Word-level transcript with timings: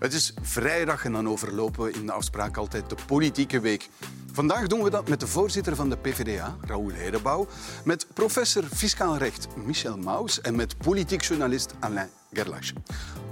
Het 0.00 0.12
is 0.12 0.32
vrijdag 0.42 1.04
en 1.04 1.12
dan 1.12 1.28
overlopen 1.28 1.84
we 1.84 1.92
in 1.92 2.06
de 2.06 2.12
afspraak 2.12 2.56
altijd 2.56 2.88
de 2.88 2.96
politieke 3.06 3.60
week. 3.60 3.88
Vandaag 4.32 4.66
doen 4.66 4.82
we 4.82 4.90
dat 4.90 5.08
met 5.08 5.20
de 5.20 5.26
voorzitter 5.26 5.76
van 5.76 5.88
de 5.88 5.96
PvdA, 5.96 6.56
Raoul 6.60 6.88
Hedebouw, 6.88 7.46
met 7.84 8.06
professor 8.14 8.62
fiscaal 8.62 9.16
recht 9.16 9.56
Michel 9.56 9.96
Maus 9.98 10.40
en 10.40 10.56
met 10.56 10.78
politiek 10.78 11.22
journalist 11.22 11.74
Alain 11.80 12.08
Gerlache. 12.32 12.74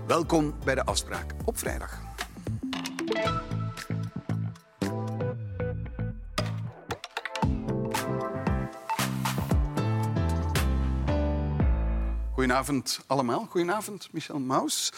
Welkom 0.07 0.55
bij 0.65 0.75
de 0.75 0.85
afspraak 0.85 1.35
op 1.45 1.59
vrijdag. 1.59 2.01
Goedenavond 12.33 13.01
allemaal. 13.07 13.47
Goedenavond, 13.51 14.09
Michel 14.13 14.39
Maus. 14.39 14.93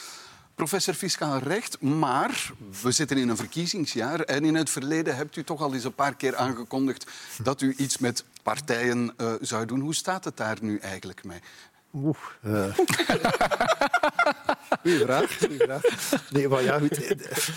Professor 0.60 0.94
Fiscaal 0.94 1.38
Recht, 1.38 1.80
maar 1.80 2.50
we 2.82 2.90
zitten 2.90 3.16
in 3.16 3.28
een 3.28 3.36
verkiezingsjaar 3.36 4.20
en 4.20 4.44
in 4.44 4.54
het 4.54 4.70
verleden 4.70 5.16
hebt 5.16 5.36
u 5.36 5.44
toch 5.44 5.60
al 5.60 5.74
eens 5.74 5.84
een 5.84 5.94
paar 5.94 6.14
keer 6.14 6.36
aangekondigd 6.36 7.10
dat 7.42 7.60
u 7.60 7.74
iets 7.76 7.98
met 7.98 8.24
partijen 8.42 9.14
uh, 9.16 9.32
zou 9.40 9.66
doen. 9.66 9.80
Hoe 9.80 9.94
staat 9.94 10.24
het 10.24 10.36
daar 10.36 10.56
nu 10.60 10.78
eigenlijk 10.78 11.24
mee? 11.24 11.40
Oeh. 11.94 12.16
Uh. 12.46 12.64
Goeie 14.82 14.98
vraag. 14.98 15.38
Goeie 15.38 15.58
vraag. 15.58 15.82
Nee, 16.30 16.48
maar 16.48 16.62
ja, 16.62 16.78
goed. 16.78 17.14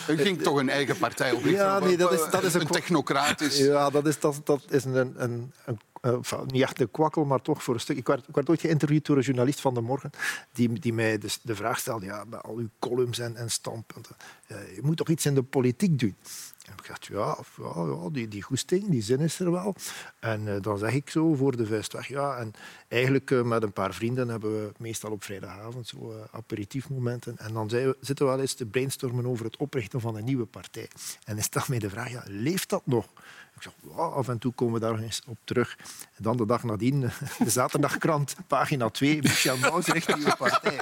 U 0.08 0.17
ging 0.17 0.41
toch 0.41 0.58
een 0.58 0.70
eigen 0.70 0.97
partij 0.97 1.31
oprichten? 1.31 1.66
Ja, 1.66 1.80
nee, 1.80 1.97
dat 1.97 2.11
is, 2.11 2.30
dat 2.31 2.44
is 2.44 2.53
een, 2.53 2.61
een 2.61 2.67
technocratisch... 2.67 3.58
Ja, 3.58 3.89
dat 3.89 4.08
is, 4.08 4.20
dat, 4.20 4.41
dat 4.44 4.61
is 4.70 4.83
een, 4.85 4.95
een, 4.95 5.53
een 5.66 5.80
uh, 6.05 6.41
niet 6.45 6.62
echt 6.62 6.77
de 6.77 6.88
kwakkel, 6.88 7.25
maar 7.25 7.41
toch 7.41 7.63
voor 7.63 7.73
een 7.73 7.80
stuk. 7.80 7.97
Ik 7.97 8.08
werd, 8.08 8.25
werd 8.31 8.50
ooit 8.50 8.61
geïnterviewd 8.61 9.05
door 9.05 9.17
een 9.17 9.23
journalist 9.23 9.61
van 9.61 9.73
de 9.73 9.81
morgen 9.81 10.09
die, 10.52 10.80
die 10.80 10.94
mij 10.94 11.17
dus 11.17 11.39
de 11.41 11.55
vraag 11.55 11.80
stelde, 11.80 12.05
ja, 12.05 12.25
al 12.41 12.55
uw 12.55 12.69
columns 12.80 13.19
en, 13.19 13.36
en 13.36 13.52
standpunten, 13.52 14.16
uh, 14.47 14.75
je 14.75 14.81
moet 14.81 14.97
toch 14.97 15.09
iets 15.09 15.25
in 15.25 15.36
de 15.36 15.44
politiek 15.44 16.00
doen? 16.00 16.16
En 16.64 16.73
ik 16.73 16.88
dacht, 16.88 17.05
ja, 17.05 17.38
ja, 17.58 18.09
die, 18.11 18.27
die 18.27 18.42
goesting, 18.42 18.89
die 18.89 19.02
zin 19.02 19.19
is 19.19 19.39
er 19.39 19.52
wel. 19.52 19.75
En 20.19 20.42
uh, 20.47 20.55
dan 20.61 20.77
zeg 20.77 20.94
ik 20.94 21.09
zo 21.09 21.33
voor 21.33 21.58
de 21.58 21.66
vuist 21.66 21.94
weg, 21.94 22.08
ja. 22.08 22.38
En 22.38 22.52
eigenlijk 22.88 23.44
met 23.44 23.64
een 23.64 23.73
paar 23.73 23.94
vrienden 23.94 24.27
hebben 24.27 24.52
we 24.52 24.72
meestal 24.77 25.11
op 25.11 25.23
vrijdagavond 25.23 25.88
zo 25.88 26.27
aperitiefmomenten. 26.31 27.38
En 27.38 27.53
dan 27.53 27.70
zitten 27.70 28.25
we 28.25 28.31
wel 28.31 28.39
eens 28.39 28.53
te 28.53 28.66
brainstormen 28.66 29.25
over 29.25 29.45
het 29.45 29.58
oprichten 29.58 30.02
van 30.02 30.16
een 30.16 30.23
nieuwe 30.23 30.45
partij. 30.45 30.89
En 31.25 31.36
dan 31.36 31.44
stelt 31.44 31.67
mij 31.67 31.80
de 31.80 31.89
vraag, 31.89 32.11
ja, 32.11 32.23
leeft 32.25 32.70
dat 32.70 32.86
nog? 32.86 33.05
Af 33.95 34.28
en 34.28 34.38
toe 34.38 34.53
komen 34.53 34.73
we 34.73 34.80
daar 34.80 35.00
eens 35.00 35.22
op 35.28 35.38
terug. 35.44 35.78
En 36.16 36.23
dan 36.23 36.38
de 36.38 36.45
dag 36.45 36.64
nadien, 36.64 37.00
de 37.44 37.50
zaterdagkrant, 37.50 38.36
pagina 38.47 38.89
2, 38.89 39.22
Michel 39.22 39.58
Maus 39.58 39.86
richt 39.86 40.16
nieuwe 40.16 40.36
partij 40.36 40.81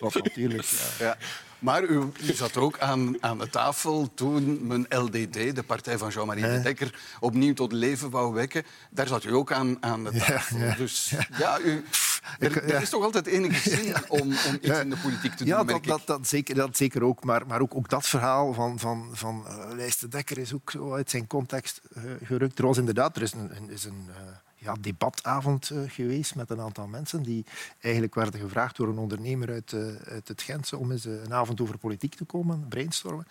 Wat 0.00 0.14
natuurlijk... 0.14 0.64
Ja. 0.98 1.06
ja. 1.06 1.16
Maar 1.58 1.82
u, 1.82 2.12
u, 2.22 2.32
zat 2.34 2.56
ook 2.56 2.78
aan, 2.78 3.22
aan 3.22 3.38
de 3.38 3.50
tafel 3.50 4.10
toen 4.14 4.66
men 4.66 4.86
LDD, 4.88 5.54
de 5.54 5.62
partij 5.66 5.98
van 5.98 6.08
Jean-Marie 6.08 6.42
de 6.42 6.60
Dekker, 6.60 6.98
opnieuw 7.20 7.54
tot 7.54 7.72
leven 7.72 8.10
wou 8.10 8.34
wekken. 8.34 8.64
Daar 8.90 9.06
zat 9.06 9.24
u 9.24 9.34
ook 9.34 9.52
aan, 9.52 9.76
aan 9.80 10.04
de 10.04 10.10
tafel. 10.12 10.58
Ja, 10.58 10.74
dus 10.74 11.14
ja, 11.38 11.58
u, 11.58 11.84
er, 12.38 12.64
er, 12.64 12.82
is 12.82 12.90
toch 12.90 13.04
altijd 13.04 13.26
enige 13.26 13.70
zin 13.70 13.94
om, 14.08 14.20
om 14.20 14.54
iets 14.60 14.78
in 14.78 14.90
de 14.90 14.96
politiek 15.02 15.32
te 15.32 15.44
doen, 15.44 15.46
Ja, 15.46 15.64
dat, 15.64 15.84
dat, 15.84 16.02
dat, 16.04 16.28
zeker, 16.28 16.54
dat 16.54 16.76
zeker 16.76 17.02
ook. 17.02 17.24
Maar, 17.24 17.46
maar 17.46 17.60
ook, 17.60 17.74
ook 17.74 17.88
dat 17.88 18.06
verhaal 18.06 18.52
van, 18.52 18.78
van, 18.78 19.08
van 19.12 19.44
uh, 19.78 19.90
de 20.00 20.08
Dekker 20.08 20.38
is 20.38 20.54
ook 20.54 20.70
zo 20.70 20.94
uit 20.94 21.10
zijn 21.10 21.26
context 21.26 21.80
uh, 21.96 22.02
gerukt. 22.22 22.58
Er 22.58 22.66
was 22.66 22.78
inderdaad 22.78 23.16
er 23.16 23.22
is 23.22 23.32
een, 23.32 23.70
is 23.70 23.84
een 23.84 24.04
uh, 24.08 24.14
ja, 24.54 24.74
debatavond 24.80 25.70
geweest 25.86 26.34
met 26.34 26.50
een 26.50 26.60
aantal 26.60 26.86
mensen 26.86 27.22
die 27.22 27.44
eigenlijk 27.80 28.14
werden 28.14 28.40
gevraagd 28.40 28.76
door 28.76 28.88
een 28.88 28.98
ondernemer 28.98 29.50
uit, 29.50 29.74
uit 30.08 30.28
het 30.28 30.42
Gentse 30.42 30.76
om 30.76 30.92
eens 30.92 31.04
een 31.04 31.34
avond 31.34 31.60
over 31.60 31.78
politiek 31.78 32.14
te 32.14 32.24
komen, 32.24 32.66
brainstormen. 32.68 33.26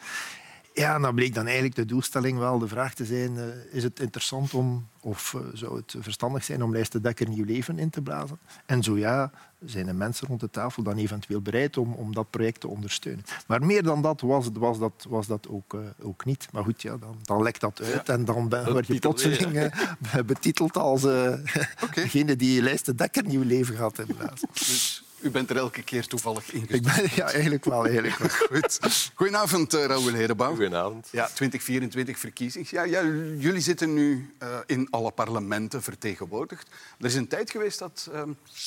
Ja, 0.75 0.99
dan 0.99 1.15
bleek 1.15 1.33
dan 1.33 1.45
eigenlijk 1.45 1.75
de 1.75 1.85
doelstelling 1.85 2.37
wel 2.37 2.59
de 2.59 2.67
vraag 2.67 2.93
te 2.93 3.05
zijn, 3.05 3.35
uh, 3.35 3.43
is 3.71 3.83
het 3.83 3.99
interessant 3.99 4.53
om, 4.53 4.87
of 5.01 5.33
uh, 5.33 5.41
zou 5.53 5.75
het 5.75 5.95
verstandig 5.99 6.43
zijn 6.43 6.63
om 6.63 6.71
Lijst 6.71 6.91
de 6.91 7.01
Dekker 7.01 7.29
nieuw 7.29 7.45
leven 7.45 7.79
in 7.79 7.89
te 7.89 8.01
blazen? 8.01 8.37
En 8.65 8.83
zo 8.83 8.97
ja, 8.97 9.31
zijn 9.65 9.85
de 9.85 9.93
mensen 9.93 10.27
rond 10.27 10.39
de 10.39 10.49
tafel 10.49 10.83
dan 10.83 10.97
eventueel 10.97 11.41
bereid 11.41 11.77
om, 11.77 11.93
om 11.93 12.13
dat 12.13 12.29
project 12.29 12.59
te 12.59 12.67
ondersteunen. 12.67 13.23
Maar 13.47 13.65
meer 13.65 13.83
dan 13.83 14.01
dat 14.01 14.21
was, 14.21 14.49
was 14.53 14.79
dat, 14.79 15.05
was 15.09 15.27
dat 15.27 15.47
ook, 15.49 15.73
uh, 15.73 15.81
ook 16.01 16.25
niet. 16.25 16.47
Maar 16.51 16.63
goed, 16.63 16.81
ja, 16.81 16.97
dan, 16.97 17.17
dan 17.23 17.43
lekt 17.43 17.61
dat 17.61 17.81
uit 17.81 18.07
ja. 18.07 18.13
en 18.13 18.25
dan 18.25 18.49
ben, 18.49 18.71
word 18.71 18.87
je 18.87 18.99
plotseling 18.99 19.71
betiteld 20.25 20.77
als 20.77 21.03
okay. 21.03 21.43
degene 21.93 22.35
die 22.35 22.61
Lijst 22.61 22.85
de 22.85 22.95
Dekker 22.95 23.23
nieuw 23.23 23.43
leven 23.43 23.75
gaat 23.75 23.99
inblazen. 23.99 24.49
Dus 24.53 25.04
u 25.25 25.31
bent 25.31 25.49
er 25.49 25.57
elke 25.57 25.83
keer 25.83 26.07
toevallig 26.07 26.53
in 26.53 26.65
ik 26.67 26.83
ben, 26.83 27.07
Ja, 27.15 27.31
eigenlijk 27.31 27.65
wel. 27.65 27.85
Eigenlijk 27.85 28.17
wel. 28.17 28.29
Goed. 28.61 28.79
Goedenavond, 29.13 29.73
uh, 29.73 29.85
Raoul 29.85 30.13
Hedebouw. 30.13 30.49
Goedenavond. 30.49 31.07
Ja, 31.11 31.25
2024 31.25 32.19
verkiezings. 32.19 32.69
Ja, 32.69 32.83
ja, 32.83 33.03
jullie 33.37 33.61
zitten 33.61 33.93
nu 33.93 34.33
uh, 34.43 34.57
in 34.65 34.87
alle 34.89 35.11
parlementen 35.11 35.81
vertegenwoordigd. 35.81 36.69
Er 36.99 37.05
is 37.05 37.15
een 37.15 37.27
tijd 37.27 37.51
geweest 37.51 37.79
dat 37.79 38.09
uh, 38.13 38.21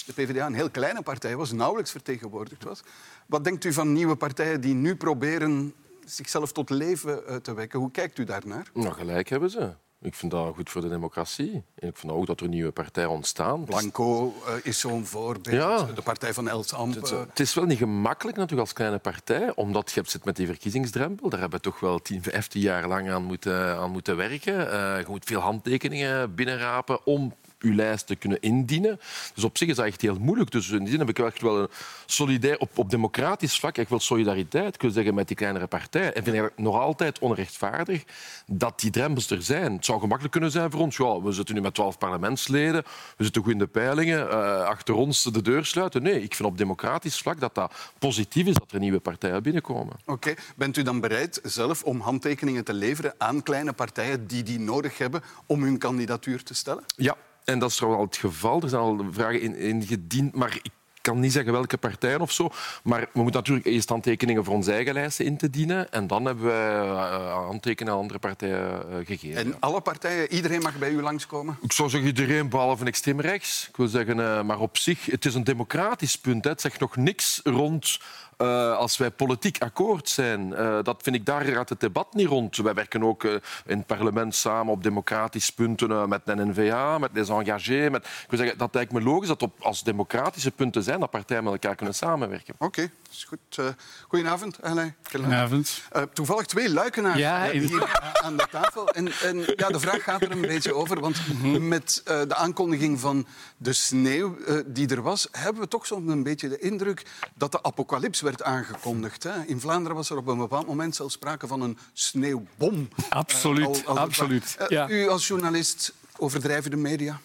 de 0.06 0.12
PvdA 0.12 0.46
een 0.46 0.54
heel 0.54 0.70
kleine 0.70 1.02
partij 1.02 1.36
was, 1.36 1.52
nauwelijks 1.52 1.90
vertegenwoordigd 1.90 2.64
was. 2.64 2.80
Wat 3.26 3.44
denkt 3.44 3.64
u 3.64 3.72
van 3.72 3.92
nieuwe 3.92 4.16
partijen 4.16 4.60
die 4.60 4.74
nu 4.74 4.96
proberen 4.96 5.74
zichzelf 6.04 6.52
tot 6.52 6.70
leven 6.70 7.22
uh, 7.28 7.36
te 7.36 7.54
wekken? 7.54 7.78
Hoe 7.78 7.90
kijkt 7.90 8.18
u 8.18 8.24
daarnaar? 8.24 8.70
Nou, 8.74 8.94
gelijk 8.94 9.28
hebben 9.28 9.50
ze. 9.50 9.74
Ik 10.00 10.14
vind 10.14 10.32
dat 10.32 10.54
goed 10.54 10.70
voor 10.70 10.80
de 10.80 10.88
democratie. 10.88 11.64
En 11.74 11.88
ik 11.88 11.96
vind 11.96 12.12
ook 12.12 12.26
dat 12.26 12.40
er 12.40 12.48
nieuwe 12.48 12.72
partijen 12.72 13.10
ontstaan. 13.10 13.64
Blanco 13.64 14.34
uh, 14.46 14.54
is 14.62 14.80
zo'n 14.80 15.06
voorbeeld. 15.06 15.56
Ja. 15.56 15.82
De 15.94 16.02
partij 16.02 16.34
van 16.34 16.48
Els 16.48 16.72
Ampe. 16.72 16.98
Het, 16.98 17.10
het, 17.10 17.40
is 17.40 17.54
wel 17.54 17.64
niet 17.64 17.78
gemakkelijk 17.78 18.36
natuurlijk 18.36 18.68
als 18.68 18.76
kleine 18.76 18.98
partij, 18.98 19.52
omdat 19.54 19.92
je 19.92 20.02
zit 20.06 20.24
met 20.24 20.36
die 20.36 20.46
verkiezingsdrempel. 20.46 21.28
Daar 21.28 21.40
hebben 21.40 21.58
we 21.58 21.64
toch 21.64 21.80
wel 21.80 21.98
10, 21.98 22.22
15 22.22 22.60
jaar 22.60 22.88
lang 22.88 23.10
aan 23.10 23.24
moeten, 23.24 23.76
aan 23.76 23.90
moeten 23.90 24.16
werken. 24.16 24.54
Uh, 24.54 24.98
je 24.98 25.04
moet 25.08 25.24
veel 25.24 25.40
handtekeningen 25.40 26.34
binnenrapen 26.34 27.06
om 27.06 27.34
uw 27.60 27.74
lijst 27.74 28.06
te 28.06 28.16
kunnen 28.16 28.40
indienen. 28.40 29.00
Dus 29.34 29.44
op 29.44 29.58
zich 29.58 29.68
is 29.68 29.76
dat 29.76 29.86
echt 29.86 30.00
heel 30.00 30.16
moeilijk. 30.20 30.50
Dus 30.50 30.70
in 30.70 30.78
die 30.78 30.88
zin 30.88 30.98
heb 30.98 31.08
ik 31.08 31.18
echt 31.18 31.40
wel 31.40 31.58
een 31.58 31.68
solidair, 32.06 32.58
op, 32.58 32.78
op 32.78 32.90
democratisch 32.90 33.58
vlak 33.58 33.76
echt 33.76 33.90
wel 33.90 34.00
solidariteit 34.00 34.76
kunnen 34.76 34.96
zeggen 34.96 35.14
met 35.14 35.28
die 35.28 35.36
kleinere 35.36 35.66
partijen. 35.66 36.14
En 36.14 36.24
vind 36.24 36.36
ik 36.36 36.52
nog 36.56 36.78
altijd 36.78 37.18
onrechtvaardig 37.18 38.04
dat 38.46 38.80
die 38.80 38.90
drempels 38.90 39.30
er 39.30 39.42
zijn. 39.42 39.72
Het 39.72 39.84
zou 39.84 40.00
gemakkelijk 40.00 40.32
kunnen 40.32 40.50
zijn 40.50 40.70
voor 40.70 40.80
ons. 40.80 40.96
Ja, 40.96 41.22
we 41.22 41.32
zitten 41.32 41.54
nu 41.54 41.60
met 41.60 41.74
twaalf 41.74 41.98
parlementsleden, 41.98 42.82
we 43.16 43.24
zitten 43.24 43.42
goed 43.42 43.52
in 43.52 43.58
de 43.58 43.66
peilingen, 43.66 44.26
uh, 44.26 44.62
achter 44.62 44.94
ons 44.94 45.22
de 45.22 45.42
deur 45.42 45.64
sluiten. 45.64 46.02
Nee, 46.02 46.22
ik 46.22 46.34
vind 46.34 46.48
op 46.48 46.58
democratisch 46.58 47.18
vlak 47.18 47.40
dat 47.40 47.54
dat 47.54 47.72
positief 47.98 48.46
is 48.46 48.54
dat 48.54 48.72
er 48.72 48.80
nieuwe 48.80 49.00
partijen 49.00 49.42
binnenkomen. 49.42 49.96
Oké. 50.04 50.34
Bent 50.56 50.76
u 50.76 50.82
dan 50.82 51.00
bereid 51.00 51.40
zelf 51.42 51.82
om 51.82 52.00
handtekeningen 52.00 52.64
te 52.64 52.72
leveren 52.72 53.14
aan 53.18 53.42
kleine 53.42 53.72
partijen 53.72 54.26
die 54.26 54.42
die 54.42 54.58
nodig 54.58 54.98
hebben 54.98 55.22
om 55.46 55.62
hun 55.62 55.78
kandidatuur 55.78 56.42
te 56.42 56.54
stellen? 56.54 56.84
Ja, 56.96 57.16
en 57.48 57.58
dat 57.58 57.70
is 57.70 57.76
trouwens 57.76 58.02
al 58.02 58.08
het 58.08 58.16
geval. 58.16 58.62
Er 58.62 58.68
zijn 58.68 58.82
al 58.82 59.06
vragen 59.10 59.56
ingediend, 59.56 60.32
in 60.32 60.38
maar 60.38 60.58
ik 60.62 60.70
kan 61.00 61.20
niet 61.20 61.32
zeggen 61.32 61.52
welke 61.52 61.76
partijen 61.76 62.20
of 62.20 62.32
zo. 62.32 62.50
Maar 62.82 63.00
we 63.00 63.20
moeten 63.22 63.40
natuurlijk 63.40 63.66
eerst 63.66 63.88
handtekeningen 63.88 64.44
voor 64.44 64.54
onze 64.54 64.72
eigen 64.72 64.94
lijsten 64.94 65.24
in 65.24 65.36
te 65.36 65.50
dienen. 65.50 65.92
En 65.92 66.06
dan 66.06 66.24
hebben 66.24 66.44
we 66.44 66.80
uh, 66.84 67.32
handtekeningen 67.32 67.94
aan 67.94 68.00
andere 68.00 68.18
partijen 68.18 68.82
uh, 68.90 69.06
gegeven. 69.06 69.36
En 69.36 69.56
alle 69.60 69.80
partijen, 69.80 70.32
iedereen 70.32 70.60
mag 70.60 70.78
bij 70.78 70.90
u 70.90 71.02
langskomen? 71.02 71.58
Ik 71.62 71.72
zou 71.72 71.88
zeggen 71.88 72.08
iedereen, 72.08 72.48
behalve 72.48 72.84
extreem 72.84 73.20
rechts. 73.20 73.66
Ik 73.68 73.76
wil 73.76 73.88
zeggen, 73.88 74.18
uh, 74.18 74.42
maar 74.42 74.60
op 74.60 74.76
zich, 74.76 75.06
het 75.06 75.24
is 75.24 75.34
een 75.34 75.44
democratisch 75.44 76.18
punt. 76.18 76.44
Hè. 76.44 76.50
Het 76.50 76.60
zegt 76.60 76.80
nog 76.80 76.96
niks 76.96 77.40
rond 77.44 77.98
uh, 78.38 78.76
als 78.76 78.96
wij 78.96 79.10
politiek 79.10 79.62
akkoord 79.62 80.08
zijn, 80.08 80.48
uh, 80.50 80.78
dat 80.82 81.02
vind 81.02 81.16
ik, 81.16 81.26
daar 81.26 81.44
gaat 81.44 81.68
het 81.68 81.80
debat 81.80 82.14
niet 82.14 82.26
rond. 82.26 82.56
Wij 82.56 82.74
werken 82.74 83.02
ook 83.02 83.24
uh, 83.24 83.32
in 83.66 83.78
het 83.78 83.86
parlement 83.86 84.34
samen 84.34 84.72
op 84.72 84.82
democratische 84.82 85.54
punten 85.54 86.08
met 86.08 86.20
de 86.24 86.46
NVA, 86.46 86.98
met 86.98 87.10
les 87.12 87.28
engagés. 87.28 87.90
Met, 87.90 88.04
ik 88.04 88.26
wil 88.28 88.38
zeggen, 88.38 88.58
dat 88.58 88.74
lijkt 88.74 88.92
me 88.92 89.02
logisch 89.02 89.28
dat 89.28 89.42
op, 89.42 89.52
als 89.60 89.82
democratische 89.82 90.50
punten 90.50 90.82
zijn, 90.82 91.00
dat 91.00 91.10
partijen 91.10 91.44
met 91.44 91.52
elkaar 91.52 91.74
kunnen 91.74 91.94
samenwerken. 91.94 92.54
Oké, 92.58 92.90
is 93.10 93.24
goed. 93.24 93.74
goedenavond, 94.08 94.62
Alain. 94.62 94.94
Goedenavond. 95.10 95.82
toevallig 96.12 96.46
twee 96.46 96.70
luikenaars 96.70 97.18
ja, 97.18 97.50
hier 97.50 98.00
aan 98.22 98.36
de 98.36 98.46
tafel. 98.50 98.88
En, 98.88 99.12
en, 99.22 99.36
ja, 99.56 99.68
de 99.68 99.80
vraag 99.80 100.02
gaat 100.02 100.22
er 100.22 100.30
een 100.30 100.40
beetje 100.40 100.74
over, 100.74 101.00
want 101.00 101.16
met 101.60 102.02
de 102.04 102.34
aankondiging 102.34 103.00
van 103.00 103.26
de 103.56 103.72
sneeuw 103.72 104.36
die 104.66 104.88
er 104.88 105.02
was, 105.02 105.28
hebben 105.32 105.62
we 105.62 105.68
toch 105.68 105.86
soms 105.86 106.10
een 106.10 106.22
beetje 106.22 106.48
de 106.48 106.58
indruk 106.58 107.02
dat 107.34 107.52
de 107.52 107.62
apocalyps 107.62 108.20
werd 108.20 108.42
aangekondigd. 108.42 109.22
Hè? 109.22 109.42
In 109.44 109.60
Vlaanderen 109.60 109.96
was 109.96 110.10
er 110.10 110.16
op 110.16 110.26
een 110.26 110.38
bepaald 110.38 110.66
moment 110.66 110.96
zelfs 110.96 111.14
sprake 111.14 111.46
van 111.46 111.60
een 111.60 111.78
sneeuwbom. 111.92 112.88
Absoluut, 113.08 113.86
absoluut. 113.86 114.56
Ja. 114.68 114.88
U 114.88 115.08
als 115.08 115.26
journalist, 115.26 115.92
overdrijven 116.16 116.70
de 116.70 116.76
media? 116.76 117.20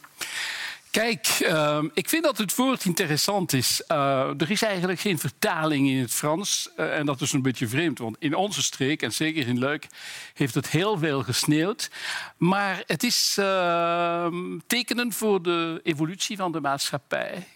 Kijk, 0.94 1.40
uh, 1.42 1.84
ik 1.94 2.10
vind 2.10 2.24
dat 2.24 2.38
het 2.38 2.56
woord 2.56 2.86
interessant 2.86 3.54
is. 3.54 3.84
Uh, 3.88 4.42
er 4.42 4.52
is 4.52 4.62
eigenlijk 4.62 5.00
geen 5.00 5.20
vertaling 5.20 5.88
in 5.90 5.98
het 5.98 6.12
Frans. 6.12 6.70
Uh, 6.78 6.98
en 6.98 7.06
dat 7.06 7.22
is 7.22 7.32
een 7.32 7.42
beetje 7.42 7.68
vreemd, 7.68 8.00
want 8.00 8.16
in 8.20 8.36
onze 8.36 8.64
streek, 8.64 9.02
en 9.02 9.14
zeker 9.14 9.48
in 9.48 9.60
Luik, 9.60 9.88
heeft 10.34 10.56
het 10.56 10.70
heel 10.70 10.98
veel 10.98 11.24
gesneeuwd. 11.24 11.92
Maar 12.38 12.84
het 12.86 13.04
is 13.04 13.36
ehm, 13.40 14.60
tekenen 14.68 15.14
voor 15.14 15.42
de 15.42 15.80
evolutie 15.84 16.38
van 16.38 16.52
de 16.52 16.62
maatschappij, 16.62 17.48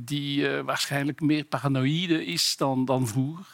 die 0.00 0.48
waarschijnlijk 0.48 1.20
meer 1.20 1.44
paranoïde 1.44 2.24
is 2.24 2.56
dan, 2.56 2.84
dan 2.84 3.08
vroeger. 3.08 3.46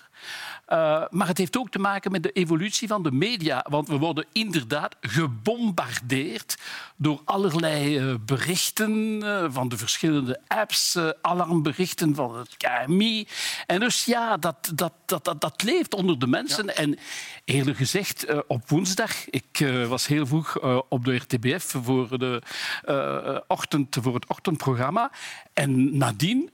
Uh, 0.68 1.04
maar 1.10 1.26
het 1.26 1.38
heeft 1.38 1.56
ook 1.56 1.70
te 1.70 1.78
maken 1.78 2.12
met 2.12 2.22
de 2.22 2.32
evolutie 2.32 2.88
van 2.88 3.02
de 3.02 3.12
media. 3.12 3.66
Want 3.68 3.88
we 3.88 3.96
worden 3.96 4.26
inderdaad 4.32 4.96
gebombardeerd 5.00 6.58
door 6.96 7.20
allerlei 7.24 8.00
uh, 8.00 8.14
berichten 8.20 9.22
uh, 9.22 9.44
van 9.48 9.68
de 9.68 9.76
verschillende 9.76 10.40
apps, 10.46 10.98
alarmberichten 11.20 12.14
van 12.14 12.36
het 12.36 12.56
KMI. 12.56 13.26
En 13.66 13.80
dus 13.80 14.04
ja, 14.04 14.36
dat, 14.36 14.72
dat, 14.74 14.92
dat, 15.06 15.24
dat, 15.24 15.40
dat 15.40 15.62
leeft 15.62 15.94
onder 15.94 16.18
de 16.18 16.26
mensen. 16.26 16.66
Ja. 16.66 16.72
En 16.72 16.98
eerlijk 17.44 17.76
gezegd, 17.76 18.46
op 18.46 18.68
woensdag, 18.68 19.30
ik 19.30 19.72
was 19.88 20.06
heel 20.06 20.26
vroeg 20.26 20.60
op 20.88 21.04
de 21.04 21.14
RTBF 21.14 21.74
voor, 21.82 22.18
de, 22.18 22.42
ochtend, 23.46 23.96
voor 24.00 24.14
het 24.14 24.26
ochtendprogramma. 24.26 25.10
En 25.56 25.96
nadien 25.96 26.50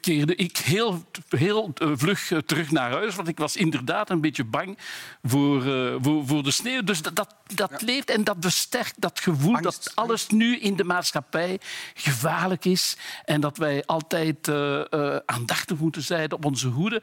keerde 0.00 0.34
ik 0.34 0.56
heel, 0.56 1.04
heel 1.28 1.72
vlug 1.76 2.32
terug 2.46 2.70
naar 2.70 2.90
huis, 2.90 3.14
want 3.14 3.28
ik 3.28 3.38
was 3.38 3.56
inderdaad 3.56 4.10
een 4.10 4.20
beetje 4.20 4.44
bang 4.44 4.78
voor, 5.22 5.66
uh, 5.66 5.94
voor, 6.00 6.26
voor, 6.26 6.42
de 6.42 6.50
sneeuw. 6.50 6.82
Dus 6.82 7.02
dat, 7.02 7.16
dat, 7.16 7.34
dat 7.54 7.70
ja. 7.70 7.86
leeft 7.86 8.10
en 8.10 8.24
dat 8.24 8.36
versterkt 8.40 8.94
dat 8.98 9.20
gevoel 9.20 9.54
angst, 9.54 9.84
dat 9.84 9.92
alles 9.94 10.20
angst. 10.20 10.30
nu 10.30 10.58
in 10.58 10.76
de 10.76 10.84
maatschappij 10.84 11.60
gevaarlijk 11.94 12.64
is 12.64 12.96
en 13.24 13.40
dat 13.40 13.56
wij 13.56 13.84
altijd 13.86 14.48
uh, 14.48 14.84
uh, 14.90 15.16
aandachtig 15.26 15.78
moeten 15.78 16.02
zijn 16.02 16.32
op 16.32 16.44
onze 16.44 16.68
hoede. 16.68 17.02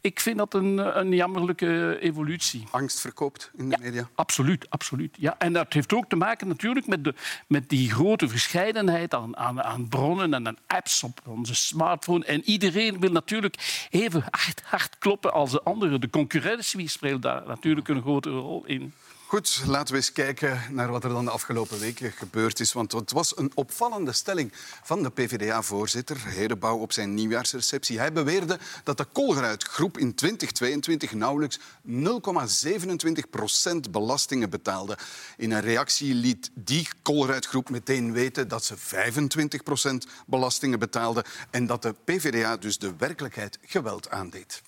Ik 0.00 0.20
vind 0.20 0.38
dat 0.38 0.54
een, 0.54 0.98
een 0.98 1.12
jammerlijke 1.12 1.98
evolutie. 2.00 2.64
Angst 2.70 3.00
verkoopt 3.00 3.50
in 3.56 3.68
de 3.68 3.76
ja, 3.78 3.84
media? 3.84 4.08
Absoluut, 4.14 4.70
absoluut. 4.70 5.16
Ja. 5.18 5.34
En 5.38 5.52
dat 5.52 5.72
heeft 5.72 5.92
ook 5.92 6.08
te 6.08 6.16
maken 6.16 6.48
natuurlijk 6.48 6.86
met, 6.86 7.04
de, 7.04 7.14
met 7.46 7.68
die 7.68 7.90
grote 7.90 8.28
verscheidenheid 8.28 9.14
aan, 9.14 9.36
aan, 9.36 9.62
aan 9.62 9.88
bronnen 9.88 10.34
en 10.34 10.46
aan 10.46 10.56
apps 10.78 11.02
op 11.02 11.20
onze 11.26 11.54
smartphone. 11.54 12.24
En 12.24 12.42
iedereen 12.44 13.00
wil 13.00 13.12
natuurlijk 13.12 13.86
even 13.90 14.24
hard, 14.30 14.62
hard 14.64 14.98
kloppen 14.98 15.32
als 15.32 15.50
de 15.50 15.62
andere. 15.62 15.98
De 15.98 16.10
concurrentie 16.10 16.88
speelt 16.88 17.22
daar 17.22 17.46
natuurlijk 17.46 17.88
een 17.88 18.02
grote 18.02 18.30
rol 18.30 18.64
in. 18.66 18.92
Goed, 19.28 19.62
laten 19.66 19.94
we 19.94 20.00
eens 20.00 20.12
kijken 20.12 20.62
naar 20.70 20.90
wat 20.90 21.04
er 21.04 21.10
dan 21.10 21.24
de 21.24 21.30
afgelopen 21.30 21.78
weken 21.78 22.12
gebeurd 22.12 22.60
is. 22.60 22.72
Want 22.72 22.92
het 22.92 23.12
was 23.12 23.36
een 23.36 23.52
opvallende 23.54 24.12
stelling 24.12 24.52
van 24.82 25.02
de 25.02 25.10
PvdA-voorzitter 25.10 26.26
Hedebouw 26.26 26.78
op 26.78 26.92
zijn 26.92 27.14
nieuwjaarsreceptie. 27.14 27.98
Hij 27.98 28.12
beweerde 28.12 28.58
dat 28.84 28.96
de 28.96 29.06
Colruyt-groep 29.12 29.98
in 29.98 30.14
2022 30.14 31.12
nauwelijks 31.12 31.58
0,27 31.86 33.30
procent 33.30 33.90
belastingen 33.90 34.50
betaalde. 34.50 34.98
In 35.36 35.50
een 35.50 35.60
reactie 35.60 36.14
liet 36.14 36.50
die 36.54 36.88
Colruyt-groep 37.02 37.70
meteen 37.70 38.12
weten 38.12 38.48
dat 38.48 38.64
ze 38.64 38.76
25 38.76 39.62
procent 39.62 40.06
belastingen 40.26 40.78
betaalde 40.78 41.24
en 41.50 41.66
dat 41.66 41.82
de 41.82 41.94
PvdA 42.04 42.56
dus 42.56 42.78
de 42.78 42.94
werkelijkheid 42.96 43.58
geweld 43.62 44.10
aandeed. 44.10 44.62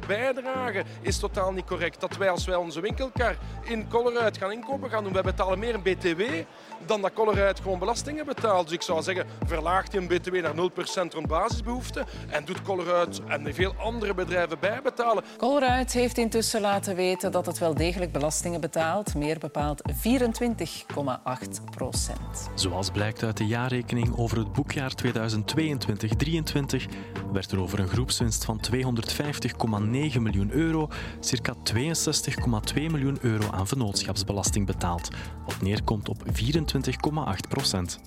Bijdrage 0.00 0.84
is 1.00 1.18
totaal 1.18 1.52
niet 1.52 1.64
correct. 1.64 2.00
Dat 2.00 2.16
wij 2.16 2.30
als 2.30 2.46
wij 2.46 2.56
onze 2.56 2.80
winkelkar 2.80 3.36
in 3.62 3.88
Colruyt 3.88 4.36
gaan 4.36 4.52
inkopen 4.52 4.90
gaan 4.90 5.04
doen, 5.04 5.12
wij 5.12 5.22
betalen 5.22 5.58
meer 5.58 5.74
een 5.74 5.82
BTW 5.82 6.22
dan 6.86 7.00
dat 7.00 7.12
Colruyt 7.12 7.60
gewoon 7.60 7.78
belastingen 7.78 8.26
betaalt. 8.26 8.64
Dus 8.64 8.74
ik 8.74 8.82
zou 8.82 9.02
zeggen, 9.02 9.26
verlaagt 9.46 9.90
die 9.90 10.00
een 10.00 10.06
BTW 10.06 10.34
naar 10.34 10.54
0% 10.54 11.12
rond 11.12 11.26
basisbehoeften 11.26 12.06
en 12.28 12.44
doet 12.44 12.62
Colruyt 12.62 13.20
en 13.26 13.54
veel 13.54 13.74
andere 13.78 14.14
bedrijven 14.14 14.58
bijbetalen. 14.60 15.24
Colruyt 15.36 15.92
heeft 15.92 16.18
intussen 16.18 16.60
laten 16.60 16.96
weten 16.96 17.32
dat 17.32 17.46
het 17.46 17.58
wel 17.58 17.74
degelijk 17.74 18.12
belastingen 18.12 18.60
betaalt. 18.60 19.14
Meer 19.14 19.38
bepaald 19.38 19.82
24,8 19.92 19.94
procent. 21.70 22.50
Zoals 22.54 22.90
blijkt 22.90 23.22
uit 23.22 23.36
de 23.36 23.46
jaarrekening 23.46 24.16
over 24.16 24.38
het 24.38 24.52
boekjaar 24.52 24.92
2022-2023 25.04 25.06
werd 27.32 27.50
er 27.50 27.60
over 27.60 27.78
een 27.78 27.88
groepswinst 27.88 28.44
van 28.44 28.60
250,9 28.70 29.85
miljoen 29.90 30.50
euro 30.50 30.88
circa 31.20 31.54
62,2 31.54 32.74
miljoen 32.74 33.18
euro 33.20 33.50
aan 33.50 33.66
vennootschapsbelasting 33.66 34.66
betaald, 34.66 35.08
wat 35.46 35.60
neerkomt 35.60 36.08
op 36.08 36.22
24,8 36.24 37.48
procent. 37.48 38.00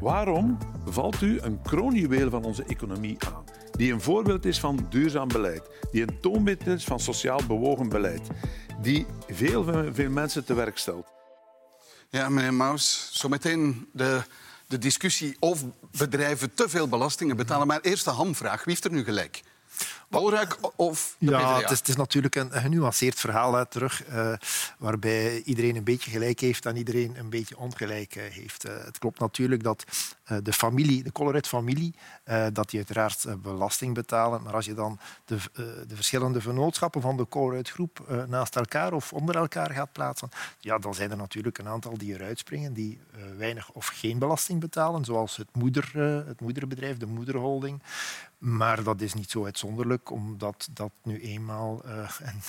Waarom 0.00 0.58
valt 0.84 1.20
u 1.20 1.40
een 1.40 1.62
kroonjuweel 1.62 2.30
van 2.30 2.44
onze 2.44 2.64
economie 2.64 3.16
aan? 3.34 3.44
Die 3.70 3.92
een 3.92 4.00
voorbeeld 4.00 4.44
is 4.44 4.60
van 4.60 4.86
duurzaam 4.90 5.28
beleid, 5.28 5.62
die 5.90 6.02
een 6.02 6.20
toonbeeld 6.20 6.66
is 6.66 6.84
van 6.84 7.00
sociaal 7.00 7.40
bewogen 7.46 7.88
beleid, 7.88 8.28
die 8.82 9.06
veel, 9.28 9.92
veel 9.92 10.10
mensen 10.10 10.44
te 10.44 10.54
werk 10.54 10.78
stelt. 10.78 11.06
Ja, 12.10 12.28
meneer 12.28 12.54
Maus, 12.54 13.08
zometeen 13.12 13.88
de, 13.92 14.22
de 14.68 14.78
discussie 14.78 15.36
of 15.38 15.64
bedrijven 15.98 16.54
te 16.54 16.68
veel 16.68 16.88
belastingen 16.88 17.36
betalen. 17.36 17.66
Maar 17.66 17.80
eerst 17.80 18.04
de 18.04 18.10
hamvraag. 18.10 18.64
Wie 18.64 18.74
heeft 18.74 18.84
er 18.84 18.92
nu 18.92 19.04
gelijk? 19.04 19.42
Of 20.76 21.16
de 21.18 21.30
Ja, 21.30 21.60
het 21.60 21.70
is, 21.70 21.78
het 21.78 21.88
is, 21.88 21.96
natuurlijk 21.96 22.34
een, 22.34 22.52
genuanceerd 22.52 23.20
verhaal 23.20 23.56
uit 23.56 23.70
terug, 23.70 24.06
uh, 24.08 24.32
waarbij 24.78 25.42
iedereen 25.42 25.76
een 25.76 25.84
beetje 25.84 26.10
gelijk 26.10 26.40
heeft 26.40 26.66
en 26.66 26.76
iedereen 26.76 27.14
een 27.18 27.30
beetje 27.30 27.58
ongelijk 27.58 28.16
uh, 28.16 28.22
heeft. 28.30 28.66
Uh, 28.66 28.72
het 28.84 28.98
klopt 28.98 29.18
natuurlijk 29.18 29.62
dat 29.62 29.84
de 30.42 30.52
familie, 30.52 31.02
de 31.02 31.12
Colruyt-familie, 31.12 31.94
dat 32.52 32.70
die 32.70 32.78
uiteraard 32.78 33.42
belasting 33.42 33.94
betalen. 33.94 34.42
Maar 34.42 34.54
als 34.54 34.64
je 34.64 34.74
dan 34.74 34.98
de, 35.24 35.38
de 35.86 35.94
verschillende 35.94 36.40
vennootschappen 36.40 37.00
van 37.00 37.16
de 37.16 37.28
Colruyt-groep 37.28 38.24
naast 38.28 38.56
elkaar 38.56 38.92
of 38.92 39.12
onder 39.12 39.36
elkaar 39.36 39.70
gaat 39.70 39.92
plaatsen, 39.92 40.28
ja, 40.58 40.78
dan 40.78 40.94
zijn 40.94 41.10
er 41.10 41.16
natuurlijk 41.16 41.58
een 41.58 41.68
aantal 41.68 41.98
die 41.98 42.14
eruit 42.14 42.38
springen, 42.38 42.72
die 42.72 43.00
weinig 43.36 43.70
of 43.70 43.86
geen 43.86 44.18
belasting 44.18 44.60
betalen, 44.60 45.04
zoals 45.04 45.36
het, 45.36 45.48
moeder, 45.52 45.90
het 46.26 46.40
moederbedrijf, 46.40 46.96
de 46.96 47.06
moederholding. 47.06 47.82
Maar 48.38 48.82
dat 48.82 49.00
is 49.00 49.14
niet 49.14 49.30
zo 49.30 49.44
uitzonderlijk, 49.44 50.10
omdat 50.10 50.68
dat 50.72 50.92
nu 51.02 51.20
eenmaal 51.20 51.80
een 51.84 52.42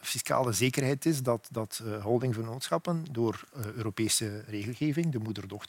fiscale 0.00 0.52
zekerheid 0.52 1.06
is 1.06 1.22
dat, 1.22 1.48
dat 1.50 1.82
holdingvernootschappen 2.02 3.04
door 3.10 3.44
Europese 3.74 4.44
regelgeving, 4.46 5.12
de 5.12 5.18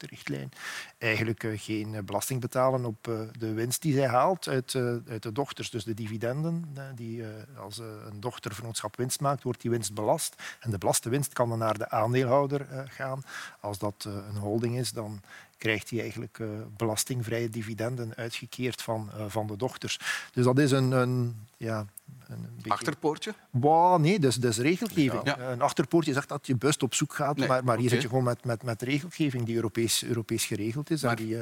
moeder-dochterrichtlijn, 0.10 0.52
eigenlijk 0.98 1.44
geen 1.56 2.06
belasting 2.06 2.42
betalen 2.42 2.86
op 2.86 3.04
de 3.38 3.54
winst 3.54 3.81
die 3.81 3.94
zij 3.94 4.07
haalt 4.07 4.48
uit, 4.48 4.75
uit 5.10 5.24
de 5.24 5.31
dochters. 5.31 5.69
Dus 5.69 5.84
de 5.84 5.94
dividenden, 5.94 6.75
die 6.96 7.24
als 7.58 7.77
een 7.77 8.20
dochtervernootschap 8.20 8.96
winst 8.96 9.20
maakt, 9.22 9.44
wordt 9.44 9.62
die 9.62 9.72
winst 9.72 9.94
belast. 9.94 10.36
En 10.60 10.72
de 10.72 10.77
belaste 10.77 11.10
winst 11.10 11.34
kan 11.34 11.50
dan 11.50 11.58
naar 11.58 11.77
de 11.77 11.89
aandeelhouder 11.89 12.88
gaan. 12.89 13.24
Als 13.60 13.77
dat 13.77 14.08
een 14.29 14.38
holding 14.38 14.77
is, 14.77 14.91
dan 14.91 15.22
krijgt 15.65 15.89
hij 15.89 16.00
eigenlijk 16.00 16.39
uh, 16.39 16.48
belastingvrije 16.77 17.50
dividenden 17.50 18.15
uitgekeerd 18.15 18.81
van, 18.81 19.10
uh, 19.17 19.25
van 19.27 19.48
de 19.48 19.57
dochters. 19.57 20.00
Dus 20.34 20.43
dat 20.43 20.60
is 20.60 20.72
een, 20.72 20.91
een 20.91 21.36
ja, 21.57 21.86
een 22.27 22.50
beetje... 22.55 22.69
Achterpoortje? 22.69 23.34
Wow, 23.50 24.00
nee, 24.00 24.19
dat 24.19 24.31
is, 24.31 24.36
dat 24.36 24.51
is 24.51 24.57
regelgeving. 24.57 25.22
Ja. 25.24 25.39
Een 25.39 25.62
achterpoortje 25.62 26.13
zegt 26.13 26.29
dat 26.29 26.48
je 26.48 26.55
best 26.55 26.84
op 26.84 26.93
zoek 26.93 27.13
gaat, 27.13 27.38
nee, 27.38 27.48
maar, 27.48 27.63
maar 27.63 27.77
hier 27.77 27.86
okay. 27.86 27.93
zit 27.93 28.01
je 28.01 28.07
gewoon 28.07 28.24
met, 28.24 28.45
met, 28.45 28.63
met 28.63 28.81
regelgeving 28.81 29.45
die 29.45 29.55
Europees, 29.55 30.03
Europees 30.03 30.45
geregeld 30.45 30.89
is. 30.89 31.01
Maar 31.01 31.15
die, 31.15 31.36
uh... 31.36 31.41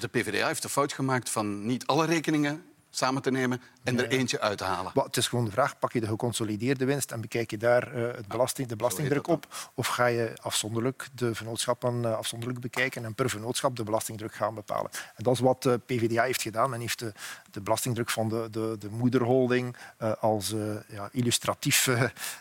de 0.00 0.08
PvdA 0.08 0.46
heeft 0.46 0.62
de 0.62 0.68
fout 0.68 0.92
gemaakt 0.92 1.30
van 1.30 1.66
niet 1.66 1.86
alle 1.86 2.06
rekeningen 2.06 2.62
samen 2.90 3.22
te 3.22 3.30
nemen 3.30 3.60
en 3.84 3.96
ja. 3.96 4.02
er 4.02 4.08
eentje 4.08 4.40
uit 4.40 4.58
te 4.58 4.64
halen. 4.64 4.92
Maar 4.94 5.04
het 5.04 5.16
is 5.16 5.28
gewoon 5.28 5.44
de 5.44 5.50
vraag, 5.50 5.78
pak 5.78 5.92
je 5.92 6.00
de 6.00 6.06
geconsolideerde 6.06 6.84
winst 6.84 7.12
en 7.12 7.20
bekijk 7.20 7.50
je 7.50 7.56
daar 7.56 7.96
uh, 7.96 8.12
het 8.14 8.28
belasting, 8.28 8.68
de 8.68 8.76
belastingdruk 8.76 9.26
op? 9.26 9.70
Of 9.74 9.86
ga 9.86 10.06
je 10.06 10.32
afzonderlijk 10.42 11.08
de 11.14 11.34
vennootschappen 11.34 12.02
uh, 12.02 12.16
afzonderlijk 12.16 12.60
bekijken 12.60 13.04
en 13.04 13.14
per 13.14 13.30
vennootschap 13.30 13.76
de 13.76 13.82
belastingdruk 13.82 14.34
gaan 14.34 14.54
bepalen? 14.54 14.90
En 15.14 15.24
dat 15.24 15.34
is 15.34 15.40
wat 15.40 15.62
de 15.62 15.80
PvdA 15.86 16.22
heeft 16.22 16.42
gedaan. 16.42 16.70
Men 16.70 16.80
heeft 16.80 16.98
de, 16.98 17.12
de 17.50 17.60
belastingdruk 17.60 18.10
van 18.10 18.28
de, 18.28 18.48
de, 18.50 18.76
de 18.78 18.90
moederholding 18.90 19.76
uh, 20.02 20.12
als 20.20 20.54
ja, 20.88 21.08
illustratief 21.12 21.90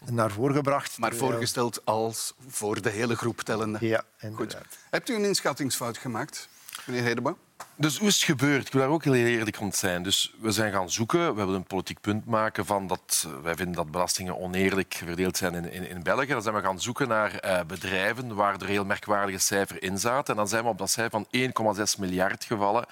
naar 0.05 0.31
voren 0.31 0.55
gebracht. 0.55 0.97
Maar 0.97 1.15
voorgesteld 1.15 1.85
als 1.85 2.33
voor 2.47 2.81
de 2.81 2.89
hele 2.89 3.15
groep 3.15 3.41
tellende. 3.41 3.77
Ja, 3.87 4.03
inderdaad. 4.19 4.53
Goed. 4.53 4.77
Hebt 4.89 5.09
u 5.09 5.15
een 5.15 5.25
inschattingsfout 5.25 5.97
gemaakt, 5.97 6.49
meneer 6.85 7.03
Hedebouw? 7.03 7.37
Dus 7.79 7.97
hoe 7.97 8.07
is 8.07 8.15
het 8.15 8.23
gebeurd? 8.23 8.65
Ik 8.65 8.73
wil 8.73 8.81
daar 8.81 8.91
ook 8.91 9.03
heel 9.03 9.13
eerlijk 9.13 9.55
rond 9.55 9.75
zijn. 9.75 10.03
Dus 10.03 10.33
we 10.39 10.51
zijn 10.51 10.71
gaan 10.71 10.89
zoeken. 10.89 11.19
We 11.19 11.37
hebben 11.37 11.55
een 11.55 11.63
politiek 11.63 12.01
punt 12.01 12.25
maken 12.25 12.65
van 12.65 12.87
dat 12.87 13.27
wij 13.43 13.55
vinden 13.55 13.75
dat 13.75 13.91
belastingen 13.91 14.37
oneerlijk 14.37 15.01
verdeeld 15.05 15.37
zijn 15.37 15.53
in, 15.53 15.71
in, 15.71 15.89
in 15.89 16.03
België. 16.03 16.27
Dan 16.27 16.41
zijn 16.41 16.55
we 16.55 16.61
gaan 16.61 16.81
zoeken 16.81 17.07
naar 17.07 17.45
uh, 17.45 17.59
bedrijven 17.67 18.35
waar 18.35 18.61
er 18.61 18.67
heel 18.67 18.85
merkwaardige 18.85 19.37
cijfers 19.37 19.79
in 19.79 19.97
zaten. 19.97 20.33
En 20.33 20.39
dan 20.39 20.47
zijn 20.47 20.63
we 20.63 20.69
op 20.69 20.77
dat 20.77 20.89
cijfer 20.89 21.25
van 21.31 21.75
1,6 21.77 21.99
miljard 21.99 22.43
gevallen. 22.43 22.85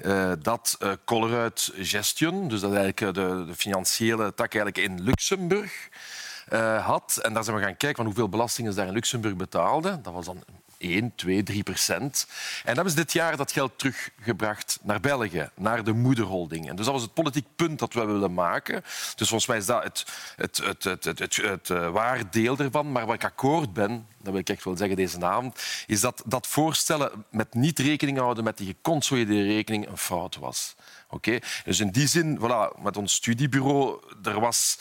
Uh, 0.00 0.32
dat 0.42 0.76
uh, 0.82 0.92
Colruyt 1.04 1.70
Gestion, 1.74 2.48
dus 2.48 2.60
dat 2.60 2.74
eigenlijk 2.74 3.14
de, 3.14 3.44
de 3.46 3.54
financiële 3.56 4.34
tak 4.34 4.54
eigenlijk 4.54 4.88
in 4.88 5.02
Luxemburg, 5.02 5.88
had. 6.80 7.18
En 7.22 7.32
daar 7.32 7.44
zijn 7.44 7.56
we 7.56 7.62
gaan 7.62 7.76
kijken 7.76 7.96
van 7.96 8.04
hoeveel 8.04 8.28
belastingen 8.28 8.72
ze 8.72 8.78
daar 8.78 8.86
in 8.86 8.92
Luxemburg 8.92 9.36
betaalden. 9.36 10.02
Dat 10.02 10.12
was 10.12 10.26
dan 10.26 10.44
1, 10.78 11.12
2, 11.14 11.42
3 11.42 11.62
procent. 11.62 12.26
En 12.64 12.74
hebben 12.74 12.90
ze 12.90 12.96
dit 12.98 13.12
jaar 13.12 13.36
dat 13.36 13.52
geld 13.52 13.78
teruggebracht 13.78 14.78
naar 14.82 15.00
België, 15.00 15.50
naar 15.54 15.84
de 15.84 15.92
moederholding. 15.92 16.68
En 16.68 16.76
dus 16.76 16.84
dat 16.84 16.94
was 16.94 17.02
het 17.02 17.14
politiek 17.14 17.46
punt 17.56 17.78
dat 17.78 17.92
we 17.92 18.04
willen 18.04 18.34
maken. 18.34 18.82
Dus 19.14 19.28
volgens 19.28 19.46
mij 19.46 19.56
is 19.56 19.66
dat 19.66 19.82
het, 19.82 20.04
het, 20.36 20.56
het, 20.56 20.84
het, 20.84 21.04
het, 21.04 21.18
het, 21.18 21.36
het 21.36 21.68
uh, 21.68 21.90
waar 21.90 22.30
deel 22.30 22.58
ervan. 22.58 22.92
Maar 22.92 23.06
waar 23.06 23.14
ik 23.14 23.24
akkoord 23.24 23.72
ben, 23.72 24.06
dat 24.18 24.32
wil 24.32 24.40
ik 24.40 24.48
echt 24.48 24.64
wel 24.64 24.76
zeggen 24.76 24.96
deze 24.96 25.24
avond, 25.24 25.62
is 25.86 26.00
dat 26.00 26.22
dat 26.26 26.46
voorstellen 26.46 27.24
met 27.30 27.54
niet 27.54 27.78
rekening 27.78 28.18
houden 28.18 28.44
met 28.44 28.56
die 28.56 28.66
geconsolideerde 28.66 29.52
rekening 29.52 29.88
een 29.88 29.98
fout 29.98 30.36
was. 30.36 30.74
Oké, 31.08 31.38
Dus 31.64 31.80
in 31.80 31.90
die 31.90 32.06
zin, 32.06 32.38
voilà, 32.38 32.82
met 32.82 32.96
ons 32.96 33.14
studiebureau, 33.14 34.00
er 34.22 34.40
was 34.40 34.78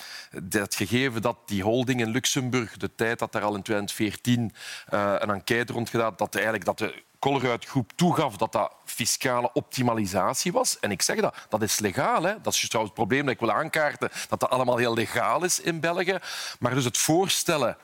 het 0.51 0.75
gegeven 0.75 1.21
dat 1.21 1.37
die 1.45 1.63
holding 1.63 1.99
in 1.99 2.09
Luxemburg, 2.09 2.77
de 2.77 2.95
tijd 2.95 3.19
dat 3.19 3.31
daar 3.31 3.43
al 3.43 3.55
in 3.55 3.61
2014 3.61 4.53
uh, 4.93 5.15
een 5.17 5.29
enquête 5.29 5.73
rond 5.73 5.89
gedaan, 5.89 6.13
dat, 6.17 6.35
eigenlijk, 6.35 6.65
dat 6.65 6.77
de 6.77 7.03
Colruyt 7.19 7.65
groep 7.65 7.91
toegaf 7.95 8.37
dat 8.37 8.51
dat 8.51 8.73
fiscale 8.85 9.49
optimalisatie 9.53 10.51
was. 10.51 10.79
En 10.79 10.91
ik 10.91 11.01
zeg 11.01 11.19
dat, 11.19 11.35
dat 11.49 11.61
is 11.61 11.79
legaal. 11.79 12.23
Hè? 12.23 12.41
Dat 12.41 12.53
is 12.53 12.67
trouwens 12.67 12.95
het 12.95 13.05
probleem 13.05 13.25
dat 13.25 13.33
ik 13.33 13.39
wil 13.39 13.51
aankaarten, 13.51 14.09
dat 14.29 14.39
dat 14.39 14.49
allemaal 14.49 14.77
heel 14.77 14.93
legaal 14.93 15.43
is 15.43 15.59
in 15.59 15.79
België. 15.79 16.17
Maar 16.59 16.73
dus 16.73 16.85
het 16.85 16.97
voorstellen 16.97 17.77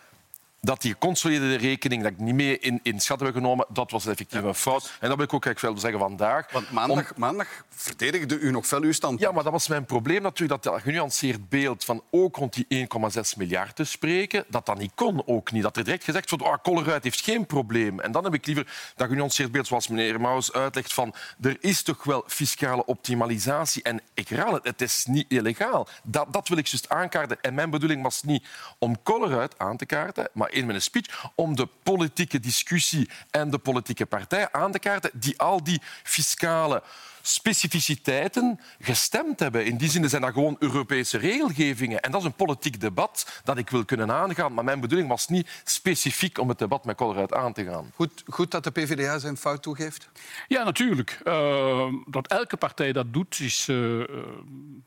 dat 0.63 0.81
die 0.81 0.91
geconsolideerde 0.91 1.55
rekening 1.55 2.03
dat 2.03 2.11
ik 2.11 2.17
niet 2.17 2.35
mee 2.35 2.59
in, 2.59 2.79
in 2.83 2.99
schat 2.99 3.19
hebben 3.19 3.41
genomen, 3.41 3.65
dat 3.69 3.91
was 3.91 4.05
effectief 4.05 4.43
een 4.43 4.55
fout. 4.55 4.97
En 4.99 5.07
dat 5.07 5.17
wil 5.17 5.25
ik 5.25 5.33
ook 5.33 5.45
eigenlijk 5.45 5.75
wel 5.75 5.83
zeggen 5.91 6.09
vandaag. 6.09 6.51
Want 6.51 6.71
maandag, 6.71 7.15
maandag 7.15 7.47
verdedigde 7.69 8.39
u 8.39 8.51
nog 8.51 8.67
fel 8.67 8.81
uw 8.81 8.91
stand. 8.91 9.19
Ja, 9.19 9.31
maar 9.31 9.43
dat 9.43 9.51
was 9.51 9.67
mijn 9.67 9.85
probleem 9.85 10.21
natuurlijk, 10.21 10.63
dat 10.63 10.81
genuanceerd 10.81 11.49
beeld 11.49 11.83
van 11.83 12.03
ook 12.11 12.35
rond 12.35 12.53
die 12.53 12.87
1,6 13.13 13.21
miljard 13.37 13.75
te 13.75 13.83
spreken, 13.83 14.45
dat 14.47 14.65
dat 14.65 14.77
niet 14.77 14.91
kon 14.95 15.27
ook 15.27 15.51
niet. 15.51 15.63
Dat 15.63 15.77
er 15.77 15.83
direct 15.83 16.03
gezegd 16.03 16.29
wordt, 16.29 16.45
oh, 16.45 16.55
Colruyt 16.63 17.03
heeft 17.03 17.21
geen 17.21 17.45
probleem. 17.45 17.99
En 17.99 18.11
dan 18.11 18.23
heb 18.23 18.33
ik 18.33 18.45
liever 18.45 18.91
dat 18.95 19.07
genuanceerd 19.07 19.51
beeld, 19.51 19.67
zoals 19.67 19.87
meneer 19.87 20.21
Maus 20.21 20.53
uitlegt, 20.53 20.93
van 20.93 21.13
er 21.41 21.57
is 21.59 21.83
toch 21.83 22.03
wel 22.03 22.23
fiscale 22.27 22.85
optimalisatie. 22.85 23.83
En 23.83 24.01
ik 24.13 24.27
herhaal 24.27 24.53
het, 24.53 24.63
het 24.63 24.81
is 24.81 25.05
niet 25.05 25.25
illegaal. 25.27 25.87
Dat, 26.03 26.33
dat 26.33 26.47
wil 26.47 26.57
ik 26.57 26.67
juist 26.67 26.89
aankaarten. 26.89 27.41
En 27.41 27.53
mijn 27.53 27.69
bedoeling 27.69 28.03
was 28.03 28.23
niet 28.23 28.45
om 28.79 29.03
Colruyt 29.03 29.59
aan 29.59 29.77
te 29.77 29.85
kaarten, 29.85 30.29
maar 30.33 30.49
in 30.51 30.65
mijn 30.65 30.81
speech 30.81 31.31
om 31.35 31.55
de 31.55 31.67
politieke 31.83 32.39
discussie 32.39 33.09
en 33.31 33.49
de 33.49 33.57
politieke 33.57 34.05
partij 34.05 34.51
aan 34.51 34.71
te 34.71 34.79
kaarten 34.79 35.11
die 35.13 35.39
al 35.39 35.63
die 35.63 35.81
fiscale 36.03 36.83
specificiteiten 37.21 38.59
gestemd 38.79 39.39
hebben. 39.39 39.65
In 39.65 39.77
die 39.77 39.89
zin 39.89 40.09
zijn 40.09 40.21
dat 40.21 40.33
gewoon 40.33 40.55
Europese 40.59 41.17
regelgevingen. 41.17 42.01
En 42.01 42.11
dat 42.11 42.21
is 42.21 42.27
een 42.27 42.33
politiek 42.33 42.79
debat 42.79 43.41
dat 43.43 43.57
ik 43.57 43.69
wil 43.69 43.85
kunnen 43.85 44.11
aangaan. 44.11 44.53
Maar 44.53 44.63
mijn 44.63 44.79
bedoeling 44.79 45.09
was 45.09 45.27
niet 45.27 45.49
specifiek 45.63 46.37
om 46.37 46.49
het 46.49 46.59
debat 46.59 46.85
met 46.85 46.95
Colruyt 46.95 47.33
aan 47.33 47.53
te 47.53 47.63
gaan. 47.63 47.91
Goed, 47.95 48.23
goed 48.27 48.51
dat 48.51 48.63
de 48.63 48.71
PvdA 48.71 49.19
zijn 49.19 49.37
fout 49.37 49.61
toegeeft? 49.61 50.09
Ja, 50.47 50.63
natuurlijk. 50.63 51.21
Uh, 51.23 51.93
dat 52.05 52.27
elke 52.27 52.57
partij 52.57 52.91
dat 52.91 53.13
doet, 53.13 53.39
is 53.39 53.67
uh, 53.67 54.03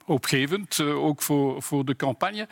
hoopgevend, 0.04 0.78
uh, 0.78 1.04
ook 1.04 1.22
voor, 1.22 1.62
voor 1.62 1.84
de 1.84 1.96
campagne. 1.96 2.48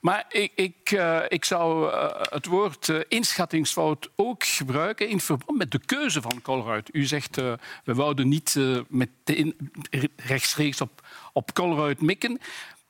Maar 0.00 0.24
ik, 0.28 0.52
ik, 0.54 0.90
ik 1.28 1.44
zou 1.44 1.94
het 2.30 2.46
woord 2.46 2.92
inschattingsfout 3.08 4.10
ook 4.16 4.44
gebruiken 4.44 5.08
in 5.08 5.20
verband 5.20 5.58
met 5.58 5.70
de 5.70 5.80
keuze 5.86 6.22
van 6.22 6.42
Colruyt. 6.42 6.88
U 6.92 7.04
zegt, 7.04 7.36
we 7.36 7.94
wouden 7.94 8.28
niet 8.28 8.56
met 8.88 9.08
in, 9.30 9.70
rechtstreeks 10.16 10.80
op, 10.80 11.06
op 11.32 11.52
Colruyt 11.52 12.00
mikken. 12.00 12.40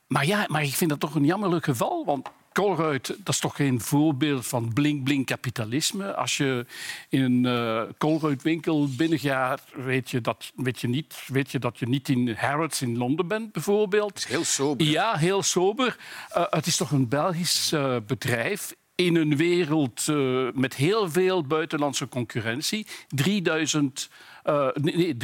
Maar 0.07 0.27
ja, 0.27 0.45
maar 0.49 0.63
ik 0.63 0.75
vind 0.75 0.91
dat 0.91 1.01
toch 1.01 1.15
een 1.15 1.25
jammerlijk 1.25 1.65
geval. 1.65 2.05
Want 2.05 2.29
Colruyt, 2.57 3.07
dat 3.07 3.35
is 3.35 3.39
toch 3.39 3.57
geen 3.57 3.81
voorbeeld 3.81 4.47
van 4.47 4.73
bling-bling 4.73 5.27
kapitalisme. 5.27 6.15
Als 6.15 6.37
je 6.37 6.67
in 7.09 7.23
een 7.23 7.45
uh, 7.45 7.83
Colruyt-winkel 7.99 8.89
binnengaat, 8.97 9.63
weet 9.75 10.11
je, 10.11 10.21
dat, 10.21 10.53
weet, 10.55 10.81
je 10.81 10.89
niet, 10.89 11.15
weet 11.27 11.51
je 11.51 11.59
dat 11.59 11.79
je 11.79 11.89
niet 11.89 12.09
in 12.09 12.35
Harrods 12.39 12.83
in 12.83 12.99
Londen 12.99 13.29
bent, 13.29 13.53
bijvoorbeeld. 13.53 14.27
Heel 14.27 14.45
sober. 14.45 14.87
Ja, 14.87 15.17
heel 15.17 15.43
sober. 15.43 15.97
Uh, 16.37 16.45
het 16.51 16.67
is 16.67 16.77
toch 16.77 16.91
een 16.91 17.09
Belgisch 17.09 17.73
uh, 17.73 17.97
bedrijf 18.07 18.75
in 18.95 19.17
een 19.17 19.37
wereld 19.37 20.07
met 20.55 20.75
heel 20.75 21.11
veel 21.11 21.47
buitenlandse 21.47 22.09
concurrentie. 22.09 22.87
3000 23.09 24.09
uh, 24.49 24.69
nee, 24.75 25.17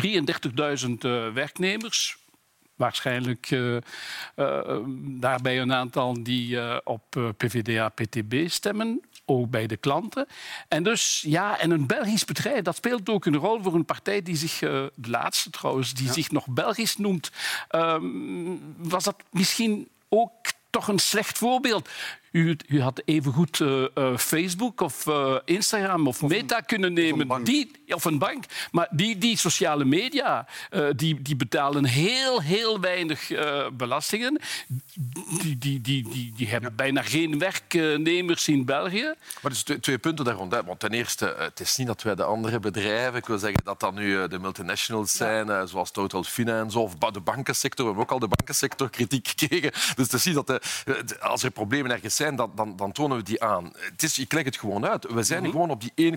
33.000 0.87 0.91
uh, 1.01 1.33
werknemers. 1.33 2.21
Waarschijnlijk 2.75 3.51
uh, 3.51 3.77
daarbij 4.97 5.61
een 5.61 5.73
aantal 5.73 6.23
die 6.23 6.85
op 6.85 7.35
PVDA-PTB 7.37 8.49
stemmen 8.49 9.03
ook 9.25 9.51
bij 9.51 9.67
de 9.67 9.77
klanten. 9.77 10.27
En 10.69 10.83
dus, 10.83 11.25
ja, 11.27 11.59
en 11.59 11.71
een 11.71 11.87
Belgisch 11.87 12.25
bedrijf, 12.25 12.63
dat 12.63 12.77
speelt 12.77 13.09
ook 13.09 13.25
een 13.25 13.37
rol 13.37 13.63
voor 13.63 13.75
een 13.75 13.85
partij 13.85 14.23
die 14.23 14.37
zich, 14.37 14.61
uh, 14.61 14.71
de 14.95 15.11
laatste 15.11 15.51
trouwens, 15.51 15.95
die 15.95 16.07
ja. 16.07 16.13
zich 16.13 16.31
nog 16.31 16.47
Belgisch 16.47 16.97
noemt. 16.97 17.31
Um, 17.71 18.75
was 18.77 19.05
dat 19.05 19.17
misschien 19.31 19.89
ook 20.09 20.33
toch 20.71 20.89
een 20.89 20.99
slecht 20.99 21.39
voorbeeld? 21.39 21.89
U, 22.33 22.57
u 22.69 22.81
had 22.81 23.03
evengoed 23.05 23.59
uh, 23.59 23.87
uh, 23.95 24.17
Facebook 24.17 24.81
of 24.81 25.07
uh, 25.07 25.37
Instagram 25.45 26.07
of, 26.07 26.23
of 26.23 26.29
Meta 26.29 26.57
een, 26.57 26.65
kunnen 26.65 26.93
nemen. 26.93 27.31
Of 27.31 27.37
een, 27.37 27.45
die, 27.45 27.71
of 27.89 28.05
een 28.05 28.19
bank. 28.19 28.45
Maar 28.71 28.89
die, 28.91 29.19
die 29.19 29.37
sociale 29.37 29.85
media 29.85 30.47
die, 30.97 31.23
die 31.23 31.37
betalen 31.37 31.85
heel, 31.85 32.43
heel 32.43 32.81
weinig 32.81 33.31
belastingen. 33.73 34.41
Die, 35.43 35.59
die, 35.59 35.81
die, 35.81 36.09
die, 36.09 36.33
die 36.37 36.49
hebben 36.49 36.71
ja. 36.71 36.77
bijna 36.77 37.03
geen 37.03 37.39
werknemers 37.39 38.49
in 38.49 38.65
België. 38.65 39.15
Maar 39.43 39.51
dus 39.51 39.63
twee, 39.63 39.81
twee 39.81 39.99
punten 39.99 40.25
daar 40.25 40.35
rond. 40.35 40.55
Want 40.67 40.81
ten 40.81 40.93
eerste, 40.93 41.35
het 41.39 41.61
is 41.61 41.77
niet 41.77 41.87
dat 41.87 42.03
wij 42.03 42.15
de 42.15 42.25
andere 42.25 42.59
bedrijven, 42.59 43.19
ik 43.19 43.27
wil 43.27 43.39
zeggen 43.39 43.65
dat 43.65 43.81
dat 43.81 43.95
nu 43.95 44.29
de 44.29 44.39
multinationals 44.39 45.13
zijn, 45.13 45.47
ja. 45.47 45.67
zoals 45.67 45.91
Total 45.91 46.23
Finance 46.23 46.79
of 46.79 46.95
de 46.95 47.21
bankensector. 47.21 47.85
We 47.85 47.91
hebben 47.91 48.05
ook 48.05 48.23
al 48.23 48.29
de 48.29 48.37
bankensector 48.37 48.91
kritiek 48.91 49.29
gekregen. 49.29 49.73
Dus 49.97 50.09
te 50.09 50.19
zien 50.19 50.35
dat 50.35 50.47
de, 50.47 50.61
als 51.21 51.43
er 51.43 51.51
problemen 51.51 51.91
ergens 51.91 52.21
zijn, 52.23 52.37
dan, 52.37 52.53
dan, 52.55 52.77
dan 52.77 52.93
tonen 52.93 53.17
we 53.17 53.23
die 53.23 53.43
aan. 53.43 53.73
Het 53.79 54.03
is, 54.03 54.19
ik 54.19 54.33
leg 54.33 54.45
het 54.45 54.57
gewoon 54.57 54.87
uit. 54.87 55.13
We 55.13 55.23
zijn 55.23 55.39
mm 55.39 55.45
-hmm. 55.45 55.53
gewoon 55.53 55.71
op 55.71 55.81
die 55.81 56.17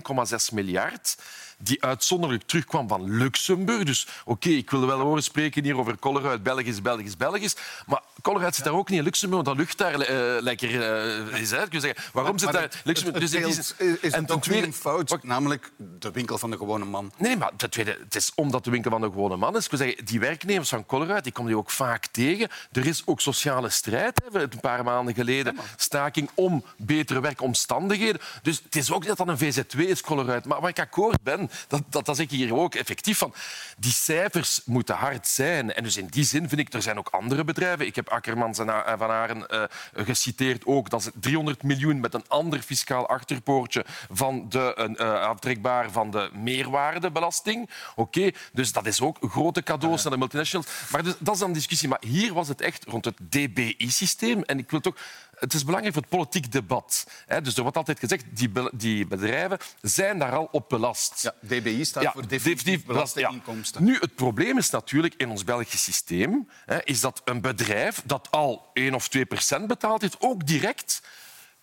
1,6 0.50 0.54
miljard 0.54 1.16
die 1.58 1.82
uitzonderlijk 1.84 2.42
terugkwam 2.42 2.88
van 2.88 3.16
Luxemburg. 3.16 3.84
Dus 3.84 4.06
oké, 4.24 4.30
okay, 4.30 4.52
ik 4.52 4.70
wil 4.70 4.86
wel 4.86 5.00
horen 5.00 5.22
spreken 5.22 5.64
hier 5.64 5.78
over 5.78 5.98
Colruyt, 5.98 6.42
Belgisch, 6.42 6.82
Belgisch, 6.82 7.16
Belgisch. 7.16 7.56
Maar 7.86 8.02
Colruyt 8.22 8.54
zit 8.54 8.64
daar 8.64 8.74
ook 8.74 8.88
niet 8.88 8.98
in 8.98 9.04
Luxemburg, 9.04 9.44
want 9.44 9.56
dat 9.56 9.66
lucht 9.66 9.78
daar 9.78 10.10
uh, 10.10 10.42
lekker 10.42 10.70
uh, 10.70 11.40
is. 11.40 11.50
Hè. 11.50 11.64
Zeggen, 11.70 11.94
waarom 12.12 12.38
zit 12.38 12.52
daar 12.52 12.80
Luxemburg? 12.84 13.22
Het, 13.22 13.32
het, 13.32 13.42
dus 13.42 13.56
het 13.56 13.78
is, 13.78 13.98
is 14.00 14.12
en 14.12 14.26
ten 14.26 14.40
tweede, 14.40 14.66
een 14.66 14.72
fout, 14.72 15.22
namelijk 15.22 15.72
de 15.98 16.10
winkel 16.10 16.38
van 16.38 16.50
de 16.50 16.56
gewone 16.56 16.84
man. 16.84 17.12
Nee, 17.16 17.36
maar 17.36 17.50
ten 17.56 17.70
tweede, 17.70 17.98
het 18.04 18.14
is 18.14 18.32
omdat 18.34 18.64
de 18.64 18.70
winkel 18.70 18.90
van 18.90 19.00
de 19.00 19.06
gewone 19.06 19.36
man 19.36 19.56
is. 19.56 19.64
Ik 19.64 19.70
wil 19.70 19.78
zeggen, 19.78 20.04
die 20.04 20.20
werknemers 20.20 20.68
van 20.68 20.86
Colruyt, 20.86 21.24
die 21.24 21.32
komen 21.32 21.50
die 21.50 21.60
ook 21.60 21.70
vaak 21.70 22.06
tegen. 22.06 22.48
Er 22.72 22.86
is 22.86 23.02
ook 23.04 23.20
sociale 23.20 23.70
strijd. 23.70 24.22
Hè, 24.32 24.40
een 24.40 24.60
paar 24.60 24.84
maanden 24.84 25.14
geleden 25.14 25.54
ja, 25.56 25.62
staking 25.76 26.30
om 26.34 26.64
betere 26.76 27.20
werkomstandigheden. 27.20 28.20
Dus 28.42 28.60
het 28.64 28.76
is 28.76 28.92
ook 28.92 28.98
niet 28.98 29.16
dat 29.16 29.26
dat 29.26 29.28
een 29.28 29.52
VZW 29.52 29.80
is, 29.80 30.00
Colruyt. 30.00 30.44
Maar 30.44 30.60
waar 30.60 30.70
ik 30.70 30.78
akkoord 30.78 31.22
ben, 31.22 31.45
dat, 31.68 31.82
dat, 31.90 32.04
dat 32.04 32.16
zeg 32.16 32.24
ik 32.24 32.30
hier 32.30 32.54
ook 32.54 32.74
effectief 32.74 33.18
van. 33.18 33.34
Die 33.78 33.92
cijfers 33.92 34.60
moeten 34.64 34.94
hard 34.94 35.28
zijn. 35.28 35.74
En 35.74 35.82
dus 35.82 35.96
in 35.96 36.06
die 36.06 36.24
zin 36.24 36.48
vind 36.48 36.60
ik, 36.60 36.72
er 36.72 36.82
zijn 36.82 36.98
ook 36.98 37.08
andere 37.08 37.44
bedrijven. 37.44 37.86
Ik 37.86 37.96
heb 37.96 38.08
Akkermans 38.08 38.58
en 38.58 38.66
Van 38.98 39.10
Aren 39.10 39.46
uh, 39.50 39.62
geciteerd 40.04 40.66
ook. 40.66 40.90
Dat 40.90 41.00
is 41.00 41.10
300 41.14 41.62
miljoen 41.62 42.00
met 42.00 42.14
een 42.14 42.24
ander 42.28 42.60
fiscaal 42.60 43.08
achterpoortje 43.08 43.84
van 44.10 44.48
de, 44.48 44.94
uh, 45.00 45.20
aftrekbaar 45.20 45.90
van 45.90 46.10
de 46.10 46.30
meerwaardebelasting. 46.32 47.70
Oké, 47.94 48.30
dus 48.52 48.72
dat 48.72 48.86
is 48.86 49.00
ook 49.00 49.18
grote 49.20 49.62
cadeaus 49.62 50.02
naar 50.02 50.12
de 50.12 50.18
multinationals. 50.18 50.66
Maar 50.90 51.02
dus, 51.02 51.14
dat 51.18 51.34
is 51.34 51.40
dan 51.40 51.48
een 51.48 51.54
discussie. 51.54 51.88
Maar 51.88 52.02
hier 52.06 52.34
was 52.34 52.48
het 52.48 52.60
echt 52.60 52.84
rond 52.84 53.04
het 53.04 53.16
DBI-systeem. 53.30 54.42
En 54.42 54.58
ik 54.58 54.70
wil 54.70 54.80
toch 54.80 54.96
het 55.38 55.54
is 55.54 55.64
belangrijk 55.64 55.94
voor 55.94 56.02
het 56.02 56.10
politiek 56.10 56.52
debat. 56.52 57.06
Dus 57.42 57.56
er 57.56 57.62
wordt 57.62 57.76
altijd 57.76 57.98
gezegd, 57.98 58.24
die, 58.30 58.52
die 58.72 59.06
bedrijven 59.06 59.58
zijn 59.82 60.18
daar 60.18 60.32
al 60.32 60.48
op 60.52 60.68
belast. 60.68 61.22
Ja, 61.22 61.34
DBI 61.40 61.84
staat 61.84 62.02
ja, 62.02 62.12
voor 62.12 62.28
definitief 62.28 62.84
belastinginkomsten. 62.84 63.84
Ja. 63.84 63.90
Nu, 63.90 63.98
het 63.98 64.14
probleem 64.14 64.58
is 64.58 64.70
natuurlijk 64.70 65.14
in 65.16 65.30
ons 65.30 65.44
Belgisch 65.44 65.82
systeem, 65.82 66.48
is 66.84 67.00
dat 67.00 67.22
een 67.24 67.40
bedrijf 67.40 68.02
dat 68.04 68.30
al 68.30 68.70
1 68.72 68.94
of 68.94 69.08
2 69.08 69.26
procent 69.26 69.66
betaald 69.66 70.00
heeft, 70.00 70.16
ook 70.20 70.46
direct 70.46 71.02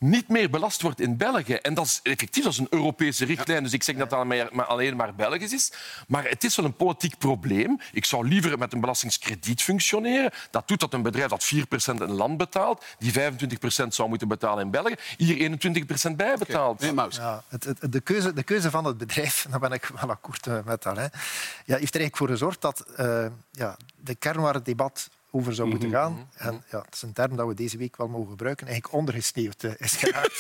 niet 0.04 0.28
meer 0.28 0.50
belast 0.50 0.82
wordt 0.82 1.00
in 1.00 1.18
België. 1.18 1.54
En 1.54 1.74
dat 1.74 1.86
is 1.86 2.00
effectief 2.04 2.44
dat 2.44 2.54
is 2.54 2.60
een 2.60 2.68
Europese 2.70 3.26
richtlijn, 3.26 3.58
ja. 3.58 3.64
dus 3.64 3.74
ik 3.74 3.84
zeg 3.84 3.96
dat 3.96 4.10
dat 4.10 4.20
alleen 4.68 4.96
maar 4.96 5.16
Belgisch 5.16 5.54
is. 5.54 5.72
Maar 6.08 6.30
het 6.30 6.44
is 6.44 6.56
wel 6.56 6.66
een 6.66 6.76
politiek 6.76 7.18
probleem. 7.18 7.80
Ik 7.92 8.06
zou 8.06 8.28
liever 8.28 8.58
met 8.58 8.74
een 8.74 8.80
belastingskrediet 8.80 9.62
functioneren. 9.62 10.32
Dat 10.52 10.68
doet 10.68 10.80
dat 10.80 10.94
een 10.94 11.02
bedrijf 11.02 11.30
dat 11.30 11.54
4% 11.56 11.58
in 11.86 12.02
een 12.02 12.12
land 12.12 12.38
betaalt, 12.38 12.86
die 12.98 13.14
25% 13.14 13.88
zou 13.88 14.10
moeten 14.10 14.28
betalen 14.28 14.64
in 14.64 14.72
België, 14.72 14.96
hier 15.18 15.60
21% 16.12 16.16
bijbetaalt. 16.16 16.84
Okay. 16.84 16.94
Nee, 16.94 17.06
ja, 17.10 17.44
het, 17.48 17.64
het, 17.64 17.92
de, 17.92 18.02
keuze, 18.02 18.34
de 18.34 18.44
keuze 18.44 18.70
van 18.70 18.86
het 18.86 18.98
bedrijf, 18.98 19.46
daar 19.50 19.60
ben 19.60 19.72
ik 19.72 19.86
wel 19.86 20.10
akkoord 20.10 20.66
met 20.66 20.86
Alain, 20.86 21.10
ja, 21.66 21.78
heeft 21.78 21.96
er 21.96 22.02
eigenlijk 22.02 22.18
voor 22.18 22.28
gezorgd 22.28 22.62
dat 22.62 22.86
uh, 23.00 23.26
ja, 23.52 23.78
de 23.96 24.16
kern 24.16 24.42
waar 24.42 24.54
het 24.54 24.66
debat 24.66 25.10
over 25.36 25.54
zou 25.54 25.70
moeten 25.70 25.90
gaan. 25.90 26.30
En 26.36 26.64
ja, 26.72 26.82
het 26.82 26.94
is 26.94 27.02
een 27.02 27.14
term 27.14 27.36
dat 27.36 27.48
we 27.48 27.54
deze 27.54 27.78
week 27.78 27.98
wel 27.98 28.08
mogen 28.08 28.30
gebruiken. 28.30 28.68
Eigenlijk 28.68 28.96
ondergesneeuwd 28.96 29.64
uh, 29.64 29.72
is 29.78 29.96
geraakt. 30.04 30.40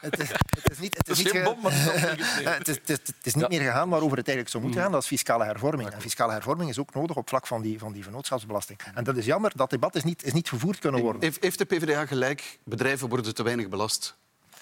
het, 0.00 0.18
is, 0.18 0.28
het 0.28 0.70
is 0.70 0.78
niet, 0.78 0.96
het 0.96 1.08
is 1.08 1.24
niet, 1.24 1.32
het 2.58 2.68
is, 2.68 2.78
het 2.86 3.14
is 3.22 3.34
niet 3.34 3.48
meer 3.48 3.60
gegaan 3.60 3.88
waarover 3.88 4.16
het 4.16 4.26
eigenlijk 4.26 4.48
zou 4.48 4.62
moeten 4.62 4.82
gaan. 4.82 4.92
Dat 4.92 5.02
is 5.02 5.08
fiscale 5.08 5.44
hervorming. 5.44 5.88
En 5.88 6.00
fiscale 6.00 6.32
hervorming 6.32 6.70
is 6.70 6.78
ook 6.78 6.94
nodig 6.94 7.16
op 7.16 7.28
vlak 7.28 7.46
van 7.46 7.62
die, 7.62 7.78
van 7.78 7.92
die 7.92 8.02
vennootschapsbelasting. 8.02 8.78
En 8.94 9.04
dat 9.04 9.16
is 9.16 9.24
jammer. 9.24 9.52
Dat 9.54 9.70
debat 9.70 9.94
is 9.94 10.04
niet, 10.04 10.24
is 10.24 10.32
niet 10.32 10.48
gevoerd 10.48 10.78
kunnen 10.78 11.00
worden. 11.00 11.32
Heeft 11.40 11.58
de 11.58 11.64
PvdA 11.64 12.06
gelijk? 12.06 12.58
Bedrijven 12.64 13.08
worden 13.08 13.34
te 13.34 13.42
weinig 13.42 13.68
belast 13.68 14.16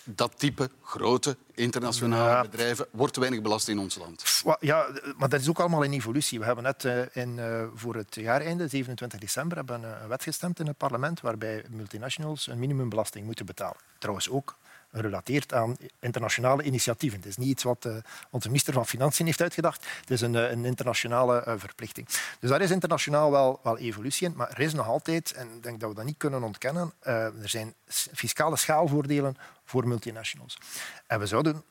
dat 0.06 0.32
type 0.38 0.70
grote 0.82 1.36
internationale 1.54 2.48
bedrijven 2.48 2.86
wordt 2.90 3.14
te 3.14 3.20
weinig 3.20 3.42
belast 3.42 3.68
in 3.68 3.78
ons 3.78 3.96
land. 3.96 4.42
Ja, 4.60 4.86
maar 5.16 5.28
dat 5.28 5.40
is 5.40 5.48
ook 5.48 5.60
allemaal 5.60 5.82
in 5.82 5.92
evolutie. 5.92 6.38
We 6.38 6.44
hebben 6.44 6.64
net 6.64 6.84
uh, 6.84 7.02
in, 7.12 7.36
uh, 7.38 7.62
voor 7.74 7.94
het 7.94 8.14
jaareinde, 8.14 8.68
27 8.68 9.20
december, 9.20 9.56
hebben 9.56 9.82
een 9.82 10.08
wet 10.08 10.22
gestemd 10.22 10.60
in 10.60 10.66
het 10.66 10.76
parlement 10.76 11.20
waarbij 11.20 11.64
multinationals 11.70 12.46
een 12.46 12.58
minimumbelasting 12.58 13.26
moeten 13.26 13.46
betalen. 13.46 13.80
Trouwens 13.98 14.30
ook 14.30 14.56
gerelateerd 14.96 15.52
aan 15.54 15.76
internationale 16.00 16.62
initiatieven. 16.62 17.18
Het 17.18 17.28
is 17.28 17.36
niet 17.36 17.48
iets 17.48 17.62
wat 17.62 17.88
onze 18.30 18.48
minister 18.48 18.72
van 18.72 18.86
Financiën 18.86 19.26
heeft 19.26 19.40
uitgedacht. 19.40 19.86
Het 20.00 20.10
is 20.10 20.20
een, 20.20 20.34
een 20.34 20.64
internationale 20.64 21.44
uh, 21.46 21.54
verplichting. 21.56 22.08
Dus 22.40 22.50
daar 22.50 22.60
is 22.60 22.70
internationaal 22.70 23.30
wel, 23.30 23.60
wel 23.62 23.78
evolutie 23.78 24.28
in. 24.28 24.34
Maar 24.36 24.50
er 24.50 24.60
is 24.60 24.72
nog 24.72 24.86
altijd, 24.86 25.32
en 25.32 25.48
ik 25.56 25.62
denk 25.62 25.80
dat 25.80 25.88
we 25.88 25.94
dat 25.94 26.04
niet 26.04 26.18
kunnen 26.18 26.42
ontkennen, 26.42 26.92
er 27.00 27.32
zijn 27.48 27.74
fiscale 27.90 28.56
schaalvoordelen 28.56 29.36
voor 29.64 29.88
multinationals. 29.88 30.58
En 31.06 31.18
we 31.18 31.26
zouden 31.26 31.62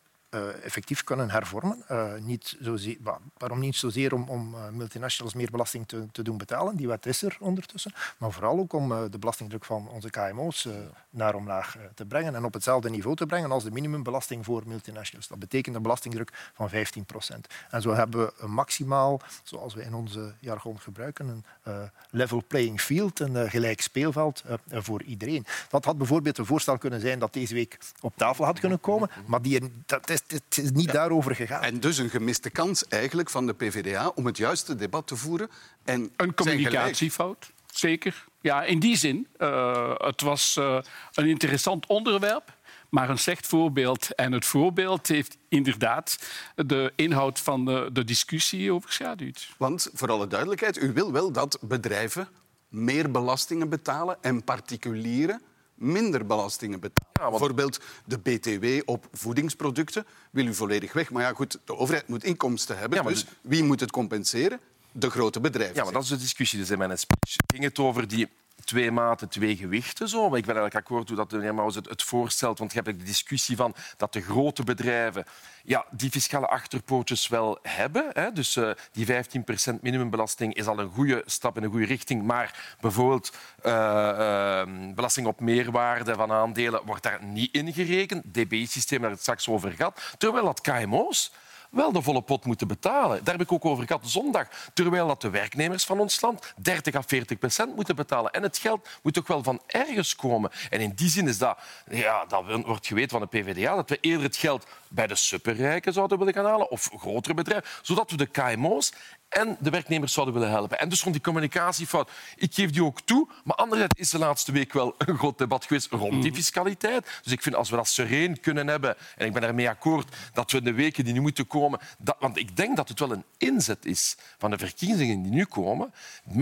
effectief 0.63 1.03
kunnen 1.03 1.29
hervormen. 1.29 1.83
Uh, 1.91 2.13
niet 2.19 2.55
zozeer, 2.59 2.97
waarom 3.37 3.59
niet 3.59 3.75
zozeer 3.75 4.13
om, 4.13 4.29
om 4.29 4.53
uh, 4.53 4.69
multinationals 4.69 5.33
meer 5.33 5.51
belasting 5.51 5.87
te, 5.87 6.05
te, 6.11 6.23
doen 6.23 6.37
betalen, 6.37 6.75
die 6.75 6.87
wet 6.87 7.05
is 7.05 7.21
er 7.21 7.37
ondertussen, 7.39 7.93
maar 8.17 8.31
vooral 8.31 8.59
ook 8.59 8.73
om 8.73 9.09
de 9.11 9.19
belastingdruk 9.19 9.65
van 9.65 9.87
onze 9.87 10.09
KMO's 10.09 10.67
naar 11.09 11.35
omlaag 11.35 11.77
te 11.93 12.05
brengen 12.05 12.35
en 12.35 12.45
op 12.45 12.53
hetzelfde 12.53 12.89
niveau 12.89 13.15
te 13.15 13.25
brengen 13.25 13.51
als 13.51 13.63
de 13.63 13.71
minimumbelasting 13.71 14.45
voor 14.45 14.63
multinationals. 14.65 15.27
Dat 15.27 15.39
betekent 15.39 15.75
een 15.75 15.81
belastingdruk 15.81 16.51
van 16.53 16.69
15 16.69 17.05
procent. 17.05 17.47
En 17.69 17.81
zo 17.81 17.93
hebben 17.93 18.25
we 18.25 18.33
een 18.37 18.51
maximaal, 18.51 19.21
zoals 19.43 19.73
we 19.73 19.83
in 19.83 19.93
onze 19.93 20.33
jargon 20.39 20.79
gebruiken, 20.79 21.43
een 21.63 21.91
level 22.09 22.43
playing 22.47 22.81
field, 22.81 23.19
een 23.19 23.49
gelijk 23.49 23.81
speelveld 23.81 24.43
voor 24.69 25.03
iedereen. 25.03 25.45
Dat 25.69 25.85
had 25.85 25.97
bijvoorbeeld 25.97 26.37
een 26.37 26.45
voorstel 26.45 26.77
kunnen 26.77 26.99
zijn 26.99 27.19
dat 27.19 27.33
deze 27.33 27.53
week 27.53 27.77
op 28.01 28.13
tafel 28.15 28.45
had 28.45 28.59
kunnen 28.59 28.79
komen, 28.79 29.09
maar 29.25 29.41
die, 29.41 29.71
dat 29.85 30.09
is 30.09 30.21
het 30.27 30.57
is 30.57 30.71
niet 30.71 30.91
daarover 30.91 31.35
gegaan. 31.35 31.61
En 31.61 31.79
dus 31.79 31.97
een 31.97 32.09
gemiste 32.09 32.49
kans 32.49 32.87
eigenlijk 32.87 33.29
van 33.29 33.45
de 33.45 33.53
PvdA 33.53 34.11
om 34.15 34.25
het 34.25 34.37
juiste 34.37 34.75
debat 34.75 35.07
te 35.07 35.15
voeren. 35.15 35.49
En 35.83 36.11
een 36.15 36.33
communicatiefout, 36.33 37.51
zeker. 37.65 38.25
Ja, 38.41 38.63
in 38.63 38.79
die 38.79 38.97
zin. 38.97 39.27
Uh, 39.37 39.93
het 39.97 40.21
was 40.21 40.55
uh, 40.59 40.79
een 41.13 41.27
interessant 41.27 41.85
onderwerp. 41.85 42.53
Maar 42.89 43.09
een 43.09 43.17
slecht 43.17 43.47
voorbeeld. 43.47 44.15
En 44.15 44.31
het 44.31 44.45
voorbeeld 44.45 45.07
heeft 45.07 45.37
inderdaad 45.49 46.19
de 46.55 46.93
inhoud 46.95 47.39
van 47.39 47.65
de, 47.65 47.89
de 47.93 48.03
discussie 48.03 48.73
overschaduwd. 48.73 49.53
Want, 49.57 49.89
voor 49.93 50.11
alle 50.11 50.27
duidelijkheid, 50.27 50.81
u 50.81 50.93
wil 50.93 51.11
wel 51.11 51.31
dat 51.31 51.57
bedrijven 51.61 52.27
meer 52.69 53.11
belastingen 53.11 53.69
betalen 53.69 54.17
en 54.21 54.43
particulieren 54.43 55.41
minder 55.75 56.25
belastingen 56.25 56.79
betalen. 56.79 57.09
Ja, 57.13 57.29
Bijvoorbeeld 57.29 57.79
de 58.05 58.17
BTW 58.17 58.89
op 58.89 59.07
voedingsproducten 59.11 60.05
wil 60.31 60.45
u 60.45 60.53
volledig 60.53 60.93
weg. 60.93 61.11
Maar 61.11 61.23
ja, 61.23 61.33
goed, 61.33 61.59
de 61.65 61.75
overheid 61.75 62.07
moet 62.07 62.23
inkomsten 62.23 62.77
hebben. 62.77 63.03
Ja, 63.03 63.09
dus 63.09 63.25
wie 63.41 63.63
moet 63.63 63.79
het 63.79 63.91
compenseren? 63.91 64.59
De 64.91 65.09
grote 65.09 65.39
bedrijven. 65.39 65.75
Ja, 65.75 65.83
maar 65.83 65.93
dat 65.93 66.03
is 66.03 66.09
de 66.09 66.17
discussie. 66.17 66.59
Dus 66.59 66.69
in 66.69 66.77
mijn 66.77 66.97
speech 66.97 67.35
ging 67.53 67.63
het 67.63 67.79
over 67.79 68.07
die 68.07 68.29
twee 68.63 68.91
maten, 68.91 69.29
twee 69.29 69.55
gewichten. 69.55 70.09
Zo. 70.09 70.29
Maar 70.29 70.37
ik 70.37 70.45
ben 70.45 70.55
eigenlijk 70.55 70.85
akkoord 70.85 71.07
hoe 71.07 71.17
dat 71.17 71.29
de 71.29 71.41
heer 71.41 71.55
Maus 71.55 71.75
het, 71.75 71.89
het 71.89 72.03
voorstelt. 72.03 72.59
Want 72.59 72.73
je 72.73 72.81
hebt 72.81 72.99
de 72.99 73.05
discussie 73.05 73.55
van 73.55 73.75
dat 73.97 74.13
de 74.13 74.21
grote 74.21 74.63
bedrijven 74.63 75.25
ja, 75.63 75.85
die 75.91 76.09
fiscale 76.09 76.47
achterpootjes 76.47 77.27
wel 77.27 77.59
hebben. 77.61 78.05
Hè. 78.13 78.31
Dus 78.31 78.55
uh, 78.55 78.69
die 78.91 79.07
15% 79.07 79.79
minimumbelasting 79.81 80.53
is 80.53 80.67
al 80.67 80.79
een 80.79 80.91
goede 80.91 81.23
stap 81.25 81.55
in 81.55 81.61
de 81.61 81.69
goede 81.69 81.85
richting. 81.85 82.23
Maar 82.23 82.75
bijvoorbeeld 82.79 83.35
uh, 83.65 83.71
uh, 83.73 84.93
belasting 84.95 85.27
op 85.27 85.39
meerwaarde 85.39 86.15
van 86.15 86.31
aandelen 86.31 86.81
wordt 86.85 87.03
daar 87.03 87.23
niet 87.23 87.53
in 87.53 87.73
gerekend. 87.73 88.33
DBI-systeem, 88.33 89.01
daar 89.01 89.11
het 89.11 89.21
straks 89.21 89.47
over 89.47 89.71
gehad. 89.71 90.13
Terwijl 90.17 90.45
dat 90.45 90.61
KMO's 90.61 91.31
wel 91.75 91.91
de 91.91 92.01
volle 92.01 92.21
pot 92.21 92.45
moeten 92.45 92.67
betalen. 92.67 93.23
Daar 93.23 93.33
heb 93.33 93.43
ik 93.43 93.51
ook 93.51 93.65
over 93.65 93.85
gehad 93.87 94.01
zondag. 94.05 94.47
Terwijl 94.73 95.07
dat 95.07 95.21
de 95.21 95.29
werknemers 95.29 95.85
van 95.85 95.99
ons 95.99 96.21
land 96.21 96.53
30 96.57 96.95
à 96.95 97.01
40 97.01 97.37
procent 97.37 97.75
moeten 97.75 97.95
betalen. 97.95 98.31
En 98.31 98.43
het 98.43 98.57
geld 98.57 98.87
moet 99.03 99.13
toch 99.13 99.27
wel 99.27 99.43
van 99.43 99.61
ergens 99.67 100.15
komen. 100.15 100.51
En 100.69 100.79
in 100.79 100.91
die 100.95 101.09
zin 101.09 101.27
is 101.27 101.37
dat, 101.37 101.57
ja, 101.89 102.25
dat 102.25 102.43
wordt 102.65 102.87
geweten 102.87 103.09
van 103.09 103.27
de 103.29 103.39
PvdA, 103.39 103.75
dat 103.75 103.89
we 103.89 103.97
eerder 104.01 104.23
het 104.23 104.35
geld 104.35 104.65
bij 104.95 105.07
de 105.07 105.15
superrijken 105.15 105.93
zouden 105.93 106.17
willen 106.17 106.33
gaan 106.33 106.45
halen 106.45 106.71
of 106.71 106.89
grotere 106.97 107.33
bedrijven, 107.33 107.69
zodat 107.81 108.11
we 108.11 108.17
de 108.17 108.25
KMO's 108.25 108.91
en 109.29 109.57
de 109.59 109.69
werknemers 109.69 110.13
zouden 110.13 110.35
willen 110.35 110.49
helpen. 110.49 110.79
En 110.79 110.89
dus 110.89 111.01
rond 111.01 111.13
die 111.13 111.23
communicatiefout, 111.23 112.11
ik 112.35 112.53
geef 112.53 112.71
die 112.71 112.83
ook 112.83 113.01
toe. 113.01 113.27
Maar 113.43 113.55
anderzijds 113.55 113.99
is 113.99 114.09
de 114.09 114.17
laatste 114.17 114.51
week 114.51 114.73
wel 114.73 114.95
een 114.97 115.17
groot 115.17 115.37
debat 115.37 115.65
geweest 115.65 115.91
rond 115.91 116.23
die 116.23 116.33
fiscaliteit. 116.33 117.19
Dus 117.23 117.31
ik 117.31 117.41
vind 117.41 117.55
als 117.55 117.69
we 117.69 117.75
dat 117.75 117.87
sereen 117.87 118.39
kunnen 118.39 118.67
hebben, 118.67 118.95
en 119.17 119.25
ik 119.25 119.33
ben 119.33 119.43
ermee 119.43 119.69
akkoord 119.69 120.15
dat 120.33 120.51
we 120.51 120.57
in 120.57 120.63
de 120.63 120.73
weken 120.73 121.03
die 121.03 121.13
nu 121.13 121.21
moeten 121.21 121.47
komen... 121.47 121.79
Dat, 121.97 122.15
want 122.19 122.37
ik 122.37 122.55
denk 122.55 122.75
dat 122.75 122.89
het 122.89 122.99
wel 122.99 123.11
een 123.11 123.23
inzet 123.37 123.85
is 123.85 124.17
van 124.37 124.49
de 124.49 124.57
verkiezingen 124.57 125.21
die 125.21 125.31
nu 125.31 125.45
komen. 125.45 125.93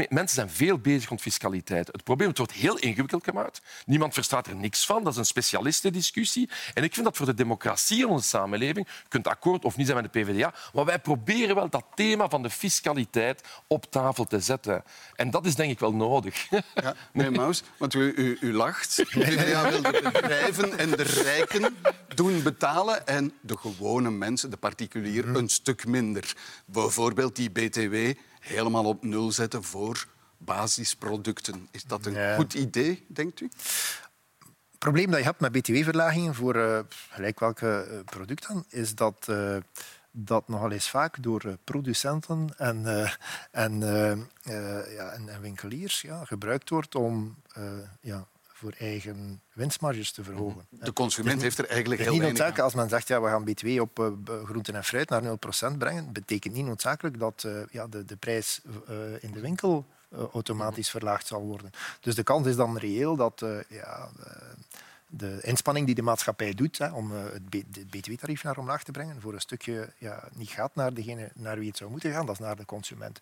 Mensen 0.10 0.36
zijn 0.36 0.50
veel 0.50 0.78
bezig 0.78 1.10
rond 1.10 1.22
fiscaliteit. 1.22 1.88
Het 1.88 2.04
probleem 2.04 2.28
het 2.28 2.38
wordt 2.38 2.54
heel 2.54 2.78
ingewikkeld 2.78 3.24
gemaakt. 3.24 3.62
Niemand 3.86 4.13
verstaat 4.13 4.48
er 4.48 4.56
niks 4.56 4.86
van. 4.86 5.04
Dat 5.04 5.13
is 5.13 5.20
een 5.20 5.26
specialistendiscussie. 5.26 6.50
En 6.74 6.84
ik 6.84 6.94
vind 6.94 7.06
dat 7.06 7.18
voor 7.18 7.26
de 7.26 7.34
democratie 7.34 7.98
in 7.98 8.08
onze 8.08 8.28
samenleving, 8.43 8.88
je 8.88 9.10
kunt 9.10 9.27
akkoord 9.27 9.65
of 9.65 9.77
niet 9.77 9.88
zijn 9.88 10.01
met 10.01 10.13
de 10.13 10.19
PvdA, 10.19 10.53
maar 10.73 10.86
wij 10.86 10.99
proberen 10.99 11.56
wel 11.56 11.69
dat 11.69 11.86
thema 11.95 12.29
van 12.29 12.41
de 12.41 12.49
fiscaliteit 12.49 13.43
op 13.67 13.91
tafel 13.91 14.25
te 14.25 14.39
zetten. 14.39 14.84
En 15.15 15.32
dat 15.32 15.45
is 15.45 15.56
denk 15.56 15.71
ik 15.71 15.79
wel 15.79 15.93
nodig. 15.93 16.47
Ja, 16.49 16.95
nee, 17.13 17.32
Maus, 17.41 17.63
want 17.77 17.93
u, 17.93 18.13
u, 18.15 18.38
u 18.41 18.53
lacht. 18.53 19.01
Ja, 19.53 19.69
wil 19.69 19.82
de 19.82 20.10
bedrijven 20.13 20.77
en 20.77 20.89
de 20.89 21.03
rijken 21.03 21.75
doen 22.15 22.43
betalen 22.43 23.08
en 23.08 23.34
de 23.41 23.58
gewone 23.58 24.12
mensen, 24.12 24.49
de 24.49 24.58
particulier, 24.58 25.27
mhm. 25.27 25.36
een 25.36 25.49
stuk 25.49 25.86
minder. 25.86 26.36
Bijvoorbeeld 26.65 27.36
die 27.36 27.49
BTW 27.49 27.95
helemaal 28.39 28.86
op 28.86 29.03
nul 29.03 29.32
zetten 29.32 29.63
voor 29.63 30.06
basisproducten. 30.38 31.67
Is 31.71 31.84
dat 31.84 32.06
een 32.06 32.36
goed 32.36 32.53
idee, 32.53 33.06
denkt 33.08 33.41
u? 33.41 33.49
Het 34.84 34.91
probleem 34.91 35.12
dat 35.12 35.19
je 35.19 35.30
hebt 35.30 35.39
met 35.39 35.52
btw-verlagingen 35.52 36.36
voor 36.36 36.56
uh, 36.56 36.80
gelijk 37.10 37.39
welke 37.39 37.88
uh, 37.91 38.00
product 38.06 38.48
dan, 38.48 38.65
is 38.69 38.96
dat 38.96 39.28
uh, 39.30 39.58
dat 40.12 40.48
nogal 40.48 40.72
eens 40.72 40.89
vaak 40.89 41.24
door 41.24 41.41
eh, 41.46 41.54
producenten 41.63 42.50
en, 42.58 42.82
uh, 42.82 43.12
en, 43.52 43.80
ja, 44.96 45.10
en, 45.12 45.30
en, 45.30 45.41
winkeliers 45.41 46.02
ja, 46.02 46.26
gebruikt 46.26 46.69
wordt 46.69 46.96
om 46.96 47.36
ja, 48.02 48.28
voor 48.48 48.74
eigen 48.78 49.41
winstmarges 49.54 50.12
te 50.12 50.24
verhogen. 50.24 50.67
De 50.69 50.93
consument 50.93 51.41
heeft 51.41 51.58
er 51.58 51.67
eigenlijk 51.67 52.02
heel 52.02 52.12
niet 52.12 52.22
noodzakelijk 52.22 52.60
Als 52.60 52.74
men 52.74 52.89
zegt 52.89 53.08
ja, 53.08 53.22
we 53.22 53.28
gaan 53.28 53.43
BTW 53.43 53.80
op 53.80 54.13
groenten 54.46 54.76
en 54.76 54.84
fruit 54.84 55.10
naar 55.10 55.24
0% 55.74 55.78
brengen, 55.78 56.12
betekent 56.12 56.54
niet 56.54 56.65
noodzakelijk 56.65 57.19
dat 57.19 57.48
ja, 57.72 57.88
de, 57.88 58.06
de 58.06 58.15
prijs 58.15 58.62
in 59.19 59.32
de 59.32 59.39
winkel 59.39 59.86
automatisch 60.34 60.89
verlaagd 60.89 61.28
zal 61.28 61.41
worden. 61.41 61.71
Dus 61.99 62.15
de 62.15 62.23
kans 62.23 62.47
is 62.47 62.56
dan 62.56 62.78
reëel 62.78 63.15
dat 63.15 63.45
ja, 63.69 64.10
de 65.08 65.39
inspanning 65.41 65.86
die 65.86 65.95
de 65.95 66.02
maatschappij 66.02 66.54
doet 66.54 66.78
hè, 66.78 66.91
om 66.91 67.12
het 67.12 67.49
btw-tarief 67.89 68.43
naar 68.43 68.58
omlaag 68.58 68.84
te 68.84 68.91
brengen, 68.91 69.21
voor 69.21 69.34
een 69.34 69.41
stukje 69.41 69.89
ja, 69.97 70.23
niet 70.34 70.49
gaat 70.49 70.76
naar 70.76 70.93
degene 70.93 71.32
naar 71.34 71.60
wie 71.60 71.67
het 71.67 71.78
zou 71.78 71.91
moeten 71.91 72.12
gaan, 72.12 72.26
dat 72.26 72.36
is 72.36 72.41
naar 72.41 72.56
de 72.56 72.65
consument. 72.65 73.19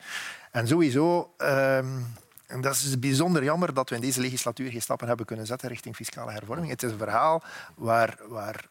En 0.52 0.68
sowieso, 0.68 1.34
um, 1.38 2.14
en 2.48 2.62
dat 2.62 2.74
is 2.74 3.00
bijzonder 3.00 3.44
jammer 3.44 3.74
dat 3.74 3.90
we 3.90 3.96
in 3.96 4.02
deze 4.02 4.22
legislatuur 4.22 4.72
geen 4.72 4.82
stappen 4.82 5.08
hebben 5.08 5.26
kunnen 5.26 5.46
zetten 5.46 5.70
richting 5.70 5.96
fiscale 5.96 6.32
hervorming. 6.32 6.70
Het 6.70 6.84
is 6.84 6.92
een 6.92 6.98
verhaal 6.98 7.44
waar, 7.76 8.18
waar 8.28 8.70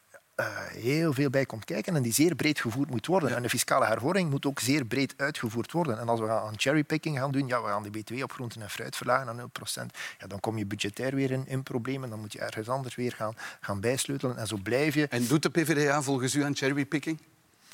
heel 0.73 1.13
veel 1.13 1.31
bij 1.31 1.47
komt 1.47 1.65
kijken 1.65 1.97
en 1.97 2.03
die 2.03 2.13
zeer 2.13 2.35
breed 2.35 2.61
gevoerd 2.61 2.91
moet 2.91 3.07
worden. 3.07 3.37
En 3.37 3.43
de 3.43 3.49
fiscale 3.49 3.87
hervorming 3.87 4.31
moet 4.31 4.47
ook 4.47 4.61
zeer 4.61 4.85
breed 4.85 5.15
uitgevoerd 5.17 5.73
worden. 5.73 5.99
En 5.99 6.09
als 6.09 6.21
we 6.21 6.31
aan 6.31 6.55
cherrypicking 6.57 7.19
gaan 7.19 7.33
doen, 7.33 7.47
ja, 7.47 7.63
we 7.63 7.69
gaan 7.69 7.83
de 7.83 7.91
btw 7.91 8.23
op 8.23 8.33
groenten 8.33 8.63
en 8.63 8.71
fruit 8.71 8.97
verlagen 8.97 9.37
naar 9.37 9.47
0%, 9.85 9.87
ja, 10.19 10.27
dan 10.27 10.41
kom 10.41 10.59
je 10.59 10.67
budgetair 10.67 11.15
weer 11.15 11.31
in, 11.31 11.45
in 11.47 11.63
problemen. 11.63 12.11
Dan 12.11 12.21
moet 12.21 12.33
je 12.33 12.41
ergens 12.41 12.69
anders 12.69 12.95
weer 12.95 13.13
gaan, 13.13 13.35
gaan 13.61 13.81
bijsleutelen. 13.81 14.37
En 14.37 14.47
zo 14.47 14.57
blijf 14.63 14.95
je... 14.95 15.09
En 15.09 15.27
doet 15.27 15.43
de 15.43 15.51
PvdA 15.51 16.03
volgens 16.03 16.35
u 16.35 16.45
aan 16.45 16.57
cherrypicking? 16.57 17.19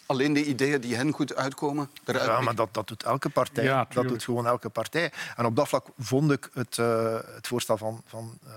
Alleen 0.07 0.33
de 0.33 0.45
ideeën 0.45 0.81
die 0.81 0.97
hen 0.97 1.13
goed 1.13 1.35
uitkomen, 1.35 1.91
eruit 2.05 2.27
Ja, 2.27 2.41
maar 2.41 2.55
dat, 2.55 2.75
dat 2.75 2.89
doet 2.89 3.03
elke 3.03 3.29
partij. 3.29 3.65
Ja, 3.65 3.87
dat 3.93 4.09
doet 4.09 4.23
gewoon 4.23 4.47
elke 4.47 4.69
partij. 4.69 5.13
En 5.37 5.45
op 5.45 5.57
dat 5.57 5.69
vlak 5.69 5.87
vond 5.99 6.31
ik 6.31 6.51
het, 6.53 6.77
uh, 6.77 7.19
het 7.35 7.47
voorstel 7.47 7.77
van, 7.77 8.03
van 8.07 8.39
uh, 8.45 8.53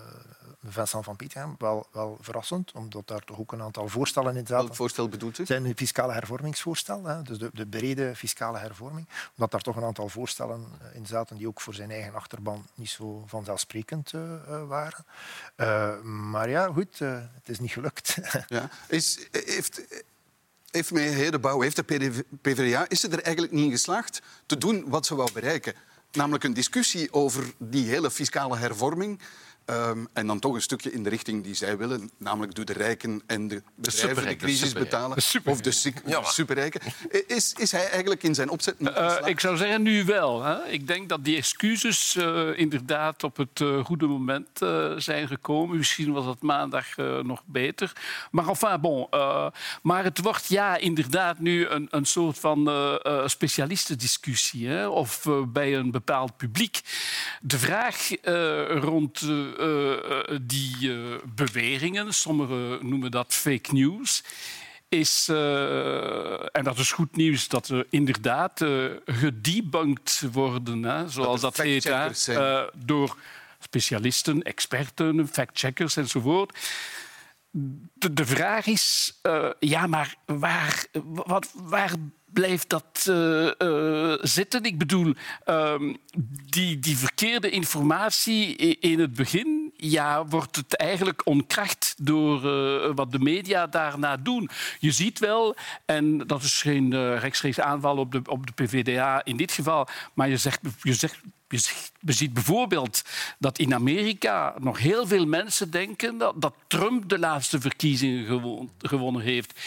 Vincent 0.67 1.05
van 1.05 1.15
Pietergem 1.15 1.55
wel, 1.57 1.87
wel 1.91 2.17
verrassend, 2.21 2.71
omdat 2.71 3.07
daar 3.07 3.23
toch 3.23 3.39
ook 3.39 3.51
een 3.51 3.61
aantal 3.61 3.87
voorstellen 3.87 4.35
in 4.35 4.47
zaten. 4.47 4.55
Welk 4.55 4.75
voorstel 4.75 5.09
bedoelt 5.09 5.37
u? 5.37 5.45
zijn 5.45 5.65
een 5.65 5.77
fiscale 5.77 6.13
hervormingsvoorstel, 6.13 7.03
hè, 7.03 7.21
dus 7.21 7.37
de, 7.37 7.49
de 7.53 7.67
brede 7.67 8.15
fiscale 8.15 8.57
hervorming. 8.57 9.07
Omdat 9.33 9.51
daar 9.51 9.61
toch 9.61 9.75
een 9.75 9.83
aantal 9.83 10.09
voorstellen 10.09 10.67
eh, 10.81 10.95
in 10.95 11.05
zaten 11.05 11.37
die 11.37 11.47
ook 11.47 11.61
voor 11.61 11.73
zijn 11.73 11.91
eigen 11.91 12.13
achterban 12.13 12.65
niet 12.75 12.89
zo 12.89 13.23
vanzelfsprekend 13.27 14.13
uh, 14.13 14.21
waren. 14.67 15.05
Uh, 15.57 16.01
maar 16.01 16.49
ja, 16.49 16.67
goed, 16.67 16.99
uh, 16.99 17.13
het 17.33 17.49
is 17.49 17.59
niet 17.59 17.71
gelukt. 17.71 18.17
ja. 18.47 18.69
Is, 18.87 19.27
heeft, 19.31 19.81
heeft 20.71 20.91
meneer 20.91 21.13
Hedebouw, 21.13 21.61
heeft 21.61 21.75
de 21.75 22.23
PvdA, 22.41 22.89
is 22.89 22.99
ze 22.99 23.09
er 23.09 23.21
eigenlijk 23.23 23.53
niet 23.53 23.65
in 23.65 23.71
geslaagd 23.71 24.21
te 24.45 24.57
doen 24.57 24.89
wat 24.89 25.05
ze 25.05 25.15
wou 25.15 25.31
bereiken? 25.31 25.73
Namelijk 26.11 26.43
een 26.43 26.53
discussie 26.53 27.13
over 27.13 27.53
die 27.57 27.89
hele 27.89 28.11
fiscale 28.11 28.57
hervorming 28.57 29.19
Um, 29.69 30.07
en 30.13 30.27
dan 30.27 30.39
toch 30.39 30.53
een 30.53 30.61
stukje 30.61 30.91
in 30.91 31.03
de 31.03 31.09
richting 31.09 31.43
die 31.43 31.53
zij 31.53 31.77
willen, 31.77 32.11
namelijk 32.17 32.55
doe 32.55 32.65
de 32.65 32.73
rijken 32.73 33.21
en 33.25 33.47
de 33.47 33.63
bedrijven 33.75 34.23
de, 34.23 34.29
de 34.29 34.35
crisis 34.35 34.73
de 34.73 34.79
betalen. 34.79 35.17
De 35.17 35.41
of 35.45 35.61
de 35.61 35.93
ja, 36.05 36.23
superrijken. 36.23 36.81
Is, 37.27 37.53
is 37.57 37.71
hij 37.71 37.89
eigenlijk 37.89 38.23
in 38.23 38.35
zijn 38.35 38.49
opzet 38.49 38.75
uh, 38.79 39.15
Ik 39.25 39.39
zou 39.39 39.57
zeggen 39.57 39.81
nu 39.81 40.05
wel. 40.05 40.43
Hè. 40.43 40.65
Ik 40.65 40.87
denk 40.87 41.09
dat 41.09 41.23
die 41.23 41.37
excuses 41.37 42.15
uh, 42.15 42.57
inderdaad 42.57 43.23
op 43.23 43.37
het 43.37 43.59
uh, 43.59 43.85
goede 43.85 44.05
moment 44.05 44.49
zijn 44.97 45.27
gekomen. 45.27 45.77
Misschien 45.77 46.11
was 46.11 46.25
dat 46.25 46.41
maandag 46.41 46.95
nog 47.23 47.43
beter. 47.45 47.93
Maar 48.31 48.47
enfin, 48.47 48.81
bon. 48.81 49.07
maar 49.81 50.03
het 50.03 50.21
wordt 50.21 50.47
ja, 50.47 50.77
inderdaad 50.77 51.39
nu 51.39 51.67
een, 51.67 51.87
een 51.89 52.05
soort 52.05 52.39
van 52.39 52.71
specialistendiscussie. 53.25 54.67
Hè, 54.67 54.87
of 54.87 55.27
bij 55.47 55.75
een 55.75 55.91
bepaald 55.91 56.37
publiek. 56.37 56.81
De 57.41 57.59
vraag 57.59 58.09
rond 58.81 59.21
uh, 59.21 59.58
die 60.41 60.77
uh, 60.81 61.15
beweringen, 61.35 62.13
sommigen 62.13 62.89
noemen 62.89 63.11
dat 63.11 63.33
fake 63.33 63.73
news, 63.73 64.23
is, 64.89 65.27
uh, 65.31 66.55
en 66.55 66.63
dat 66.63 66.77
is 66.77 66.91
goed 66.91 67.15
nieuws, 67.15 67.47
dat 67.47 67.67
er 67.67 67.85
inderdaad 67.89 68.65
gedebunked 69.05 70.23
worden, 70.31 70.83
hè, 70.83 71.09
zoals 71.09 71.41
dat, 71.41 71.55
dat 71.55 71.65
heet, 71.65 71.91
door 72.75 73.17
specialisten, 73.59 74.41
experten, 74.41 75.27
factcheckers 75.27 75.95
enzovoort. 75.95 76.57
De, 77.51 78.13
de 78.13 78.25
vraag 78.25 78.65
is, 78.65 79.19
ja, 79.59 79.87
maar 79.87 80.15
waar, 80.25 80.85
wat, 81.03 81.51
waar 81.53 81.93
blijft 82.33 82.69
dat 82.69 83.05
uh, 83.09 83.51
uh, 83.57 84.17
zitten? 84.21 84.63
Ik 84.63 84.77
bedoel, 84.77 85.13
uh, 85.45 85.73
die, 86.45 86.79
die 86.79 86.97
verkeerde 86.97 87.49
informatie 87.49 88.55
in 88.79 88.99
het 88.99 89.13
begin, 89.13 89.73
ja, 89.75 90.25
wordt 90.25 90.55
het 90.55 90.75
eigenlijk 90.75 91.25
onkracht 91.25 91.95
door 91.97 92.45
uh, 92.45 92.91
wat 92.95 93.11
de 93.11 93.19
media 93.19 93.67
daarna 93.67 94.17
doen. 94.17 94.49
Je 94.79 94.91
ziet 94.91 95.19
wel, 95.19 95.55
en 95.85 96.17
dat 96.17 96.43
is 96.43 96.61
geen 96.61 97.17
rechtstreeks 97.17 97.59
aanval 97.59 97.97
op 97.97 98.11
de, 98.11 98.21
op 98.25 98.47
de 98.47 98.63
PVDA 98.63 99.21
in 99.23 99.37
dit 99.37 99.51
geval, 99.51 99.87
maar 100.13 100.29
je 100.29 100.37
zegt, 100.37 100.59
je 100.81 100.93
zegt 100.93 101.21
je 101.49 101.57
ziet 102.05 102.33
bijvoorbeeld 102.33 103.01
dat 103.37 103.59
in 103.59 103.73
Amerika 103.73 104.53
nog 104.59 104.79
heel 104.79 105.07
veel 105.07 105.25
mensen 105.25 105.71
denken 105.71 106.17
dat, 106.17 106.33
dat 106.41 106.53
Trump 106.67 107.09
de 107.09 107.19
laatste 107.19 107.61
verkiezingen 107.61 108.69
gewonnen 108.79 109.21
heeft. 109.21 109.59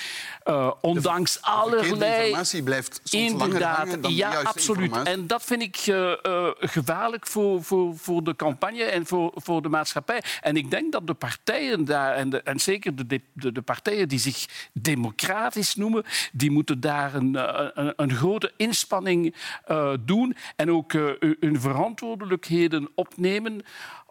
Uh, 0.44 0.70
ondanks 0.80 1.34
de, 1.34 1.40
de 1.40 1.46
allerlei. 1.46 2.24
informatie 2.24 2.62
blijft 2.62 3.00
soms 3.04 3.30
Inderdaad, 3.30 4.02
dan 4.02 4.14
ja, 4.14 4.40
absoluut. 4.42 5.02
En 5.02 5.26
dat 5.26 5.42
vind 5.42 5.62
ik 5.62 5.86
uh, 5.86 6.12
uh, 6.22 6.48
gevaarlijk 6.58 7.26
voor, 7.26 7.64
voor, 7.64 7.96
voor 7.96 8.24
de 8.24 8.36
campagne 8.36 8.82
en 8.82 9.06
voor, 9.06 9.32
voor 9.34 9.62
de 9.62 9.68
maatschappij. 9.68 10.22
En 10.40 10.56
ik 10.56 10.70
denk 10.70 10.92
dat 10.92 11.06
de 11.06 11.14
partijen 11.14 11.84
daar, 11.84 12.14
en, 12.14 12.30
de, 12.30 12.42
en 12.42 12.60
zeker 12.60 12.96
de, 12.96 13.20
de, 13.32 13.52
de, 13.52 13.62
partijen 13.62 14.08
die 14.08 14.18
zich 14.18 14.68
democratisch 14.72 15.74
noemen, 15.74 16.04
die 16.32 16.50
moeten 16.50 16.80
daar 16.80 17.14
een, 17.14 17.34
een, 17.80 17.92
een 17.96 18.14
grote 18.14 18.52
inspanning 18.56 19.34
doen 20.00 20.36
en 20.56 20.70
ook 20.70 20.92
hun 21.40 21.60
verantwoordelijkheden 22.22 22.88
opnemen 22.94 23.62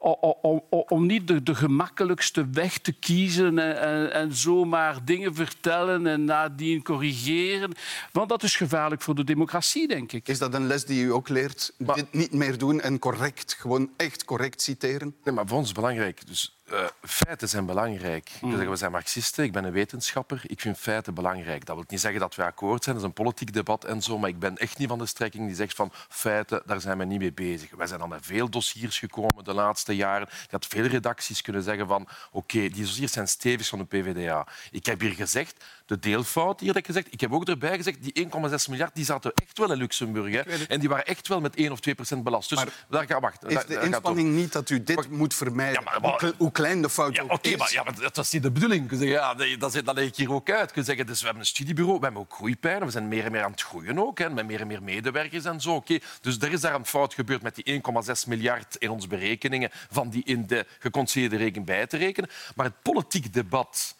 om, 0.02 0.64
om 0.88 1.06
niet 1.06 1.28
de, 1.28 1.44
de, 1.44 1.56
gemakkelijkste 1.56 2.50
weg 2.52 2.78
te 2.78 2.92
kiezen 2.92 3.60
en, 3.60 3.82
en, 3.82 4.14
en, 4.14 4.36
zomaar 4.36 5.06
dingen 5.06 5.36
vertellen 5.36 6.08
en 6.08 6.26
nadien 6.26 6.84
corrigeren. 6.84 7.72
Want 8.12 8.30
dat 8.30 8.44
is 8.44 8.56
gevaarlijk 8.56 9.02
voor 9.02 9.16
de 9.16 9.24
democratie, 9.24 9.88
denk 9.88 10.12
ik. 10.12 10.28
Is 10.28 10.40
dat 10.40 10.54
een 10.54 10.68
les 10.68 10.86
die 10.86 11.04
u 11.04 11.14
ook 11.14 11.30
leert? 11.30 11.74
Dit 11.78 12.14
niet 12.14 12.34
meer 12.34 12.58
doen 12.58 12.82
en 12.82 13.00
correct, 13.00 13.54
gewoon 13.54 13.90
echt 13.98 14.26
correct 14.26 14.62
citeren? 14.62 15.16
Nee, 15.24 15.34
maar 15.34 15.48
voor 15.48 15.58
ons 15.58 15.68
is 15.68 15.74
belangrijk. 15.74 16.28
Dus 16.28 16.56
uh, 16.74 16.86
feiten 17.02 17.50
zijn 17.50 17.66
belangrijk. 17.66 18.32
Mm. 18.42 18.52
zeggen, 18.52 18.70
we 18.70 18.76
zijn 18.76 18.92
marxisten, 18.92 19.44
ik 19.44 19.52
ben 19.52 19.64
een 19.64 19.72
wetenschapper. 19.72 20.42
Ik 20.46 20.62
vind 20.62 20.78
feiten 20.78 21.14
belangrijk. 21.14 21.66
Dat 21.66 21.76
wil 21.76 21.86
niet 21.88 22.00
zeggen 22.00 22.20
dat 22.20 22.36
we 22.36 22.44
akkoord 22.44 22.84
zijn, 22.84 22.96
dat 22.96 23.04
is 23.04 23.10
een 23.10 23.24
politiek 23.24 23.54
debat 23.54 23.86
en 23.86 24.02
zo. 24.02 24.18
Maar 24.18 24.30
ik 24.30 24.40
ben 24.40 24.58
echt 24.58 24.78
niet 24.78 24.88
van 24.88 24.98
de 24.98 25.06
strekking 25.06 25.46
die 25.46 25.56
zegt 25.56 25.76
van 25.76 25.92
feiten, 26.10 26.62
daar 26.66 26.82
zijn 26.82 26.98
we 26.98 27.04
niet 27.04 27.20
mee 27.20 27.34
bezig. 27.34 27.70
Wij 27.76 27.88
zijn 27.88 28.02
al 28.02 28.08
met 28.08 28.26
veel 28.26 28.50
dossiers 28.50 29.00
gekomen 29.00 29.44
de 29.44 29.54
laatste 29.54 29.90
jaren. 29.95 30.27
Had 30.49 30.65
veel 30.65 30.86
redacties 30.86 31.41
kunnen 31.41 31.63
zeggen 31.63 31.88
van 31.88 32.08
oké, 32.32 32.60
die 32.60 32.84
dossiers 32.84 33.12
zijn 33.12 33.27
stevig 33.27 33.67
van 33.67 33.80
de 33.80 33.86
PvdA. 33.86 34.47
Ik 34.71 34.86
heb 34.86 34.99
hier 34.99 35.13
gezegd, 35.13 35.63
de 35.86 36.00
deelfout 36.00 36.60
hier 36.60 36.67
dat 36.67 36.78
ik 36.78 36.86
gezegd. 36.86 37.08
Ik 37.10 37.22
heb 37.22 37.34
ook 37.34 37.48
erbij 37.48 37.76
gezegd, 37.76 38.04
die 38.04 38.28
1,6 38.28 38.70
miljard 38.70 38.96
die 38.96 39.06
zaten 39.06 39.32
echt 39.34 39.58
wel 39.58 39.72
in 39.72 39.78
Luxemburg. 39.78 40.34
Hè. 40.34 40.41
En 40.67 40.80
die 40.80 40.89
waren 40.89 41.06
echt 41.06 41.28
wel 41.28 41.41
met 41.41 41.56
1 41.56 41.72
of 41.72 41.80
2 41.80 41.96
procent 41.96 42.24
belast. 42.24 42.50
Dus 42.50 42.58
maar 42.58 42.86
daar 42.89 43.06
ga 43.06 43.20
wacht. 43.20 43.46
Is 43.46 43.65
de 43.65 43.82
inspanning 43.82 44.36
niet 44.36 44.52
dat 44.52 44.70
u 44.70 44.84
dit 44.84 45.10
moet 45.10 45.34
vermijden? 45.34 45.84
Ja, 45.84 46.00
maar, 46.00 46.32
hoe 46.38 46.52
klein 46.52 46.82
de 46.82 46.89
fout 46.89 47.15
ja, 47.15 47.24
ook 47.24 47.32
okay, 47.32 47.52
is. 47.52 47.58
Maar, 47.58 47.74
ja, 47.74 47.84
maar 47.84 48.00
dat 48.00 48.17
is 48.17 48.32
niet 48.32 48.44
de 48.44 48.52
bedoeling. 48.52 48.89
Zeggen, 48.89 49.08
ja, 49.08 49.34
dat, 49.34 49.82
dat 49.84 49.96
leg 49.96 50.06
ik 50.06 50.15
hier 50.15 50.34
ook 50.34 50.50
uit. 50.50 50.72
Je 50.76 50.84
zeggen, 50.84 51.06
dus 51.06 51.20
we 51.20 51.26
hebben 51.26 51.44
een 51.44 51.50
studiebureau, 51.50 51.98
we 51.98 52.04
hebben 52.04 52.22
ook 52.22 52.34
groeipijnen, 52.34 52.86
we 52.86 52.91
zijn 52.91 53.08
meer 53.08 53.26
en 53.26 53.32
meer 53.32 53.44
aan 53.44 53.52
het 53.52 53.62
groeien 53.62 54.00
ook, 54.00 54.20
hè, 54.20 54.30
met 54.30 54.46
meer 54.46 54.62
en 54.62 54.67
meer 54.67 54.84
medewerkers 54.84 55.46
en 55.46 55.62
zo. 55.62 55.76
Okay. 55.76 56.02
Dus 56.22 56.38
er 56.38 56.52
is 56.52 56.62
daar 56.62 56.74
een 56.74 56.86
fout 56.86 57.13
gebeurd 57.13 57.41
met 57.41 57.56
die 57.56 57.82
1,6 57.82 58.28
miljard 58.28 58.76
in 58.76 58.89
onze 58.89 59.08
berekeningen 59.08 59.70
van 59.91 60.10
die 60.10 60.24
in 60.26 60.48
de 60.48 60.65
geconstrueerde 60.80 61.38
rekening 61.38 61.65
bij 61.65 61.88
te 61.88 61.98
rekenen. 61.98 62.30
Maar 62.56 62.65
het 62.65 62.82
politiek 62.82 63.34
debat 63.34 63.96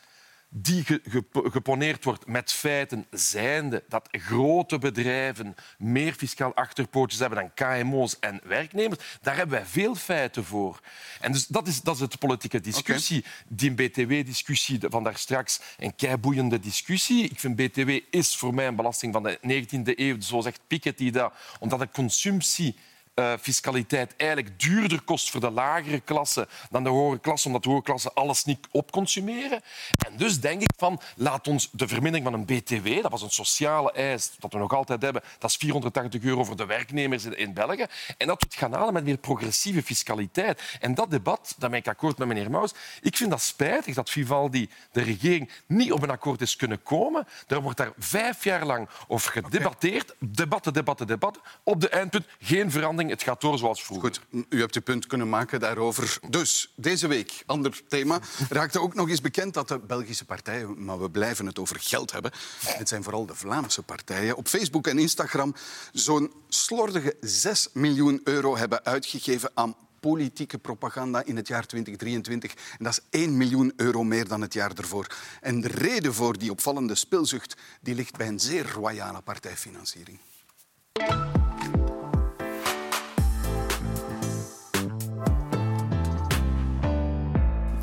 die 0.54 0.86
geponeerd 1.34 2.04
wordt 2.04 2.28
met 2.28 2.52
feiten 2.52 3.06
zijnde 3.12 3.84
dat 3.88 4.08
grote 4.12 4.78
bedrijven 4.78 5.56
meer 5.78 6.14
fiscaal 6.14 6.56
achterpootjes 6.56 7.20
hebben 7.20 7.40
dan 7.40 7.82
KMO's 7.82 8.20
en 8.20 8.42
werknemers, 8.44 9.18
daar 9.22 9.36
hebben 9.36 9.58
wij 9.58 9.66
veel 9.66 9.96
feiten 9.96 10.46
voor. 10.46 10.80
En 11.20 11.32
dus 11.32 11.48
dat 11.48 11.68
is, 11.68 11.82
dat 11.82 12.00
is 12.00 12.10
de 12.10 12.18
politieke 12.18 12.60
discussie. 12.60 13.26
Die 13.48 13.72
BTW-discussie 13.72 14.80
van 14.90 15.04
daar 15.04 15.18
straks, 15.18 15.62
een 15.78 15.96
keiboeiende 15.96 16.60
discussie. 16.60 17.24
Ik 17.24 17.40
vind 17.40 17.56
BTW 17.56 17.90
is 18.10 18.36
voor 18.38 18.54
mij 18.54 18.68
een 18.68 18.76
belasting 18.76 19.14
van 19.14 19.24
de 19.24 19.66
19e 19.66 20.00
eeuw, 20.00 20.22
zo 20.22 20.42
zegt 20.42 20.62
Piketty 20.68 21.12
dat, 21.12 21.34
omdat 21.60 21.80
de 21.80 21.90
consumptie 21.92 22.76
uh, 23.16 23.34
fiscaliteit 23.42 24.14
eigenlijk 24.18 24.60
duurder 24.60 25.02
kost 25.02 25.30
voor 25.30 25.42
de 25.42 25.50
lagere 25.50 26.00
klasse 26.00 26.48
dan 26.70 26.84
de 26.84 26.90
hogere 26.90 27.20
klasse, 27.20 27.48
omdat 27.48 27.64
de 27.64 27.70
hogere 27.70 27.86
klasse 27.86 28.14
alles 28.14 28.44
niet 28.44 28.68
opconsumeren. 28.72 29.62
En 30.08 30.18
dus 30.18 30.40
denk 30.40 30.62
ik 30.62 30.72
van, 30.78 31.02
laat 31.16 31.48
ons 31.48 31.70
de 31.72 31.88
vermindering 31.88 32.30
van 32.30 32.34
een 32.34 32.46
BTW, 32.46 33.02
dat 33.02 33.12
was 33.12 33.22
een 33.22 33.30
sociale 33.30 33.92
eis 33.92 34.32
dat 34.40 34.54
we 34.54 34.60
nog 34.60 34.74
altijd 34.74 35.02
hebben, 35.02 35.22
dat 35.40 35.50
is 35.50 35.56
480 35.56 36.24
euro 36.24 36.44
voor 36.44 36.56
de 36.56 36.66
werknemers 36.66 37.26
in 37.26 37.54
België, 37.54 37.86
en 38.18 38.28
dat 38.28 38.40
we 38.40 38.46
het 38.50 38.56
gaan 38.56 38.74
halen 38.74 38.94
met 38.94 39.04
meer 39.04 39.18
progressieve 39.18 39.84
fiscaliteit. 39.84 40.62
En 40.80 40.94
dat 40.94 41.12
debat, 41.12 41.56
daar 41.58 41.70
ben 41.70 41.80
ik 41.80 41.88
akkoord 41.88 42.18
met 42.18 42.28
meneer 42.28 42.50
Maus, 42.52 42.74
ik 43.02 43.18
vind 43.18 43.30
dat 43.30 43.42
spijtig 43.42 43.96
dat 43.96 44.10
Vivaldi, 44.10 44.70
de 44.92 45.02
regering, 45.02 45.52
niet 45.68 45.92
op 45.92 46.04
een 46.04 46.10
akkoord 46.10 46.42
is 46.42 46.56
kunnen 46.56 46.84
komen. 46.84 47.28
Er 47.48 47.62
wordt 47.62 47.78
daar 47.78 47.92
vijf 47.98 48.44
jaar 48.44 48.66
lang 48.66 48.90
over 49.08 49.32
gedebatteerd, 49.32 50.16
debatten, 50.20 50.74
debatten, 50.74 51.08
debatten. 51.08 51.42
Op 51.64 51.82
de 51.82 51.90
eindpunt 51.90 52.26
geen 52.40 52.72
verandering 52.72 53.01
het 53.10 53.24
gaat 53.24 53.42
door 53.42 53.58
zoals 53.58 53.84
vroeger. 53.84 54.10
Goed, 54.10 54.46
u 54.50 54.60
hebt 54.60 54.76
uw 54.76 54.82
punt 54.82 55.08
kunnen 55.08 55.30
maken 55.30 55.60
daarover. 55.60 56.20
Dus, 56.30 56.74
deze 56.76 57.08
week, 57.08 57.44
ander 57.46 57.82
thema, 57.88 58.20
raakte 58.50 58.82
ook 58.82 58.94
nog 58.94 59.10
eens 59.10 59.22
bekend 59.22 59.54
dat 59.54 59.68
de 59.68 59.80
Belgische 59.80 60.26
partijen, 60.26 60.84
maar 60.84 61.02
we 61.02 61.10
blijven 61.10 61.46
het 61.46 61.60
over 61.60 61.80
geld 61.80 62.12
hebben, 62.12 62.32
het 62.66 62.90
zijn 62.90 63.04
vooral 63.04 63.26
de 63.26 63.36
Vlaamse 63.36 63.84
partijen, 63.84 64.36
op 64.36 64.48
Facebook 64.48 64.88
en 64.88 65.00
Instagram 65.00 65.56
zo'n 65.92 66.32
slordige 66.48 67.16
6 67.20 67.68
miljoen 67.74 68.22
euro 68.24 68.58
hebben 68.58 68.86
uitgegeven 68.86 69.52
aan 69.54 69.76
politieke 70.02 70.58
propaganda 70.58 71.24
in 71.26 71.36
het 71.36 71.48
jaar 71.48 71.66
2023. 71.66 72.54
En 72.78 72.84
dat 72.84 72.94
is 72.94 73.20
1 73.20 73.38
miljoen 73.38 73.74
euro 73.76 74.04
meer 74.04 74.28
dan 74.28 74.42
het 74.42 74.54
jaar 74.54 74.72
ervoor. 74.76 75.08
En 75.42 75.62
de 75.62 75.68
reden 75.68 76.14
voor 76.14 76.38
die 76.38 76.52
opvallende 76.52 76.96
speelzucht 76.96 77.56
die 77.82 77.96
ligt 77.96 78.18
bij 78.18 78.28
een 78.28 78.40
zeer 78.40 78.72
royale 78.72 79.22
partijfinanciering. 79.22 80.20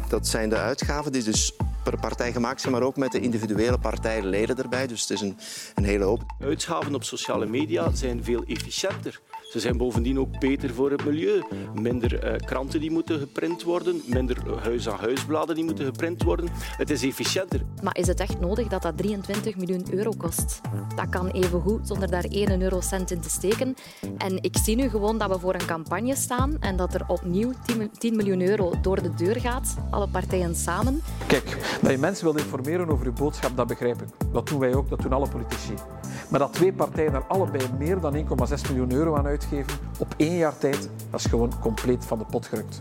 Dat 0.09 0.27
zijn 0.27 0.49
de 0.49 0.57
uitgaven 0.57 1.13
die 1.13 1.23
dus 1.23 1.53
per 1.85 1.99
partij 2.01 2.33
gemaakt 2.33 2.61
zijn, 2.61 2.73
maar 2.73 2.83
ook 2.83 2.97
met 2.97 3.13
de 3.13 3.21
individuele 3.21 3.79
partijleden 3.79 4.57
erbij. 4.57 4.87
Dus 4.87 5.01
het 5.01 5.11
is 5.11 5.21
een, 5.21 5.39
een 5.75 5.85
hele 5.85 6.05
hoop. 6.05 6.23
Uitgaven 6.41 6.95
op 6.95 7.05
sociale 7.05 7.47
media 7.47 7.91
zijn 7.95 8.25
veel 8.25 8.45
efficiënter 8.47 9.21
Ze 9.49 9.61
zijn 9.61 9.77
bovendien 9.77 10.19
ook 10.19 10.39
beter 10.39 10.75
voor 10.75 10.91
het 10.91 11.05
milieu. 11.05 11.43
Minder 11.75 12.25
uh, 12.25 12.37
kranten 12.37 12.81
die 12.81 12.91
moeten 12.91 13.19
geprint 13.19 13.63
worden, 13.63 14.03
minder 14.07 14.61
huis-aan-huisbladen 14.63 15.55
die 15.55 15.65
moeten 15.65 15.85
geprint 15.85 16.23
worden. 16.23 16.49
Het 16.53 16.91
is 16.91 17.03
efficiënter. 17.03 17.61
Maar 17.83 17.97
is 17.97 18.07
het 18.07 18.21
echt 18.21 18.41
nodig 18.41 18.69
dat 18.69 18.83
dat 18.83 18.97
23 18.97 19.57
miljoen 19.57 19.87
euro 19.91 20.13
kost? 20.19 20.61
Dat 20.97 21.09
kan 21.09 21.29
even 21.29 21.61
goed 21.61 21.87
zonder 21.87 22.11
daar 22.11 22.25
1 22.25 22.63
eurocent 22.63 23.11
in 23.11 23.21
te 23.21 23.31
steken. 23.31 23.75
En 24.19 24.43
ik 24.43 24.57
zie 24.63 24.77
nu 24.77 24.89
gewoon 24.89 25.19
dat 25.19 25.31
we 25.31 25.39
voor 25.39 25.55
een 25.55 25.67
campagne 25.67 26.17
staan 26.17 26.57
en 26.61 26.77
dat 26.77 26.95
er 26.95 27.05
opnieuw 27.07 27.53
10 27.99 28.17
miljoen 28.17 28.41
euro 28.41 28.73
door 28.83 29.03
de 29.03 29.15
deur 29.15 29.41
gaat, 29.41 29.77
alle 29.91 30.09
partijen 30.09 30.55
samen. 30.55 31.03
Kijk, 31.27 31.79
dat 31.83 31.91
je 31.91 31.99
mensen 31.99 32.25
wil 32.25 32.37
informeren 32.37 32.89
over 32.89 33.05
je 33.05 33.13
boodschap, 33.13 33.57
dat 33.57 33.67
begrijp 33.67 34.03
ik. 34.03 34.09
Dat 34.33 34.47
doen 34.47 34.59
wij 34.59 34.75
ook, 34.75 34.89
dat 34.89 35.01
doen 35.01 35.13
alle 35.13 35.29
politici. 35.29 35.75
Maar 36.31 36.41
dat 36.41 36.53
twee 36.53 36.73
partijen 36.73 37.15
er 37.15 37.27
allebei 37.27 37.73
meer 37.79 38.01
dan 38.01 38.15
1,6 38.15 38.23
miljoen 38.69 38.93
euro 38.93 39.17
aan 39.17 39.27
uitgeven 39.27 39.79
op 39.99 40.15
één 40.17 40.37
jaar 40.37 40.59
tijd, 40.59 40.91
dat 41.11 41.21
is 41.21 41.27
gewoon 41.27 41.61
compleet 41.61 42.05
van 42.05 42.19
de 42.19 42.25
pot 42.25 42.47
gerukt. 42.47 42.79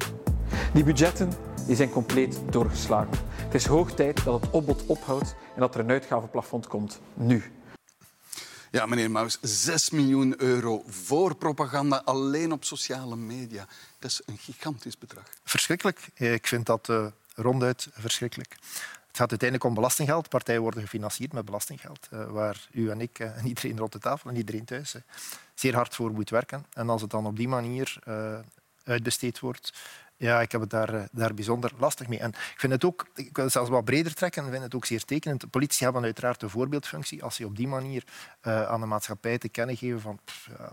Die 0.73 0.83
budgetten 0.83 1.31
die 1.67 1.75
zijn 1.75 1.89
compleet 1.89 2.39
doorgeslagen. 2.49 3.13
Het 3.35 3.53
is 3.53 3.65
hoog 3.65 3.91
tijd 3.91 4.23
dat 4.23 4.41
het 4.41 4.51
opbod 4.51 4.85
ophoudt 4.85 5.35
en 5.55 5.59
dat 5.59 5.73
er 5.75 5.79
een 5.79 5.89
uitgavenplafond 5.89 6.67
komt. 6.67 6.99
Nu. 7.13 7.43
Ja, 8.71 8.85
meneer 8.85 9.11
Maus, 9.11 9.37
6 9.41 9.89
miljoen 9.89 10.41
euro 10.41 10.83
voor 10.87 11.35
propaganda 11.35 12.01
alleen 12.05 12.51
op 12.51 12.63
sociale 12.63 13.15
media. 13.15 13.67
Dat 13.99 14.11
is 14.11 14.21
een 14.25 14.37
gigantisch 14.37 14.97
bedrag. 14.97 15.23
Verschrikkelijk. 15.43 16.09
Ik 16.13 16.47
vind 16.47 16.65
dat 16.65 16.87
uh, 16.89 17.05
ronduit 17.35 17.87
verschrikkelijk. 17.91 18.55
Het 19.17 19.25
gaat 19.25 19.41
uiteindelijk 19.41 19.69
om 19.69 19.81
belastinggeld. 19.81 20.29
Partijen 20.29 20.61
worden 20.61 20.81
gefinancierd 20.81 21.33
met 21.33 21.45
belastinggeld, 21.45 22.07
uh, 22.13 22.25
waar 22.25 22.67
u 22.71 22.89
en 22.89 23.01
ik 23.01 23.19
uh, 23.19 23.37
en 23.37 23.47
iedereen 23.47 23.77
rond 23.77 23.91
de 23.91 23.99
tafel 23.99 24.29
en 24.29 24.35
iedereen 24.35 24.65
thuis 24.65 24.95
zeer 25.53 25.75
hard 25.75 25.95
voor 25.95 26.11
moet 26.11 26.29
werken. 26.29 26.65
En 26.73 26.89
als 26.89 27.01
het 27.01 27.09
dan 27.09 27.25
op 27.25 27.35
die 27.35 27.47
manier 27.47 27.99
uitbesteed 28.83 29.39
wordt, 29.39 29.73
ja, 30.17 30.41
ik 30.41 30.51
heb 30.51 30.61
het 30.61 30.69
daar, 30.69 30.93
eh, 30.93 31.03
daar 31.11 31.33
bijzonder 31.33 31.71
lastig 31.77 32.07
mee. 32.07 32.19
En 32.19 32.29
ik 32.29 32.53
vind 32.57 32.73
het 32.73 32.85
ook, 32.85 33.07
ik 33.15 33.35
wil 33.35 33.43
het 33.43 33.53
zelfs 33.53 33.69
wat 33.69 33.85
breder 33.85 34.13
trekken, 34.13 34.45
ik 34.45 34.51
vind 34.51 34.63
het 34.63 34.75
ook 34.75 34.85
zeer 34.85 35.03
tekenend. 35.03 35.41
De 35.41 35.47
politici 35.47 35.83
hebben 35.83 36.03
uiteraard 36.03 36.39
de 36.39 36.49
voorbeeldfunctie. 36.49 37.23
Als 37.23 37.35
ze 37.35 37.45
op 37.45 37.55
die 37.55 37.67
manier 37.67 38.03
aan 38.41 38.79
de 38.79 38.85
maatschappij 38.85 39.37
te 39.37 39.49
kennen 39.49 39.77
geven 39.77 40.01
van 40.01 40.19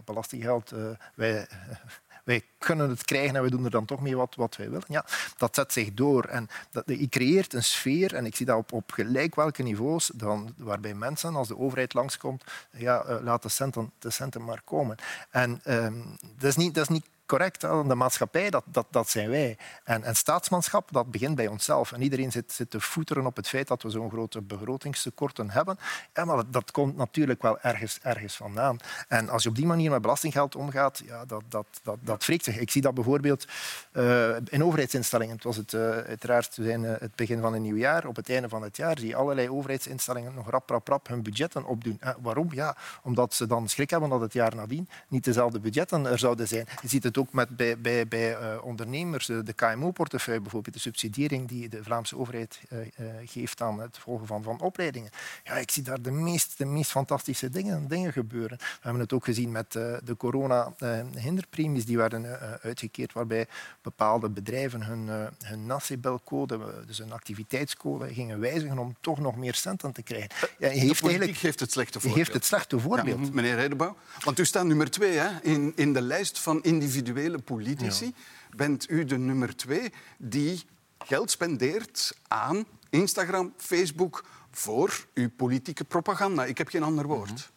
belastinggeld, 0.05 0.73
wij, 1.15 1.47
wij 2.25 2.43
kunnen 2.59 2.91
het 2.91 3.05
krijgen 3.05 3.37
en 3.37 3.43
we 3.43 3.51
doen 3.51 3.65
er 3.65 3.71
dan 3.71 3.85
toch 3.85 4.01
mee 4.01 4.17
wat, 4.17 4.35
wat 4.35 4.57
wij 4.57 4.71
willen. 4.71 4.85
Ja, 4.89 5.05
dat 5.37 5.55
zet 5.55 5.73
zich 5.73 5.95
door. 5.95 6.25
En 6.25 6.49
dat, 6.71 6.85
je 6.87 7.09
creëert 7.09 7.53
een 7.53 7.65
sfeer, 7.65 8.15
en 8.15 8.27
ik 8.27 8.37
zie 8.37 8.47
dat 8.47 8.57
op, 8.57 8.73
op 8.73 8.93
gelijk 8.93 9.35
welke 9.35 9.63
niveaus, 9.63 10.11
dan, 10.15 10.55
waarbij 10.57 10.95
mensen, 10.95 11.35
als 11.35 11.49
de 11.49 11.59
overheid 11.59 11.95
langskomt, 11.95 12.45
ja, 12.71 13.05
uh, 13.09 13.17
laat 13.23 13.43
de 13.43 13.49
centen, 13.49 13.93
de 13.99 14.11
centen 14.11 14.45
maar 14.45 14.63
komen. 14.65 14.97
En 15.31 15.61
um, 15.65 16.17
dat, 16.37 16.49
is 16.49 16.57
niet, 16.57 16.75
dat 16.75 16.83
is 16.83 16.89
niet 16.89 17.07
correct. 17.27 17.61
De 17.61 17.95
maatschappij, 17.95 18.51
dat, 18.51 18.65
dat, 18.67 18.87
dat 18.91 19.11
zijn 19.11 19.31
wij. 19.31 19.57
En, 19.85 20.03
en 20.03 20.17
staatsmanschap, 20.17 20.89
dat 20.93 21.11
begint 21.11 21.35
bij 21.35 21.47
onszelf. 21.47 21.93
En 21.93 22.03
iedereen 22.03 22.33
zit, 22.33 22.53
zit 22.53 22.71
te 22.71 22.81
voeteren 22.81 23.27
op 23.27 23.37
het 23.37 23.49
feit 23.49 23.69
dat 23.69 23.83
we 23.83 23.91
zo'n 23.91 24.11
grote 24.11 24.43
begrotingstekorten 24.43 25.51
hebben. 25.51 25.79
Ja, 26.15 26.25
maar 26.25 26.43
dat, 26.51 26.71
komt 26.71 26.97
natuurlijk 26.97 27.43
wel 27.43 27.61
ergens, 27.61 27.99
ergens 28.03 28.37
vandaan. 28.37 28.79
En 29.09 29.29
als 29.29 29.43
je 29.43 29.49
op 29.49 29.55
die 29.55 29.67
manier 29.67 29.91
met 29.91 30.03
belastinggeld 30.03 30.57
omgaat, 30.57 31.03
ja, 31.07 31.25
dat, 31.25 31.43
dat, 31.49 31.67
dat, 31.83 31.99
dat 32.01 32.23
zich. 32.23 32.59
Ik 32.59 32.71
zie 32.71 32.83
dat 32.83 32.95
bijvoorbeeld 32.95 33.47
uh, 33.93 34.37
in 34.49 34.65
overheidsinstellingen. 34.65 35.35
Het 35.35 35.45
was 35.45 35.57
het, 35.57 35.73
uh, 35.73 35.81
uiteraard 35.91 36.55
zijn, 36.55 36.83
uh, 36.83 36.93
het 36.99 37.15
begin 37.15 37.41
van 37.41 37.55
een 37.55 37.63
nieuw 37.63 37.77
jaar. 37.77 38.07
Op 38.07 38.17
het 38.17 38.31
einde 38.31 38.49
van 38.49 38.63
het 38.63 38.77
jaar 38.77 38.99
zie 38.99 39.09
je 39.09 39.17
allerlei 39.17 39.51
overheidsinstellingen 39.51 40.35
nog 40.35 40.51
rap, 40.51 40.71
rap, 40.71 40.89
rap 40.89 41.09
hun 41.09 41.23
budgetten 41.23 41.65
opdoen. 41.65 42.01
waarom? 42.21 42.49
Ja, 42.51 42.77
omdat 43.03 43.35
ze 43.35 43.47
dan 43.47 43.69
schrik 43.69 43.91
hebben 43.91 44.09
dat 44.09 44.21
het 44.21 44.33
jaar 44.33 44.55
nadien 44.55 44.89
niet 45.09 45.25
dezelfde 45.25 45.61
budgetten 45.61 46.07
er 46.07 46.19
zouden 46.19 46.49
zijn. 46.49 46.67
Je 46.81 46.89
ziet 46.89 47.03
het 47.05 47.15
het 47.15 47.24
ook 47.25 47.33
met, 47.33 47.57
bij, 47.57 47.79
bij, 47.79 48.09
bij 48.09 48.31
uh, 48.31 48.65
ondernemers. 48.65 49.27
De 49.27 49.53
KMO-portefeuille 49.55 50.41
bijvoorbeeld, 50.41 50.75
de 50.75 50.81
subsidiering 50.81 51.49
die 51.49 51.69
de 51.69 51.83
Vlaamse 51.83 52.17
overheid 52.17 52.61
uh, 52.73 52.79
uh, 52.79 52.87
geeft 53.25 53.61
aan 53.61 53.81
het 53.81 53.99
volgen 53.99 54.27
van, 54.27 54.43
van 54.43 54.61
opleidingen. 54.61 55.11
Ja, 55.45 55.53
ik 55.55 55.71
zie 55.71 55.83
daar 55.83 56.03
de 56.03 56.11
meest, 56.11 56.59
de 56.59 56.65
meest 56.65 56.91
fantastische 56.91 57.51
dingen, 57.51 57.89
dingen 57.89 58.13
gebeuren. 58.13 58.57
We 58.59 58.65
hebben 58.81 59.01
het 59.01 59.13
ook 59.13 59.25
gezien 59.25 59.51
met 59.51 59.73
de 59.73 60.15
corona-hinderpremies 60.17 61.85
die 61.85 61.97
werden 61.97 62.39
uitgekeerd, 62.63 63.13
waarbij 63.13 63.47
bepaalde 63.83 64.29
bedrijven 64.29 64.83
hun, 64.83 65.09
hun 65.45 65.67
NACIBEL-code, 65.67 66.59
dus 66.87 66.99
een 66.99 67.13
activiteitscode, 67.13 68.15
gingen 68.15 68.41
wijzigen 68.41 68.79
om 68.79 68.97
toch 69.01 69.19
nog 69.19 69.37
meer 69.37 69.55
centen 69.55 69.93
te 69.93 70.03
krijgen. 70.03 70.31
Ja, 70.59 70.69
heeft 70.69 71.01
de 71.01 71.09
eigenlijk, 71.09 71.39
geeft 71.39 71.61
het 71.61 71.73
slechte 71.73 72.01
voorbeeld. 72.01 72.17
Heeft 72.17 72.33
het 72.33 72.45
slechte 72.45 72.79
voorbeeld. 72.79 73.27
Ja, 73.27 73.33
meneer 73.33 73.57
Heidebouw, 73.57 73.97
want 74.25 74.39
u 74.39 74.45
staat 74.45 74.65
nummer 74.65 74.91
twee 74.91 75.19
hè, 75.19 75.29
in, 75.43 75.73
in 75.77 75.93
de 75.93 76.03
lijst 76.03 76.39
van 76.41 76.63
individuele 76.63 77.04
individuele 77.05 77.39
politici 77.39 78.15
bent 78.57 78.91
u 78.91 79.05
de 79.05 79.19
nummer 79.19 79.57
twee 79.57 79.93
die 80.19 80.63
geld 80.99 81.31
spendeert 81.31 82.17
aan 82.29 82.65
Instagram, 82.91 83.53
Facebook 83.57 84.25
voor 84.51 85.07
uw 85.15 85.31
politieke 85.37 85.85
propaganda. 85.85 86.45
Ik 86.45 86.59
heb 86.59 86.69
geen 86.69 86.83
ander 86.83 87.07
woord. 87.07 87.53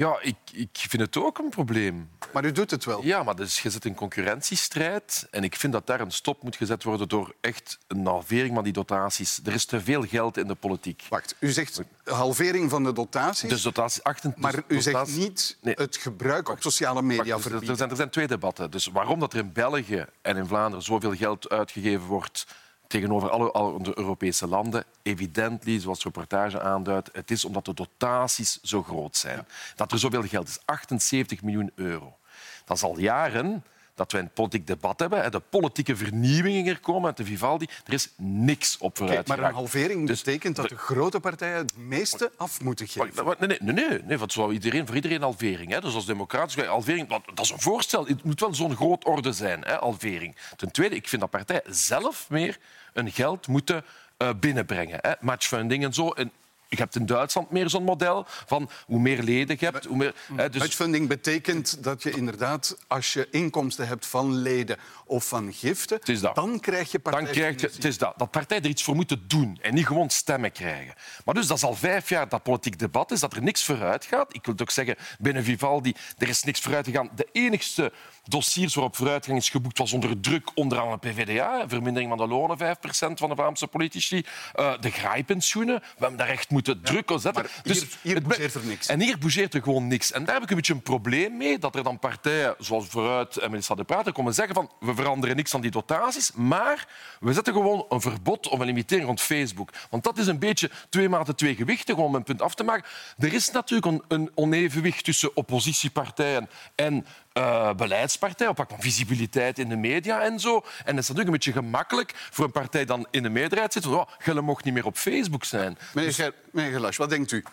Ja, 0.00 0.18
ik, 0.20 0.36
ik 0.52 0.68
vind 0.72 1.02
het 1.02 1.16
ook 1.16 1.38
een 1.38 1.48
probleem. 1.48 2.10
Maar 2.32 2.44
u 2.44 2.52
doet 2.52 2.70
het 2.70 2.84
wel. 2.84 3.04
Ja, 3.04 3.22
maar 3.22 3.36
dus 3.36 3.62
je 3.62 3.70
zit 3.70 3.84
in 3.84 3.94
concurrentiestrijd. 3.94 5.28
En 5.30 5.44
ik 5.44 5.56
vind 5.56 5.72
dat 5.72 5.86
daar 5.86 6.00
een 6.00 6.10
stop 6.10 6.42
moet 6.42 6.56
gezet 6.56 6.82
worden 6.82 7.08
door 7.08 7.34
echt 7.40 7.78
een 7.86 8.06
halvering 8.06 8.54
van 8.54 8.64
die 8.64 8.72
dotaties. 8.72 9.40
Er 9.44 9.52
is 9.52 9.64
te 9.64 9.80
veel 9.80 10.02
geld 10.02 10.36
in 10.36 10.46
de 10.46 10.54
politiek. 10.54 11.06
Wacht, 11.08 11.36
u 11.38 11.50
zegt 11.50 11.82
halvering 12.04 12.70
van 12.70 12.84
de 12.84 12.92
dotaties. 12.92 13.48
Dus 13.48 13.62
dotaties 13.62 14.02
28, 14.02 14.42
maar 14.42 14.62
u 14.66 14.80
zegt 14.80 15.16
niet 15.16 15.56
nee. 15.60 15.74
het 15.76 15.96
gebruik 15.96 16.48
op 16.48 16.62
sociale 16.62 17.02
media 17.02 17.34
Wacht, 17.34 17.68
er, 17.68 17.76
zijn, 17.76 17.90
er 17.90 17.96
zijn 17.96 18.10
twee 18.10 18.26
debatten. 18.26 18.70
Dus 18.70 18.86
waarom 18.86 19.20
dat 19.20 19.32
er 19.32 19.38
in 19.38 19.52
België 19.52 20.04
en 20.22 20.36
in 20.36 20.46
Vlaanderen 20.46 20.84
zoveel 20.84 21.14
geld 21.14 21.48
uitgegeven 21.48 22.06
wordt 22.06 22.46
tegenover 22.90 23.30
alle, 23.30 23.50
alle 23.50 23.98
Europese 23.98 24.46
landen. 24.46 24.84
Evidently, 25.02 25.80
zoals 25.80 25.98
de 25.98 26.04
reportage 26.04 26.60
aanduidt, 26.60 27.10
het 27.12 27.30
is 27.30 27.44
omdat 27.44 27.64
de 27.64 27.74
dotaties 27.74 28.60
zo 28.62 28.82
groot 28.82 29.16
zijn. 29.16 29.46
Dat 29.76 29.92
er 29.92 29.98
zoveel 29.98 30.22
geld 30.22 30.48
is, 30.48 30.58
78 30.64 31.42
miljoen 31.42 31.72
euro. 31.74 32.16
Dat 32.64 32.76
is 32.76 32.82
al 32.82 32.98
jaren 32.98 33.64
dat 33.94 34.12
we 34.12 34.18
een 34.18 34.30
politiek 34.30 34.66
debat 34.66 35.00
hebben. 35.00 35.30
De 35.30 35.40
politieke 35.40 35.96
vernieuwingen 35.96 36.66
er 36.66 36.80
komen 36.80 37.06
uit 37.06 37.16
de 37.16 37.24
Vivaldi. 37.24 37.66
Er 37.86 37.92
is 37.92 38.08
niks 38.16 38.78
op 38.78 38.96
vooruit 38.96 39.28
Maar 39.28 39.38
een 39.38 39.54
halvering 39.54 40.06
dus, 40.06 40.22
betekent 40.22 40.56
dat 40.56 40.68
de 40.68 40.76
grote 40.76 41.20
partijen 41.20 41.56
het 41.56 41.76
meeste 41.76 42.32
af 42.36 42.60
moeten 42.62 42.88
geven. 42.88 43.36
Nee, 43.38 43.58
nee, 43.60 43.74
nee, 43.74 44.02
nee, 44.02 44.18
want 44.18 44.32
zou 44.32 44.52
iedereen, 44.52 44.86
voor 44.86 44.94
iedereen 44.94 45.22
halvering. 45.22 45.70
Hè. 45.70 45.80
Dus 45.80 45.94
als 45.94 46.06
democratische 46.06 46.64
halvering, 46.64 47.08
dat 47.08 47.40
is 47.40 47.50
een 47.50 47.60
voorstel. 47.60 48.06
Het 48.06 48.24
moet 48.24 48.40
wel 48.40 48.54
zo'n 48.54 48.76
groot 48.76 49.04
orde 49.04 49.32
zijn, 49.32 49.62
hè, 49.64 49.74
halvering. 49.74 50.36
Ten 50.56 50.70
tweede, 50.70 50.94
ik 50.94 51.08
vind 51.08 51.20
dat 51.20 51.30
partijen 51.30 51.62
zelf 51.66 52.26
meer 52.28 52.58
een 52.92 53.10
geld 53.10 53.46
moeten 53.46 53.84
uh, 54.18 54.28
binnenbrengen. 54.40 54.98
Hè. 55.02 55.12
Matchfunding 55.20 55.84
en 55.84 55.94
zo. 55.94 56.08
En 56.10 56.32
je 56.70 56.76
hebt 56.76 56.96
in 56.96 57.06
Duitsland 57.06 57.50
meer 57.50 57.68
zo'n 57.68 57.84
model 57.84 58.26
van 58.46 58.70
hoe 58.86 59.00
meer 59.00 59.22
leden 59.22 59.56
je 59.58 59.64
hebt... 59.64 59.84
Hoe 59.84 59.96
meer, 59.96 60.14
hè, 60.34 60.50
dus... 60.50 60.60
Matchfunding 60.60 61.08
betekent 61.08 61.84
dat 61.84 62.02
je 62.02 62.10
inderdaad, 62.10 62.76
als 62.86 63.12
je 63.12 63.28
inkomsten 63.30 63.88
hebt 63.88 64.06
van 64.06 64.34
leden 64.34 64.76
of 65.04 65.28
van 65.28 65.52
giften, 65.52 66.00
dan 66.34 66.60
krijg 66.60 66.90
je 66.90 66.98
partij. 66.98 67.24
Dan 67.24 67.32
krijg 67.32 67.60
je, 67.60 67.66
het 67.66 67.84
is 67.84 67.98
dat, 67.98 68.14
dat 68.16 68.30
partijen 68.30 68.62
er 68.62 68.68
iets 68.68 68.82
voor 68.82 68.94
moeten 68.94 69.24
doen 69.26 69.58
en 69.62 69.74
niet 69.74 69.86
gewoon 69.86 70.10
stemmen 70.10 70.52
krijgen. 70.52 70.94
Maar 71.24 71.34
dus 71.34 71.46
dat 71.46 71.56
is 71.56 71.64
al 71.64 71.74
vijf 71.74 72.08
jaar 72.08 72.28
dat 72.28 72.42
politiek 72.42 72.78
debat 72.78 73.10
is, 73.10 73.20
dat 73.20 73.34
er 73.34 73.42
niks 73.42 73.64
vooruit 73.64 74.04
gaat. 74.04 74.34
Ik 74.34 74.44
wil 74.44 74.52
het 74.52 74.62
ook 74.62 74.70
zeggen, 74.70 74.96
binnen 75.18 75.44
Vivaldi, 75.44 75.94
er 76.18 76.28
is 76.28 76.42
niks 76.42 76.60
vooruit 76.60 76.86
gegaan. 76.86 77.10
De 77.14 77.28
enigste 77.32 77.92
dossiers 78.24 78.74
waarop 78.74 78.96
vooruitgang 78.96 79.38
is 79.38 79.48
geboekt 79.48 79.78
was 79.78 79.92
onder 79.92 80.20
druk 80.20 80.50
onder 80.54 80.78
andere 80.78 80.98
PVDA, 80.98 81.68
vermindering 81.68 82.10
van 82.16 82.28
de 82.28 82.34
lonen, 82.34 82.58
5% 82.58 82.60
van 82.90 83.28
de 83.28 83.34
Vlaamse 83.34 83.66
politici, 83.66 84.24
uh, 84.56 84.72
de 84.80 84.90
graaipensioenen. 84.90 85.80
We 85.80 85.86
hebben 85.98 86.18
daar 86.18 86.28
echt 86.28 86.50
moeten 86.50 86.59
druk 86.62 87.10
op 87.10 87.20
zetten. 87.20 87.46
dus 87.62 87.78
hier, 87.78 87.88
hier 88.02 88.22
bougeert 88.22 88.54
er 88.54 88.64
niks. 88.64 88.86
En 88.86 89.00
hier 89.00 89.18
bougeert 89.18 89.54
er 89.54 89.62
gewoon 89.62 89.86
niks. 89.86 90.12
En 90.12 90.24
daar 90.24 90.34
heb 90.34 90.42
ik 90.42 90.50
een 90.50 90.56
beetje 90.56 90.74
een 90.74 90.82
probleem 90.82 91.36
mee, 91.36 91.58
dat 91.58 91.76
er 91.76 91.82
dan 91.82 91.98
partijen 91.98 92.54
zoals 92.58 92.86
Vooruit 92.88 93.36
en 93.36 93.50
minister 93.50 93.76
De 93.76 93.84
Prater 93.84 94.12
komen 94.12 94.34
zeggen 94.34 94.54
van 94.54 94.70
we 94.80 94.94
veranderen 94.94 95.36
niks 95.36 95.54
aan 95.54 95.60
die 95.60 95.70
dotaties, 95.70 96.32
maar 96.32 96.88
we 97.20 97.32
zetten 97.32 97.52
gewoon 97.52 97.86
een 97.88 98.00
verbod 98.00 98.48
of 98.48 98.58
een 98.58 98.66
limitering 98.66 99.06
rond 99.06 99.20
Facebook. 99.20 99.70
Want 99.90 100.04
dat 100.04 100.18
is 100.18 100.26
een 100.26 100.38
beetje 100.38 100.70
twee 100.88 101.08
maten 101.08 101.36
twee 101.36 101.54
gewichten, 101.54 101.94
gewoon 101.94 102.08
om 102.08 102.14
een 102.14 102.22
punt 102.22 102.42
af 102.42 102.54
te 102.54 102.64
maken. 102.64 102.84
Er 103.18 103.32
is 103.32 103.50
natuurlijk 103.50 103.86
een, 103.86 104.02
een 104.08 104.30
onevenwicht 104.34 105.04
tussen 105.04 105.36
oppositiepartijen 105.36 106.48
en 106.74 107.06
uh, 107.40 107.72
beleidspartij, 107.74 108.46
op 108.46 108.56
van 108.56 108.66
visibiliteit 108.78 109.58
in 109.58 109.68
de 109.68 109.76
media 109.76 110.22
en 110.22 110.40
zo. 110.40 110.54
En 110.56 110.94
dat 110.94 111.02
is 111.02 111.08
natuurlijk 111.08 111.26
een 111.26 111.32
beetje 111.32 111.52
gemakkelijk 111.52 112.12
voor 112.30 112.44
een 112.44 112.50
partij 112.52 112.84
dan 112.84 113.06
in 113.10 113.22
de 113.22 113.28
meerderheid 113.28 113.72
zit. 113.72 113.86
Oh, 113.86 114.06
Gelle 114.18 114.40
mocht 114.40 114.64
niet 114.64 114.74
meer 114.74 114.86
op 114.86 114.96
Facebook 114.96 115.44
zijn. 115.44 115.78
Meneer, 115.94 116.16
dus... 116.16 116.30
meneer 116.50 116.94
wat 116.96 117.10
denkt 117.10 117.32
u? 117.32 117.44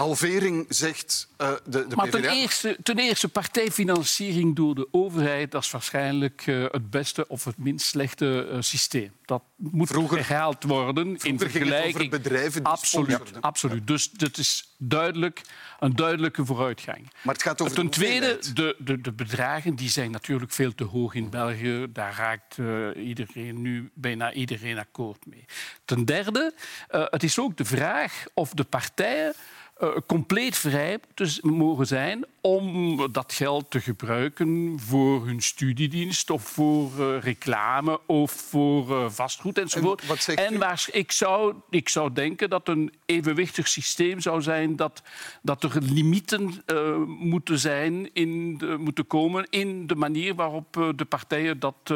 Halvering 0.00 0.66
zegt 0.68 1.28
uh, 1.38 1.52
de, 1.64 1.86
de 1.86 1.96
maar 1.96 2.08
ten 2.08 2.24
eerste, 2.24 2.76
ten 2.82 2.98
eerste, 2.98 3.28
partijfinanciering 3.28 4.56
door 4.56 4.74
de 4.74 4.88
overheid... 4.90 5.50
dat 5.50 5.62
is 5.62 5.70
waarschijnlijk 5.70 6.46
uh, 6.46 6.64
het 6.70 6.90
beste 6.90 7.28
of 7.28 7.44
het 7.44 7.58
minst 7.58 7.86
slechte 7.86 8.48
uh, 8.52 8.56
systeem. 8.60 9.12
Dat 9.24 9.42
moet 9.56 9.88
vroeger, 9.88 10.24
gehaald 10.24 10.64
worden 10.64 11.16
in 11.16 11.38
vergelijking... 11.38 12.10
bedrijven 12.10 12.62
absoluut, 12.62 13.32
absoluut. 13.40 13.86
Dus 13.86 14.10
dat 14.10 14.38
is 14.38 14.74
duidelijk 14.78 15.42
een 15.80 15.96
duidelijke 15.96 16.44
vooruitgang. 16.44 17.10
Maar 17.22 17.34
het 17.34 17.42
gaat 17.42 17.60
over 17.60 17.74
Ten 17.74 17.84
de 17.84 17.90
tweede, 17.90 18.38
de, 18.54 18.76
de, 18.78 19.00
de 19.00 19.12
bedragen 19.12 19.74
die 19.74 19.88
zijn 19.88 20.10
natuurlijk 20.10 20.52
veel 20.52 20.74
te 20.74 20.84
hoog 20.84 21.14
in 21.14 21.30
België. 21.30 21.86
Daar 21.92 22.14
raakt 22.16 22.58
eh, 22.58 23.06
iedereen 23.06 23.62
nu 23.62 23.90
bijna 23.94 24.32
iedereen 24.32 24.78
akkoord 24.78 25.26
mee. 25.26 25.44
Ten 25.84 26.04
derde, 26.04 26.54
eh, 26.88 27.04
het 27.06 27.22
is 27.22 27.38
ook 27.38 27.56
de 27.56 27.64
vraag 27.64 28.24
of 28.34 28.50
de 28.50 28.64
partijen 28.64 29.34
eh, 29.80 29.88
compleet 30.06 30.56
vrij 30.56 30.98
dus 31.14 31.40
mogen 31.40 31.86
zijn 31.86 32.24
om 32.40 32.96
dat 33.12 33.32
geld 33.32 33.70
te 33.70 33.80
gebruiken 33.80 34.80
voor 34.80 35.26
hun 35.26 35.40
studiedienst 35.40 36.30
of 36.30 36.42
voor 36.42 36.90
eh, 36.98 37.20
reclame 37.20 38.00
of 38.06 38.30
voor 38.30 38.90
eh, 38.90 39.10
vastgoed 39.10 39.58
enzovoort. 39.58 40.00
En 40.00 40.36
En 40.36 40.58
waar 40.58 40.86
ik, 40.92 41.12
zou, 41.12 41.54
ik 41.70 41.88
zou 41.88 42.12
denken 42.12 42.50
dat 42.50 42.68
een 42.68 42.92
evenwichtig 43.06 43.68
systeem 43.68 44.20
zou 44.20 44.42
zijn 44.42 44.76
dat, 44.76 45.02
dat 45.42 45.62
er 45.62 45.82
limieten 45.82 46.62
moeten 47.06 47.58
zijn, 47.58 48.10
in 48.12 48.58
de, 48.58 48.76
moeten 48.78 49.06
komen 49.06 49.46
in 49.50 49.86
de 49.86 49.94
manier 49.94 50.34
waarop 50.34 50.92
de 50.96 51.04
partijen 51.04 51.58
dat, 51.58 51.94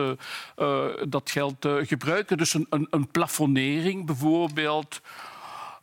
dat 1.08 1.30
geld 1.30 1.68
gebruiken. 1.82 2.36
Dus 2.36 2.54
een, 2.54 2.66
een, 2.70 2.86
een 2.90 3.08
plafonnering 3.08 4.06
bijvoorbeeld. 4.06 5.00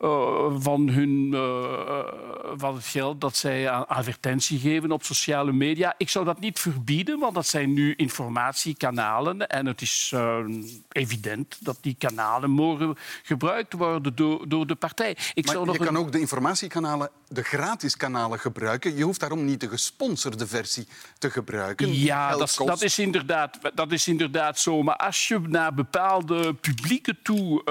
Eh, 0.01 0.45
van, 0.57 0.89
hun, 0.89 1.29
eh, 1.33 2.13
van 2.57 2.75
het 2.75 2.85
geld 2.85 3.21
dat 3.21 3.35
zij 3.35 3.69
aan 3.69 3.87
advertentie 3.87 4.59
geven 4.59 4.91
op 4.91 5.03
sociale 5.03 5.51
media. 5.51 5.93
Ik 5.97 6.09
zou 6.09 6.25
dat 6.25 6.39
niet 6.39 6.59
verbieden, 6.59 7.19
want 7.19 7.35
dat 7.35 7.47
zijn 7.47 7.73
nu 7.73 7.93
informatiekanalen. 7.95 9.47
En 9.47 9.65
het 9.65 9.81
is 9.81 10.11
eh, 10.13 10.37
evident 10.91 11.57
dat 11.59 11.77
die 11.81 11.95
kanalen 11.99 12.49
mogen 12.49 12.97
gebruikt 13.23 13.73
worden 13.73 14.15
door, 14.15 14.49
door 14.49 14.67
de 14.67 14.75
partij. 14.75 15.09
Ik 15.33 15.45
Maar 15.45 15.53
zou 15.53 15.59
je 15.65 15.77
nog 15.77 15.85
kan 15.85 15.95
een- 15.95 16.01
ook 16.01 16.11
de 16.11 16.19
informatiekanalen, 16.19 17.09
de 17.27 17.43
gratis 17.43 17.97
kanalen 17.97 18.39
gebruiken. 18.39 18.95
Je 18.95 19.03
hoeft 19.03 19.19
daarom 19.19 19.45
niet 19.45 19.59
de 19.59 19.69
gesponsorde 19.69 20.47
versie 20.47 20.87
te 21.17 21.29
gebruiken. 21.29 21.93
Ja, 21.93 22.37
dat, 22.37 22.61
dat, 22.65 22.81
is 22.81 22.99
inderdaad, 22.99 23.59
dat 23.73 23.91
is 23.91 24.07
inderdaad 24.07 24.59
zo. 24.59 24.83
Maar 24.83 24.95
als 24.95 25.27
je 25.27 25.39
naar 25.39 25.73
bepaalde 25.73 26.53
publieke 26.53 27.17
toe 27.21 27.63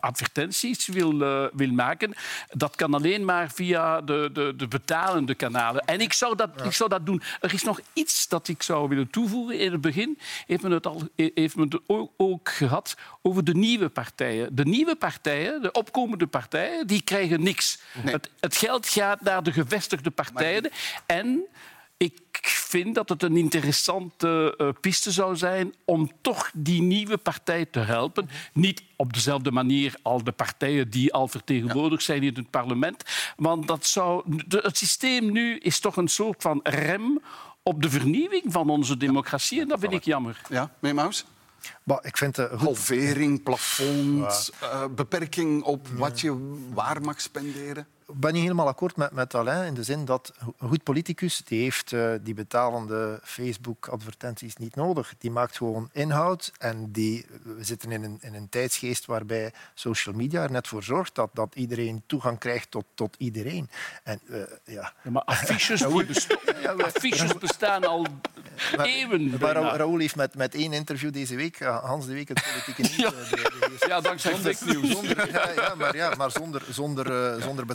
advertenties 0.00 0.70
wil, 0.86 1.22
eh, 1.22 1.44
wil 1.52 1.72
maken, 1.72 2.14
dat 2.50 2.76
kan 2.76 2.94
alleen 2.94 3.24
maar 3.24 3.50
via 3.50 4.00
de, 4.00 4.30
de, 4.32 4.54
de 4.56 4.68
betalende 4.68 5.34
kanalen. 5.34 5.84
En 5.84 6.00
ik 6.00 6.12
zou, 6.12 6.36
dat, 6.36 6.50
ik 6.64 6.72
zou 6.72 6.90
dat 6.90 7.06
doen. 7.06 7.22
Er 7.40 7.54
is 7.54 7.62
nog 7.62 7.80
iets 7.92 8.28
dat 8.28 8.48
ik 8.48 8.62
zou 8.62 8.88
willen 8.88 9.10
toevoegen. 9.10 9.58
In 9.58 9.72
het 9.72 9.80
begin 9.80 10.18
heeft 10.46 10.62
men 10.62 10.70
het, 10.72 10.86
al, 10.86 11.08
heeft 11.14 11.56
men 11.56 11.64
het 11.64 11.80
ook, 11.86 12.12
ook 12.16 12.48
gehad 12.48 12.96
over 13.22 13.44
de 13.44 13.54
nieuwe 13.54 13.88
partijen. 13.88 14.54
De 14.54 14.64
nieuwe 14.64 14.96
partijen, 14.96 15.62
de 15.62 15.72
opkomende 15.72 16.26
partijen, 16.26 16.86
die 16.86 17.02
krijgen 17.02 17.42
niks. 17.42 17.78
Het, 17.98 18.30
het 18.40 18.56
geld 18.56 18.88
gaat 18.88 19.20
naar 19.20 19.42
de 19.42 19.52
gevestigde 19.52 20.10
partijen. 20.10 20.70
En 21.06 21.46
ik 22.02 22.40
vind 22.42 22.94
dat 22.94 23.08
het 23.08 23.22
een 23.22 23.36
interessante 23.36 24.54
eh, 24.58 24.68
piste 24.80 25.10
zou 25.10 25.36
zijn 25.36 25.74
om 25.84 26.10
toch 26.20 26.50
die 26.54 26.82
nieuwe 26.82 27.16
partij 27.16 27.64
te 27.66 27.78
helpen. 27.78 28.28
Niet 28.52 28.82
op 28.96 29.12
dezelfde 29.12 29.50
manier 29.50 29.94
als 30.02 30.24
de 30.24 30.32
partijen 30.32 30.90
die 30.90 31.12
al 31.12 31.28
vertegenwoordigd 31.28 32.02
zijn 32.02 32.22
in 32.22 32.34
het 32.34 32.50
parlement. 32.50 33.02
Want 33.36 33.66
dat 33.66 33.86
zou, 33.86 34.22
de- 34.46 34.60
het 34.62 34.76
systeem 34.76 35.32
nu 35.32 35.58
is 35.58 35.80
toch 35.80 35.96
een 35.96 36.08
soort 36.08 36.42
van 36.42 36.60
rem 36.62 37.20
op 37.62 37.82
de 37.82 37.90
vernieuwing 37.90 38.42
van 38.46 38.70
onze 38.70 38.96
democratie. 38.96 39.60
En 39.60 39.68
dat 39.68 39.80
vind 39.80 39.92
ik 39.92 40.04
jammer. 40.04 40.40
Ja, 40.48 40.70
Meemaus? 40.78 41.24
Maar 41.82 41.98
ik 42.04 42.16
vind 42.16 42.36
het 42.36 42.50
goed. 42.50 42.60
Halvering, 42.60 43.42
plafond, 43.42 44.50
eh, 44.60 44.84
beperking 44.94 45.62
op 45.62 45.88
wat 45.88 46.20
je 46.20 46.56
waar 46.74 47.02
mag 47.02 47.20
spenderen. 47.20 47.86
Ik 48.14 48.20
ben 48.20 48.32
niet 48.32 48.42
helemaal 48.42 48.66
akkoord 48.66 48.96
met, 48.96 49.12
met 49.12 49.34
Alain 49.34 49.66
in 49.66 49.74
de 49.74 49.82
zin 49.82 50.04
dat 50.04 50.32
een 50.58 50.68
goed 50.68 50.82
politicus 50.82 51.42
die 51.44 51.62
heeft 51.62 51.92
eh, 51.92 52.10
die 52.22 52.34
betalende 52.34 53.20
Facebook-advertenties 53.22 54.56
niet 54.56 54.74
nodig. 54.74 55.14
Die 55.18 55.30
maakt 55.30 55.56
gewoon 55.56 55.88
inhoud 55.92 56.52
en 56.58 56.90
die, 56.92 57.26
we 57.42 57.64
zitten 57.64 57.92
in 57.92 58.02
een, 58.04 58.18
in 58.20 58.34
een 58.34 58.48
tijdsgeest 58.48 59.06
waarbij 59.06 59.52
social 59.74 60.14
media 60.14 60.42
er 60.42 60.50
net 60.50 60.68
voor 60.68 60.82
zorgt 60.82 61.14
dat, 61.14 61.30
dat 61.32 61.54
iedereen 61.54 62.02
toegang 62.06 62.38
krijgt 62.38 62.70
tot, 62.70 62.84
tot 62.94 63.14
iedereen. 63.18 63.70
En, 64.04 64.20
eh, 64.30 64.38
ja. 64.64 64.92
Ja, 65.04 65.10
maar 65.10 65.22
affiches, 65.22 65.84
affiches 66.84 67.38
bestaan 67.38 67.84
al 67.86 68.06
eeuwen. 68.82 69.30
Maar. 69.40 69.52
Ra- 69.52 69.76
Raoul 69.76 69.98
heeft 69.98 70.16
met, 70.16 70.34
met 70.34 70.54
één 70.54 70.72
interview 70.72 71.12
deze 71.12 71.36
week, 71.36 71.60
eh, 71.60 71.84
Hans 71.84 72.06
de 72.06 72.12
Week, 72.12 72.28
het 72.28 72.42
politieke 72.52 72.82
nieuws... 72.96 73.14
eh, 73.14 73.30
de- 73.30 73.76
de- 73.78 73.86
Ja, 73.88 74.00
dankzij 74.00 74.34
fake 74.34 74.64
news. 74.64 74.90
Zonder, 74.90 75.30
ja, 75.32 75.50
ja, 75.50 75.74
maar, 75.74 75.96
ja, 75.96 76.14
maar 76.14 76.30
zonder, 76.30 76.62
zonder, 76.70 77.34
eh, 77.34 77.42
zonder 77.42 77.66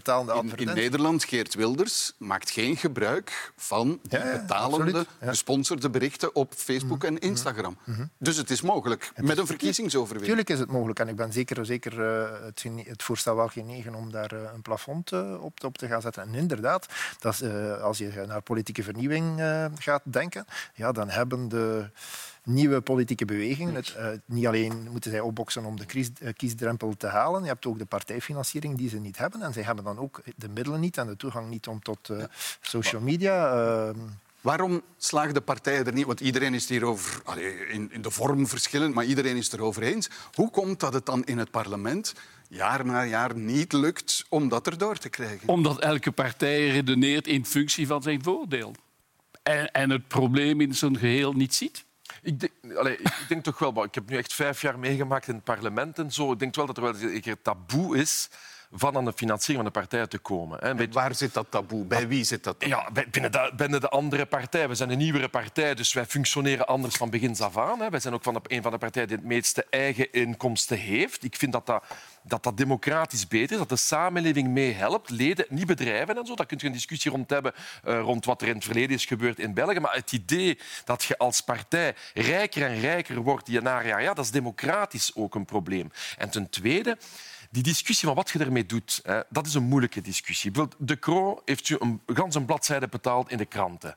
In, 0.56 0.66
Nederland, 0.66 1.24
Geert 1.24 1.56
Wilders 1.56 2.14
maakt 2.18 2.50
geen 2.50 2.78
gebruik 2.78 3.52
van 3.56 4.00
Ja, 4.10 4.32
betalende, 4.32 5.06
gesponsorde 5.22 5.90
berichten 5.90 6.36
op 6.36 6.54
Facebook 6.56 7.04
en 7.04 7.20
Instagram. 7.20 7.78
Dus 8.18 8.38
het 8.38 8.50
is 8.50 8.62
mogelijk, 8.62 9.12
met 9.16 9.38
een 9.38 9.46
verkiezingsoverwinning. 9.46 10.28
Tuurlijk 10.28 10.50
is 10.50 10.60
het 10.60 10.72
mogelijk. 10.72 11.00
En 11.00 11.08
ik 11.08 11.16
ben 11.16 11.34
zeker, 11.34 11.66
zeker 11.66 12.06
eh, 12.06 12.46
het, 12.46 12.66
het 12.88 13.04
voorstel 13.04 13.36
wel 13.36 13.48
genegen 13.48 13.96
om 13.96 14.12
daar 14.12 14.32
eh, 14.32 14.40
een 14.54 14.62
plafond 14.62 15.12
eh, 15.12 15.44
op, 15.44 15.64
op 15.64 15.78
te 15.78 15.88
gaan 15.88 16.02
zetten. 16.02 16.24
En 16.24 16.34
inderdaad, 16.34 16.86
dat 17.20 17.34
is, 17.34 17.42
als 17.82 17.98
je 17.98 18.24
naar 18.28 18.42
politieke 18.42 18.84
vernieuwing 18.84 19.42
gaat 19.80 20.02
denken, 20.04 20.46
ja, 20.74 20.92
dan 20.92 21.10
hebben 21.10 21.48
de 21.48 21.90
nieuwe 22.48 22.82
politieke 22.82 23.26
bewegingen 23.26 23.76
het, 23.76 23.96
eh, 23.96 24.08
niet 24.26 24.48
alleen 24.48 24.88
moeten 24.92 25.12
zij 25.12 25.20
opboksen 25.20 25.66
om 25.66 25.78
de 25.78 25.86
kies, 25.86 26.10
eh, 26.22 26.34
kiesdrempel 26.36 26.94
te 26.98 27.08
halen, 27.08 27.42
je 27.42 27.48
hebt 27.48 27.66
ook 27.66 27.78
de 27.80 27.86
partijfinanciering 27.86 28.78
die 28.78 28.90
ze 28.90 28.98
niet 29.00 29.18
hebben. 29.18 29.42
En 29.42 29.54
zij 29.54 29.64
hebben 29.64 29.84
dan 29.84 30.00
ook 30.00 30.22
de 30.36 30.50
middelen 30.50 30.80
niet 30.80 30.98
en 30.98 31.08
de 31.08 31.16
toegang 31.16 31.50
niet 31.50 31.68
om 31.68 31.82
tot 31.82 32.10
eh, 32.10 32.24
social 32.62 33.02
media... 33.02 33.52
eh, 33.88 33.96
Waarom 34.42 34.82
slagen 34.98 35.34
de 35.34 35.42
partijen 35.42 35.86
er 35.86 35.94
niet? 35.94 36.06
Want 36.06 36.20
iedereen 36.20 36.54
is 36.54 36.70
hierover, 36.70 37.22
allee, 37.24 37.68
in, 37.68 37.92
in 37.92 38.02
de 38.02 38.12
vorm 38.12 38.48
verschillend, 38.48 38.94
maar 38.94 39.06
iedereen 39.06 39.36
is 39.38 39.46
het 39.46 39.54
erover 39.54 39.84
eens. 39.84 40.10
Hoe 40.34 40.50
komt 40.52 40.80
dat 40.80 40.94
het 40.94 41.06
dan 41.06 41.24
in 41.24 41.38
het 41.38 41.52
parlement 41.52 42.14
jaar 42.50 42.86
na 42.86 43.06
jaar 43.06 43.36
niet 43.38 43.74
lukt 43.74 44.26
om 44.30 44.50
dat 44.50 44.68
erdoor 44.68 44.98
te 44.98 45.10
krijgen? 45.10 45.48
Omdat 45.50 45.80
elke 45.80 46.12
partij 46.12 46.68
redeneert 46.70 47.28
in 47.28 47.46
functie 47.46 47.88
van 47.88 48.02
zijn 48.02 48.24
voordeel. 48.24 48.76
En, 49.44 49.72
en 49.72 49.90
het 49.90 50.08
probleem 50.08 50.62
in 50.62 50.76
zijn 50.76 50.98
geheel 50.98 51.34
niet 51.34 51.56
ziet. 51.56 51.86
Ik 52.28 52.40
denk, 52.40 52.52
ik 53.00 53.26
denk 53.28 53.44
toch 53.44 53.60
wel, 53.60 53.84
ik 53.84 53.96
heb 53.96 54.10
nu 54.10 54.18
echt 54.18 54.34
vijf 54.34 54.62
jaar 54.62 54.80
meegemaakt 54.80 55.28
in 55.28 55.36
het 55.36 55.44
parlement 55.44 56.00
en 56.00 56.12
zo. 56.12 56.32
Ik 56.32 56.40
denk 56.40 56.56
wel 56.56 56.66
dat 56.66 56.78
er 56.78 56.84
wel 56.84 56.96
een 57.02 57.22
keer 57.22 57.42
taboe 57.42 57.98
is 57.98 58.30
van 58.72 58.98
aan 58.98 59.06
de 59.06 59.14
financiering 59.16 59.64
van 59.64 59.74
de 59.74 59.80
partijen 59.80 60.10
te 60.10 60.18
komen. 60.18 60.78
Beetje- 60.78 60.94
Waar 60.94 61.16
zit 61.16 61.34
dat 61.34 61.46
taboe? 61.50 61.86
Bij 61.86 62.08
wie 62.08 62.24
zit 62.24 62.44
dat? 62.44 62.56
Ja, 62.60 62.90
bij- 62.94 63.08
binnen 63.12 63.32
de, 63.32 63.52
binnen 63.56 63.82
de 63.82 63.90
andere 63.90 64.26
partij. 64.26 64.68
We 64.68 64.76
zijn 64.76 64.90
een 64.90 64.98
nieuwere 64.98 65.30
partij, 65.30 65.76
dus 65.76 65.94
wij 65.94 66.06
functioneren 66.06 66.68
anders 66.68 66.96
van 66.96 67.10
begins 67.10 67.42
af 67.42 67.58
aan. 67.58 67.90
Wij 67.90 68.00
zijn 68.00 68.14
ook 68.14 68.24
van 68.24 68.34
de, 68.34 68.40
een 68.44 68.62
van 68.62 68.72
de 68.72 68.78
partijen 68.78 69.08
die 69.08 69.18
het 69.18 69.26
meeste 69.26 69.66
eigen 69.70 70.12
inkomsten 70.12 70.78
heeft. 70.78 71.24
Ik 71.24 71.36
vind 71.36 71.52
dat 71.52 71.66
dat, 71.66 71.84
dat 72.28 72.44
dat 72.44 72.58
democratisch 72.58 73.28
beter 73.28 73.52
is, 73.52 73.58
dat 73.58 73.70
de 73.70 73.76
samenleving 73.76 74.48
meehelpt. 74.48 75.10
Leden, 75.10 75.46
niet 75.50 75.66
bedrijven 75.66 76.18
en 76.18 76.26
zo. 76.26 76.36
Daar 76.36 76.46
kun 76.46 76.58
je 76.62 76.66
een 76.66 76.72
discussie 76.72 77.12
rond 77.12 77.30
hebben, 77.30 77.54
eh, 77.84 78.00
rond 78.00 78.26
wat 78.26 78.42
er 78.42 78.48
in 78.48 78.56
het 78.56 78.64
verleden 78.64 78.96
is 78.96 79.06
gebeurd 79.06 79.40
in 79.40 79.54
België. 79.54 79.80
Maar 79.80 79.96
het 79.96 80.12
idee 80.12 80.60
dat 80.86 81.04
je 81.04 81.18
als 81.18 81.42
partij 81.42 81.96
rijker 82.14 82.64
en 82.64 82.80
rijker 82.80 83.22
wordt 83.22 83.48
jaar 83.48 83.88
jaar, 83.88 84.02
ja, 84.02 84.14
dat 84.14 84.26
is 84.26 84.32
democratisch 84.32 85.16
ook 85.16 85.36
een 85.36 85.46
probleem. 85.46 85.92
En 86.18 86.30
ten 86.30 86.50
tweede... 86.50 86.98
Die 87.52 87.64
discussie 87.64 88.08
van 88.08 88.16
wat 88.16 88.30
je 88.30 88.40
ermee 88.40 88.66
doet, 88.66 89.00
hè, 89.04 89.22
dat 89.30 89.46
is 89.46 89.54
een 89.54 89.64
moeilijke 89.64 90.02
discussie. 90.02 90.52
De 90.78 91.00
Croo 91.00 91.42
heeft 91.46 91.70
u 91.70 91.78
een, 91.80 92.02
een 92.06 92.46
bladzijde 92.46 92.88
betaald 92.88 93.32
in 93.32 93.38
de 93.38 93.46
kranten. 93.46 93.96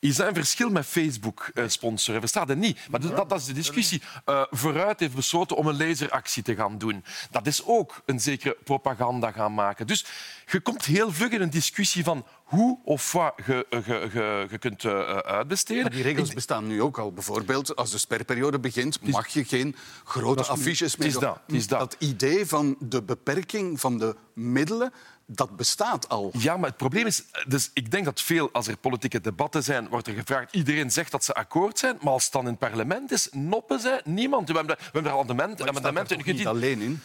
Is 0.00 0.16
dat 0.16 0.28
een 0.28 0.34
verschil 0.34 0.70
met 0.70 0.86
Facebook 0.86 1.50
eh, 1.54 1.64
sponsoren? 1.68 2.20
Verstaat 2.20 2.48
het 2.48 2.58
niet? 2.58 2.78
Maar 2.90 3.00
dat, 3.00 3.28
dat 3.28 3.40
is 3.40 3.46
de 3.46 3.52
discussie. 3.52 4.02
Eh, 4.24 4.42
Vooruit 4.50 5.00
heeft 5.00 5.14
besloten 5.14 5.56
om 5.56 5.66
een 5.66 5.76
laseractie 5.76 6.42
te 6.42 6.54
gaan 6.54 6.78
doen. 6.78 7.04
Dat 7.30 7.46
is 7.46 7.64
ook 7.64 8.02
een 8.04 8.20
zekere 8.20 8.56
propaganda 8.64 9.30
gaan 9.30 9.54
maken. 9.54 9.86
Dus 9.86 10.04
je 10.46 10.60
komt 10.60 10.84
heel 10.84 11.12
vlug 11.12 11.30
in 11.30 11.40
een 11.40 11.50
discussie 11.50 12.04
van 12.04 12.26
hoe 12.46 12.78
of 12.84 13.12
wat 13.12 13.34
je, 13.46 13.66
je, 13.70 14.08
je, 14.12 14.46
je 14.50 14.58
kunt 14.58 14.84
eh, 14.84 15.16
uitbesteden. 15.16 15.82
Maar 15.82 15.92
die 15.92 16.02
regels 16.02 16.34
bestaan 16.34 16.66
nu 16.66 16.82
ook 16.82 16.98
al. 16.98 17.12
Bijvoorbeeld, 17.12 17.76
als 17.76 17.90
de 17.90 17.98
sperperiode 17.98 18.58
begint, 18.58 19.00
mag 19.00 19.28
je 19.28 19.44
geen 19.44 19.76
grote 20.04 20.44
affiches 20.44 20.92
het 20.92 21.00
meer... 21.00 21.08
is 21.08 21.14
dat, 21.14 21.40
het 21.46 21.56
is 21.56 21.66
dat. 21.66 21.96
idee 21.98 22.46
van 22.46 22.76
de 22.80 23.02
beperking 23.02 23.80
van 23.80 23.98
de 23.98 24.16
middelen, 24.34 24.92
dat 25.26 25.56
bestaat 25.56 26.08
al. 26.08 26.30
Ja, 26.38 26.56
maar 26.56 26.68
het 26.68 26.78
probleem 26.78 27.06
is... 27.06 27.22
Dus 27.46 27.70
ik 27.72 27.90
denk 27.90 28.04
dat 28.04 28.20
veel, 28.20 28.48
als 28.52 28.66
er 28.66 28.76
politieke 28.76 29.20
debatten 29.20 29.62
zijn, 29.62 29.88
wordt 29.88 30.06
er 30.06 30.14
gevraagd... 30.14 30.54
Iedereen 30.54 30.90
zegt 30.90 31.10
dat 31.10 31.24
ze 31.24 31.34
akkoord 31.34 31.78
zijn, 31.78 31.96
maar 32.00 32.12
als 32.12 32.24
het 32.24 32.32
dan 32.32 32.42
in 32.42 32.50
het 32.50 32.58
parlement 32.58 33.12
is, 33.12 33.28
noppen 33.32 33.80
ze 33.80 34.00
niemand. 34.04 34.48
We 34.48 34.54
hebben, 34.54 34.76
we 34.76 34.82
hebben 34.92 35.04
er 35.04 35.18
amendementen... 35.18 35.64
Er 35.64 35.70
amendementen 35.70 36.20
niet 36.24 36.46
alleen 36.46 36.80
in? 36.80 37.00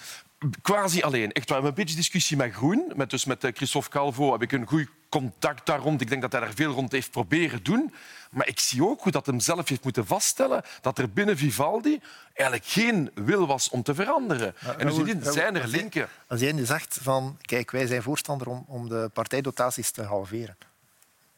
Quasi 0.62 1.02
alleen. 1.02 1.32
Echt, 1.32 1.48
we 1.48 1.54
hebben 1.54 1.70
een 1.72 1.78
beetje 1.78 1.96
discussie 1.96 2.38
met 2.38 2.54
Groen. 2.54 2.92
Met, 2.96 3.10
dus 3.10 3.26
met 3.26 3.44
eh, 3.44 3.52
Christophe 3.54 3.90
Calvo 3.90 4.32
heb 4.32 4.42
ik 4.42 4.52
een 4.52 4.68
goed 4.68 4.88
contact 5.10 5.66
daar 5.66 5.80
rond. 5.80 6.02
Ik 6.02 6.10
denk 6.10 6.22
dat 6.22 6.32
hij 6.32 6.42
daar 6.42 6.54
veel 6.54 6.72
rond 6.72 6.92
heeft 6.92 7.12
proberen 7.12 7.64
doen. 7.64 7.94
Maar 8.32 8.48
ik 8.48 8.60
zie 8.60 8.86
ook 8.86 9.02
hoe 9.02 9.12
dat 9.12 9.26
hem 9.26 9.40
zelf 9.40 9.70
heeft 9.70 9.84
moeten 9.84 10.06
vaststellen 10.06 10.64
dat 10.82 10.98
er 10.98 11.10
binnen 11.10 11.38
Vivaldi 11.38 12.00
eigenlijk 12.34 12.70
geen 12.70 13.12
wil 13.14 13.48
was 13.48 13.70
om 13.70 13.84
te 13.84 13.96
veranderen. 13.96 14.56
en 14.78 14.88
dus 14.88 14.98
in 14.98 15.24
zijn 15.24 15.56
er 15.56 15.68
linken. 15.68 16.08
Als 16.28 16.40
jij 16.40 16.52
nu 16.52 16.66
zegt 16.66 17.00
van, 17.02 17.38
kijk, 17.42 17.72
wij 17.72 17.88
zijn 17.88 18.02
voorstander 18.02 18.48
om, 18.48 18.66
om 18.68 18.90
de 18.90 19.10
partijdotaties 19.14 19.92
te 19.92 20.04
halveren. 20.04 20.58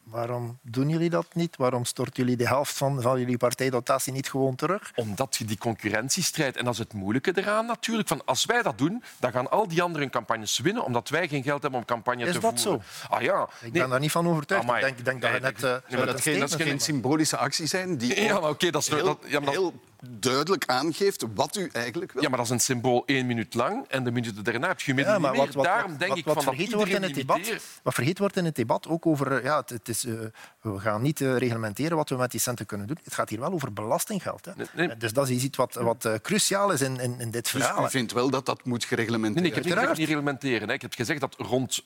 Waarom 0.03 0.59
doen 0.61 0.89
jullie 0.89 1.09
dat 1.09 1.25
niet? 1.33 1.55
Waarom 1.57 1.85
storten 1.85 2.13
jullie 2.15 2.37
de 2.37 2.47
helft 2.47 2.77
van, 2.77 3.01
van 3.01 3.19
jullie 3.19 3.37
partijdotatie 3.37 4.13
niet 4.13 4.29
gewoon 4.29 4.55
terug? 4.55 4.91
Omdat 4.95 5.35
je 5.35 5.45
die 5.45 5.57
concurrentiestrijd... 5.57 6.57
En 6.57 6.65
dat 6.65 6.73
is 6.73 6.79
het 6.79 6.93
moeilijke 6.93 7.31
eraan 7.35 7.65
natuurlijk. 7.65 8.07
Van 8.07 8.25
als 8.25 8.45
wij 8.45 8.61
dat 8.61 8.77
doen, 8.77 9.03
dan 9.19 9.31
gaan 9.31 9.49
al 9.49 9.67
die 9.67 9.81
andere 9.81 10.09
campagnes 10.09 10.59
winnen, 10.59 10.83
omdat 10.83 11.09
wij 11.09 11.27
geen 11.27 11.43
geld 11.43 11.61
hebben 11.61 11.79
om 11.79 11.85
campagne 11.85 12.25
is 12.25 12.33
te 12.33 12.39
voeren. 12.39 12.57
Is 12.57 12.63
dat 12.63 12.73
zo? 12.73 13.09
Ah, 13.09 13.21
ja. 13.21 13.49
Ik 13.61 13.73
ben 13.73 13.89
daar 13.89 13.99
niet 13.99 14.11
van 14.11 14.27
overtuigd. 14.27 14.63
Amai. 14.63 14.85
Ik 14.85 15.05
denk, 15.05 15.05
denk 15.05 15.21
dat 15.21 15.33
je 15.33 15.39
net... 15.39 15.63
Uh, 15.63 15.69
nee, 15.89 15.97
maar 15.97 16.05
dat, 16.05 16.21
geen, 16.21 16.39
dat 16.39 16.55
geen 16.55 16.79
symbolische 16.79 17.37
actie 17.37 17.65
zijn 17.65 17.97
die 17.97 18.21
ja, 18.21 18.39
maar 18.39 18.49
okay, 18.49 18.71
dat 18.71 18.81
is, 18.81 18.89
heel, 18.89 19.05
dat, 19.05 19.17
ja, 19.25 19.39
maar 19.39 19.45
dat... 19.45 19.53
heel 19.53 19.73
duidelijk 20.09 20.65
aangeeft 20.65 21.25
wat 21.35 21.55
u 21.55 21.69
eigenlijk 21.73 22.11
wil. 22.11 22.21
Ja, 22.21 22.29
maar 22.29 22.37
dat 22.37 22.47
is 22.47 22.53
een 22.53 22.59
symbool 22.59 23.03
één 23.05 23.25
minuut 23.25 23.53
lang 23.53 23.87
en 23.87 24.03
de 24.03 24.11
minuten 24.11 24.43
daarna 24.43 24.67
heb 24.67 24.79
je 24.79 24.85
gemiddeld 24.85 25.15
ja, 25.15 25.21
maar 25.21 25.35
wat, 25.35 25.53
wat, 25.53 25.65
Daarom 25.65 25.97
denk 25.97 26.09
wat, 26.09 26.17
ik 26.17 26.25
wat 26.25 26.33
van 26.33 26.43
vergeten 26.43 26.77
wordt 26.77 26.91
in 26.91 27.03
het 27.03 27.13
debat, 27.13 27.53
Wat 27.83 27.93
vergeten 27.93 28.19
wordt 28.19 28.37
in 28.37 28.45
het 28.45 28.55
debat, 28.55 28.87
ook 28.87 29.05
over... 29.05 29.43
Ja, 29.43 29.57
het, 29.57 29.69
het 29.69 29.89
is, 29.89 30.05
uh, 30.05 30.19
we 30.61 30.79
gaan 30.79 31.01
niet 31.01 31.19
uh, 31.19 31.37
reglementeren 31.37 31.97
wat 31.97 32.09
we 32.09 32.15
met 32.15 32.31
die 32.31 32.39
centen 32.39 32.65
kunnen 32.65 32.87
doen. 32.87 32.97
Het 33.03 33.13
gaat 33.13 33.29
hier 33.29 33.39
wel 33.39 33.51
over 33.51 33.73
belastinggeld. 33.73 34.45
Hè. 34.45 34.51
Nee, 34.55 34.87
nee. 34.87 34.97
Dus 34.97 35.13
dat 35.13 35.29
is 35.29 35.43
iets 35.43 35.57
wat, 35.57 35.73
wat 35.73 36.05
uh, 36.05 36.13
cruciaal 36.21 36.71
is 36.71 36.81
in, 36.81 36.99
in, 36.99 37.19
in 37.19 37.31
dit 37.31 37.49
verhaal. 37.49 37.81
Dus 37.81 37.85
u 37.85 37.89
vindt 37.89 38.11
wel 38.11 38.29
dat 38.29 38.45
dat 38.45 38.65
moet 38.65 38.85
gereglementeerd 38.85 39.43
nee, 39.43 39.51
nee, 39.51 39.51
ik 39.51 39.55
heb 39.55 39.65
niet 39.65 39.73
gezegd 39.73 39.97
niet 39.97 40.07
reglementeren. 40.07 40.67
Hè. 40.67 40.73
Ik 40.73 40.81
heb 40.81 40.93
gezegd 40.93 41.19
dat 41.19 41.35
rond 41.37 41.85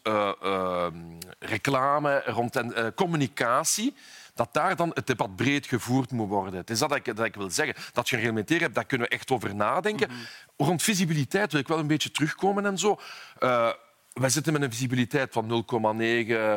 reclame, 1.39 2.21
rond 2.25 2.55
en, 2.55 2.93
communicatie 2.95 3.93
dat 4.37 4.53
daar 4.53 4.75
dan 4.75 4.91
het 4.93 5.07
debat 5.07 5.35
breed 5.35 5.67
gevoerd 5.67 6.11
moet 6.11 6.29
worden. 6.29 6.59
Het 6.59 6.69
is 6.69 6.79
dat 6.79 6.95
ik, 6.95 7.15
dat 7.15 7.25
ik 7.25 7.35
wil 7.35 7.49
zeggen. 7.49 7.75
Dat 7.93 8.09
je 8.09 8.15
een 8.15 8.21
reglementering 8.21 8.63
hebt, 8.63 8.75
daar 8.75 8.85
kunnen 8.85 9.07
we 9.07 9.13
echt 9.13 9.31
over 9.31 9.55
nadenken. 9.55 10.09
Mm 10.09 10.15
-hmm. 10.15 10.67
Rond 10.67 10.83
visibiliteit 10.83 11.51
wil 11.51 11.61
ik 11.61 11.67
wel 11.67 11.79
een 11.79 11.87
beetje 11.87 12.11
terugkomen 12.11 12.65
en 12.65 12.77
zo. 12.77 12.99
Uh, 13.39 13.69
wij 14.13 14.29
zitten 14.29 14.53
met 14.53 14.61
een 14.61 14.71
visibiliteit 14.71 15.33
van 15.33 15.65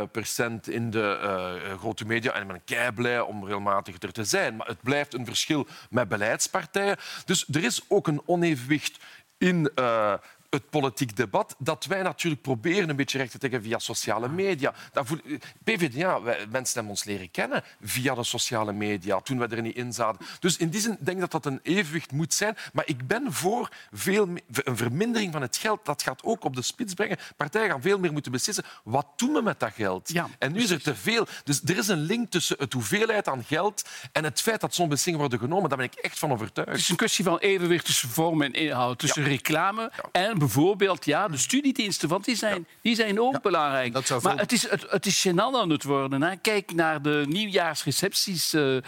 0,9 0.05 0.11
procent 0.11 0.69
in 0.69 0.91
de 0.91 1.21
uh, 1.23 1.79
grote 1.79 2.05
media. 2.05 2.33
En 2.33 2.43
ik 2.43 2.49
ben 2.49 2.65
kei 2.65 2.93
blij 2.93 3.21
om 3.21 3.45
regelmatig 3.45 4.03
er 4.03 4.13
te 4.13 4.25
zijn. 4.25 4.57
Maar 4.57 4.67
het 4.67 4.83
blijft 4.83 5.15
een 5.15 5.25
verschil 5.25 5.67
met 5.91 6.09
beleidspartijen. 6.09 6.97
Dus 7.25 7.47
er 7.53 7.65
is 7.65 7.85
ook 7.89 8.07
een 8.07 8.23
onevenwicht 8.27 8.99
in 9.39 9.71
uh, 9.75 10.15
het 10.51 10.71
politiek 10.71 11.17
debat 11.17 11.55
dat 11.59 11.85
wij 11.85 12.03
natuurlijk 12.03 12.43
proberen 12.43 12.89
een 12.89 12.97
beetje 12.97 13.19
recht 13.19 13.31
te 13.31 13.39
trekken 13.39 13.63
via 13.63 13.79
sociale 13.79 14.29
media. 14.29 14.75
Dat 14.93 15.07
voel... 15.07 15.19
PvdA, 15.65 16.23
wij, 16.23 16.47
mensen 16.51 16.75
hebben 16.75 16.93
ons 16.93 17.05
leren 17.05 17.31
kennen 17.31 17.65
via 17.83 18.15
de 18.15 18.25
sociale 18.25 18.73
media, 18.73 19.21
toen 19.21 19.39
we 19.39 19.47
er 19.47 19.63
niet 19.63 19.77
in 19.77 19.93
zaten. 19.93 20.27
Dus 20.41 20.57
in 20.57 20.69
die 20.69 20.81
zin 20.81 20.97
denk 21.01 21.17
ik 21.17 21.31
dat 21.31 21.43
dat 21.43 21.53
een 21.53 21.61
evenwicht 21.63 22.13
moet 22.13 22.35
zijn. 22.35 22.57
Maar 22.73 22.87
ik 22.87 23.07
ben 23.07 23.33
voor 23.33 23.69
veel 23.93 24.29
een 24.47 24.77
vermindering 24.77 25.33
van 25.33 25.43
het 25.43 25.57
geld. 25.57 25.85
Dat 25.85 26.03
gaat 26.03 26.23
ook 26.23 26.45
op 26.45 26.57
de 26.57 26.63
spits 26.63 26.95
brengen. 26.95 27.19
Partijen 27.37 27.71
gaan 27.71 27.83
veel 27.83 27.99
meer 27.99 28.13
moeten 28.13 28.33
beslissen, 28.33 28.65
wat 28.85 29.07
doen 29.17 29.33
we 29.33 29.43
met 29.43 29.61
dat 29.61 29.73
geld? 29.73 30.13
Ja, 30.13 30.29
en 30.39 30.53
nu 30.53 30.63
is 30.63 30.71
er 30.71 30.83
te 30.83 30.95
veel. 30.95 31.27
Dus 31.45 31.63
er 31.63 31.79
is 31.79 31.89
een 31.89 32.03
link 32.03 32.31
tussen 32.31 32.57
het 32.59 32.73
hoeveelheid 32.73 33.29
aan 33.29 33.45
geld 33.45 33.89
en 34.13 34.25
het 34.25 34.41
feit 34.41 34.61
dat 34.61 34.75
zo'n 34.75 34.89
beslissingen 34.89 35.21
worden 35.21 35.39
genomen. 35.39 35.69
Daar 35.69 35.79
ben 35.79 35.87
ik 35.87 35.95
echt 35.95 36.19
van 36.19 36.33
overtuigd. 36.33 36.71
Het 36.71 36.81
is 36.81 36.89
een 36.89 36.97
kwestie 36.97 37.25
van 37.25 37.39
evenwicht 37.39 37.85
tussen 37.85 38.09
vorm 38.09 38.43
en 38.43 38.53
inhoud, 38.53 38.99
tussen 38.99 39.23
ja. 39.23 39.29
reclame 39.29 39.91
ja. 39.97 40.09
en 40.13 40.39
bijvoorbeeld 40.41 41.05
ja, 41.05 41.29
de 41.29 41.37
studiediensten, 41.37 42.09
want 42.09 42.25
die 42.25 42.37
zijn, 42.37 42.67
die 42.83 42.95
zijn 42.95 43.21
ook 43.21 43.43
belangrijk. 43.43 43.93
Dat 43.93 44.07
zou 44.07 44.23
maar 44.23 44.39
het 44.39 44.53
is, 44.53 44.71
het, 44.71 44.91
het 44.91 45.07
is 45.07 45.29
gênant 45.29 45.55
aan 45.55 45.71
het 45.71 45.85
worden. 45.85 46.23
Hè. 46.23 46.37
Kijk 46.37 46.73
naar 46.75 47.03
de 47.03 47.25
nieuwjaarsrecepties 47.29 48.53
eh, 48.53 48.77
eh, 48.77 48.83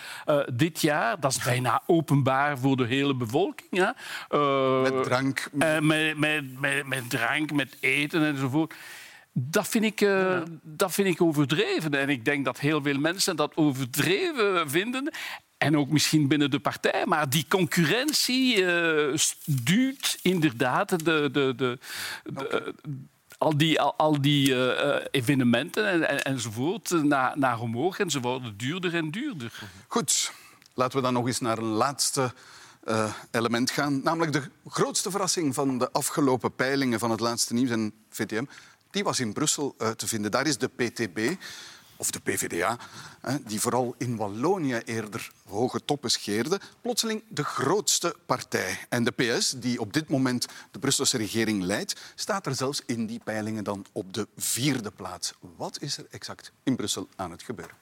dit 0.52 0.80
jaar. 0.80 1.20
Dat 1.20 1.30
is 1.30 1.44
bijna 1.44 1.82
openbaar 1.86 2.58
voor 2.58 2.76
de 2.76 2.86
hele 2.86 3.14
bevolking. 3.14 3.70
Hè. 3.70 3.90
Eh, 4.28 4.82
Met 4.82 5.04
drank. 5.04 5.48
met, 5.52 5.82
met, 6.16 6.60
met, 6.60 6.86
met 6.86 7.10
drank, 7.10 7.52
met 7.52 7.76
eten 7.80 8.24
enzovoort. 8.24 8.74
Dat 9.34 9.68
vind, 9.68 9.84
ik, 9.84 10.08
dat 10.62 10.92
vind 10.92 11.08
ik 11.08 11.22
overdreven. 11.22 11.94
En 11.94 12.08
ik 12.08 12.24
denk 12.24 12.44
dat 12.44 12.58
heel 12.60 12.82
veel 12.82 12.98
mensen 12.98 13.36
dat 13.36 13.56
overdreven 13.56 14.70
vinden. 14.70 15.12
En 15.62 15.76
ook 15.76 15.88
misschien 15.88 16.28
binnen 16.28 16.50
de 16.50 16.60
partij. 16.60 17.06
Maar 17.06 17.30
die 17.30 17.44
concurrentie 17.48 18.64
eh, 18.64 19.18
duwt 19.44 20.18
inderdaad 20.22 20.88
de, 20.88 20.98
de, 21.04 21.30
de, 21.32 21.54
de, 21.56 21.78
eh, 22.48 22.72
al 23.38 23.56
die, 23.56 23.80
al, 23.80 23.94
al 23.96 24.20
die 24.20 24.66
eh, 24.66 25.06
evenementen 25.10 25.88
en, 25.88 26.08
en, 26.08 26.22
enzovoort 26.22 26.90
naar, 26.90 27.38
naar 27.38 27.60
omhoog. 27.60 27.98
En 27.98 28.10
ze 28.10 28.20
worden 28.20 28.56
duurder 28.56 28.94
en 28.94 29.10
duurder. 29.10 29.52
Goed, 29.88 30.32
laten 30.74 30.96
we 30.96 31.02
dan 31.02 31.12
nog 31.12 31.26
eens 31.26 31.40
naar 31.40 31.58
een 31.58 31.64
laatste 31.64 32.32
element 33.30 33.70
gaan. 33.70 34.00
Namelijk 34.02 34.32
de 34.32 34.42
grootste 34.66 35.10
verrassing 35.10 35.54
van 35.54 35.78
de 35.78 35.92
afgelopen 35.92 36.54
peilingen 36.54 36.98
van 36.98 37.10
het 37.10 37.20
laatste 37.20 37.54
nieuws 37.54 37.70
en 37.70 37.92
VTM. 38.10 38.44
Die 38.90 39.04
was 39.04 39.20
in 39.20 39.32
Brussel 39.32 39.74
te 39.96 40.08
vinden. 40.08 40.30
Daar 40.30 40.46
is 40.46 40.58
de 40.58 40.68
PTB, 40.68 41.18
of 42.02 42.10
de 42.10 42.20
PVDA, 42.20 42.78
die 43.46 43.60
vooral 43.60 43.94
in 43.98 44.16
Wallonië 44.16 44.80
eerder 44.84 45.30
hoge 45.48 45.84
toppen 45.84 46.10
scheerde, 46.10 46.60
plotseling 46.80 47.22
de 47.28 47.44
grootste 47.44 48.16
partij. 48.26 48.78
En 48.88 49.04
de 49.04 49.10
PS, 49.10 49.50
die 49.50 49.80
op 49.80 49.92
dit 49.92 50.08
moment 50.08 50.46
de 50.70 50.78
Brusselse 50.78 51.16
regering 51.16 51.62
leidt, 51.62 52.00
staat 52.14 52.46
er 52.46 52.54
zelfs 52.54 52.82
in 52.86 53.06
die 53.06 53.20
peilingen 53.24 53.64
dan 53.64 53.86
op 53.92 54.12
de 54.12 54.28
vierde 54.36 54.90
plaats. 54.90 55.32
Wat 55.56 55.80
is 55.80 55.98
er 55.98 56.06
exact 56.10 56.52
in 56.62 56.76
Brussel 56.76 57.08
aan 57.16 57.30
het 57.30 57.42
gebeuren? 57.42 57.76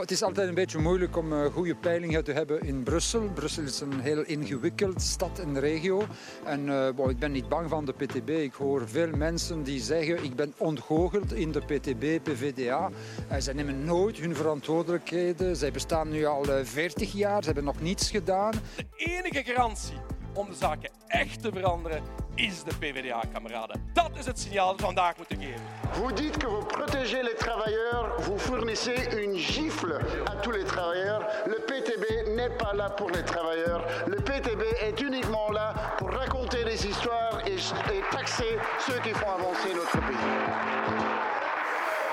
Het 0.00 0.10
is 0.10 0.22
altijd 0.22 0.48
een 0.48 0.54
beetje 0.54 0.78
moeilijk 0.78 1.16
om 1.16 1.32
uh, 1.32 1.44
goede 1.44 1.74
peilingen 1.74 2.24
te 2.24 2.32
hebben 2.32 2.60
in 2.60 2.82
Brussel. 2.82 3.30
Brussel 3.34 3.62
is 3.62 3.80
een 3.80 4.00
heel 4.00 4.22
ingewikkeld 4.22 5.02
stad 5.02 5.38
en 5.38 5.60
regio. 5.60 6.02
En 6.44 6.66
well, 6.96 7.08
ik 7.08 7.18
ben 7.18 7.32
niet 7.32 7.48
bang 7.48 7.68
van 7.68 7.84
de 7.84 7.92
PTB. 7.92 8.28
Ik 8.28 8.54
hoor 8.54 8.88
veel 8.88 9.10
mensen 9.16 9.62
die 9.62 9.80
zeggen 9.80 10.24
ik 10.24 10.36
ben 10.36 10.54
ontgoocheld 10.56 11.32
in 11.32 11.52
de 11.52 11.60
PTB, 11.60 12.22
PVDA. 12.22 12.90
Zij 13.38 13.54
nemen 13.54 13.84
nooit 13.84 14.16
hun 14.16 14.36
verantwoordelijkheden. 14.36 15.56
Zij 15.56 15.70
bestaan 15.70 16.08
nu 16.08 16.24
al 16.24 16.44
40 16.62 17.12
jaar. 17.12 17.40
Ze 17.40 17.46
hebben 17.46 17.64
nog 17.64 17.80
niets 17.80 18.10
gedaan. 18.10 18.52
De 18.76 18.86
enige 18.96 19.42
garantie 19.52 19.96
om 20.34 20.46
de 20.46 20.56
zaken 20.56 20.90
echt 21.06 21.42
te 21.42 21.50
veranderen 21.52 22.02
is 22.38 22.62
de 22.62 22.74
PvdA, 22.78 23.20
kameraden. 23.32 23.90
Dat 23.92 24.10
is 24.18 24.26
het 24.26 24.38
signaal 24.38 24.66
dat 24.66 24.76
we 24.76 24.82
vandaag 24.82 25.16
moeten 25.16 25.36
geven. 25.36 25.60
Vous 25.92 26.14
dites 26.14 26.36
que 26.36 26.46
vous 26.46 26.66
protégez 26.66 27.22
les 27.22 27.36
travailleurs, 27.38 28.22
vous 28.22 28.38
fournissez 28.38 29.08
une 29.22 29.36
gifle 29.36 29.92
à 30.24 30.34
tous 30.42 30.52
les 30.52 30.64
travailleurs. 30.64 31.22
Le 31.46 31.58
PTB 31.68 32.04
n'est 32.36 32.56
pas 32.56 32.74
là 32.74 32.90
pour 32.90 33.10
les 33.10 33.24
travailleurs. 33.24 33.82
Le 34.06 34.16
PTB 34.16 34.62
est 34.80 35.00
uniquement 35.00 35.50
là 35.52 35.74
pour 35.96 36.10
raconter 36.10 36.64
des 36.64 36.86
histoires 36.86 37.40
et, 37.46 37.56
et 37.94 38.02
taxer 38.10 38.58
ceux 38.86 39.00
qui 39.00 39.12
font 39.14 39.30
avancer 39.30 39.74
notre 39.74 40.00
pays. 40.06 40.16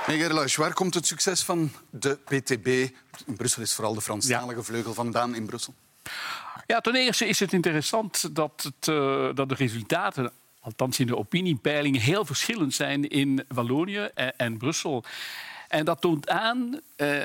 Meneer 0.08 0.20
Gerluis, 0.20 0.56
waar 0.56 0.74
komt 0.74 0.94
het 0.94 1.06
succes 1.06 1.44
van 1.44 1.72
de 1.90 2.18
PTB? 2.26 2.68
In 3.26 3.36
Brussel 3.36 3.62
is 3.62 3.74
vooral 3.74 3.94
de 3.94 4.02
Franstalige 4.02 4.64
vleugel 4.64 4.94
vandaan 4.94 5.36
in 5.36 5.46
Brussel. 5.46 5.74
Ja, 6.68 6.82
ten 6.82 6.96
eerste 6.96 7.28
is 7.28 7.40
het 7.40 7.54
interessant 7.54 8.36
dat, 8.36 8.64
het, 8.64 8.88
uh, 8.88 9.30
dat 9.34 9.50
de 9.50 9.56
resultaten, 9.56 10.32
althans 10.60 11.00
in 11.00 11.08
de 11.08 11.18
opiniepeilingen, 11.18 12.02
heel 12.02 12.26
verschillend 12.26 12.74
zijn 12.74 13.10
in 13.10 13.46
Wallonië 13.48 14.10
en, 14.14 14.38
en 14.38 14.58
Brussel. 14.58 15.04
En 15.68 15.86
dat 15.86 16.02
toont 16.02 16.30
aan 16.30 16.80
uh, 16.98 17.22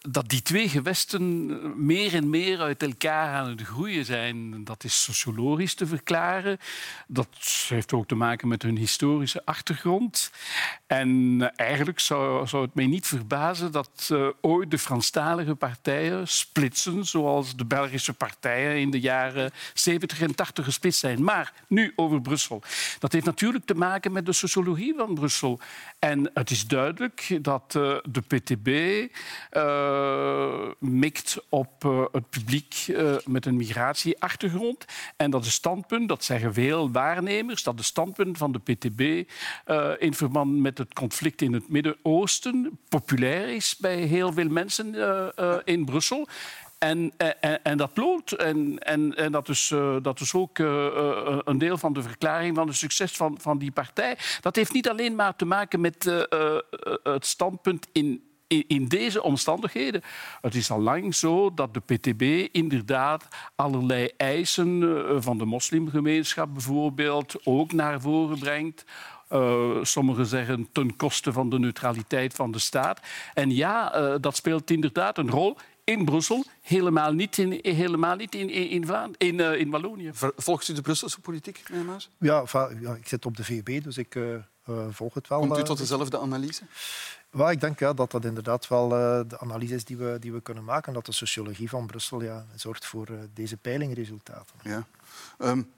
dat 0.00 0.28
die 0.28 0.42
twee 0.42 0.68
gewesten 0.68 1.84
meer 1.86 2.14
en 2.14 2.30
meer 2.30 2.60
uit 2.60 2.82
elkaar 2.82 3.34
aan 3.34 3.48
het 3.48 3.62
groeien 3.62 4.04
zijn. 4.04 4.64
Dat 4.64 4.84
is 4.84 5.02
sociologisch 5.02 5.74
te 5.74 5.86
verklaren. 5.86 6.58
Dat 7.06 7.28
heeft 7.68 7.92
ook 7.92 8.06
te 8.06 8.14
maken 8.14 8.48
met 8.48 8.62
hun 8.62 8.76
historische 8.76 9.44
achtergrond. 9.44 10.30
En 10.86 11.40
eigenlijk 11.56 12.00
zou, 12.00 12.60
het 12.60 12.74
mij 12.74 12.86
niet 12.86 13.06
verbazen 13.06 13.72
dat 13.72 14.10
ooit 14.40 14.70
de 14.70 14.78
Franstalige 14.78 15.54
partijen 15.54 16.28
splitsen, 16.28 17.06
zoals 17.06 17.56
de 17.56 17.64
Belgische 17.64 18.12
partijen 18.12 18.80
in 18.80 18.90
de 18.90 19.00
jaren 19.00 19.50
70 19.74 20.20
en 20.20 20.34
80 20.34 20.64
gesplitst 20.64 21.00
zijn. 21.00 21.24
Maar 21.24 21.52
nu 21.68 21.92
over 21.96 22.20
Brussel. 22.20 22.62
Dat 22.98 23.12
heeft 23.12 23.24
natuurlijk 23.24 23.64
te 23.64 23.74
maken 23.74 24.12
met 24.12 24.26
de 24.26 24.32
sociologie 24.32 24.94
van 24.96 25.14
Brussel. 25.14 25.60
En 25.98 26.30
het 26.34 26.50
is 26.50 26.66
duidelijk 26.66 27.38
dat 27.42 27.72
de 27.72 28.22
PTB 28.26 29.10
mikt 30.78 31.38
op 31.48 31.82
het 32.12 32.30
publiek 32.30 32.86
met 33.24 33.46
een 33.46 33.56
migratieachtergrond. 33.56 34.84
En 35.16 35.30
dat 35.30 35.44
is 35.44 35.52
standpunt, 35.52 36.08
dat 36.08 36.24
zeggen 36.24 36.54
veel 36.54 36.90
waarnemers, 36.90 37.62
dat 37.62 37.76
de 37.76 37.82
standpunt 37.82 38.38
van 38.38 38.52
de 38.52 38.58
PTB 38.58 39.30
in 39.98 40.14
verband 40.14 40.56
met 40.56 40.78
het 40.78 40.94
conflict 40.94 41.42
in 41.42 41.52
het 41.52 41.68
Midden-Oosten 41.68 42.78
populair 42.88 43.48
is 43.48 43.76
bij 43.76 43.96
heel 43.96 44.32
veel 44.32 44.48
mensen 44.48 44.94
in 45.64 45.84
Brussel. 45.84 46.28
En, 46.82 47.12
en, 47.16 47.64
en, 47.64 47.76
dat 47.76 47.96
loont. 47.96 48.32
En, 48.32 48.78
en, 48.78 49.32
dat, 49.32 49.48
is, 49.48 49.74
dat 50.02 50.20
is 50.20 50.34
ook 50.34 50.58
een 50.58 51.58
deel 51.58 51.78
van 51.78 51.92
de 51.92 52.02
verklaring 52.02 52.56
van 52.56 52.66
het 52.66 52.76
succes 52.76 53.12
van, 53.12 53.38
van 53.40 53.58
die 53.58 53.70
partij. 53.70 54.18
Dat 54.40 54.56
heeft 54.56 54.72
niet 54.72 54.88
alleen 54.88 55.14
maar 55.14 55.36
te 55.36 55.44
maken 55.44 55.80
met 55.80 56.24
het 57.02 57.26
standpunt 57.26 57.86
in, 57.92 58.22
in, 58.66 58.88
deze 58.88 59.22
omstandigheden. 59.22 60.02
Het 60.40 60.54
is 60.54 60.70
al 60.70 60.80
lang 60.80 61.14
zo 61.14 61.54
dat 61.54 61.74
de 61.74 61.80
PTB 61.80 62.54
inderdaad 62.54 63.28
allerlei 63.54 64.10
eisen 64.16 65.04
van 65.22 65.38
de 65.38 65.44
moslimgemeenschap 65.44 66.52
bijvoorbeeld 66.52 67.36
ook 67.44 67.72
naar 67.72 68.00
voren 68.00 68.38
brengt. 68.38 68.84
Uh, 69.32 69.76
sommigen 69.82 70.26
zeggen 70.26 70.68
ten 70.72 70.96
koste 70.96 71.32
van 71.32 71.50
de 71.50 71.58
neutraliteit 71.58 72.34
van 72.34 72.50
de 72.50 72.58
staat. 72.58 73.00
En 73.34 73.54
ja, 73.54 74.00
uh, 74.00 74.14
dat 74.20 74.36
speelt 74.36 74.70
inderdaad 74.70 75.18
een 75.18 75.30
rol 75.30 75.56
in 75.84 76.04
Brussel, 76.04 76.44
helemaal 76.60 77.12
niet 77.12 77.38
in, 77.38 77.58
helemaal 77.62 78.16
niet 78.16 78.34
in, 78.34 78.50
in, 78.50 78.84
in, 79.18 79.38
uh, 79.38 79.58
in 79.58 79.70
Wallonië. 79.70 80.10
Volgt 80.36 80.68
u 80.68 80.72
de 80.72 80.80
Brusselse 80.80 81.20
politiek, 81.20 81.62
meneer 81.68 81.84
Maas? 81.84 82.10
Ja, 82.18 82.44
ja, 82.80 82.94
ik 82.94 83.08
zit 83.08 83.26
op 83.26 83.36
de 83.36 83.44
VUB, 83.44 83.82
dus 83.82 83.98
ik 83.98 84.14
uh, 84.14 84.36
volg 84.90 85.14
het 85.14 85.28
wel. 85.28 85.38
Komt 85.38 85.58
u 85.58 85.62
tot 85.62 85.78
dezelfde 85.78 86.18
analyse? 86.18 86.62
Well, 87.32 87.50
ik 87.50 87.60
denk 87.60 87.78
ja, 87.78 87.92
dat 87.92 88.10
dat 88.10 88.24
inderdaad 88.24 88.68
wel 88.68 88.84
uh, 88.84 89.20
de 89.28 89.38
analyse 89.38 89.74
is 89.74 89.84
die 89.84 89.96
we, 89.96 90.16
die 90.20 90.32
we 90.32 90.40
kunnen 90.40 90.64
maken. 90.64 90.92
Dat 90.92 91.06
de 91.06 91.12
sociologie 91.12 91.68
van 91.68 91.86
Brussel 91.86 92.22
ja, 92.22 92.46
zorgt 92.54 92.86
voor 92.86 93.08
deze 93.34 93.56
peilingresultaten. 93.56 94.56
Ja. 94.62 94.86
Um, 95.38 95.70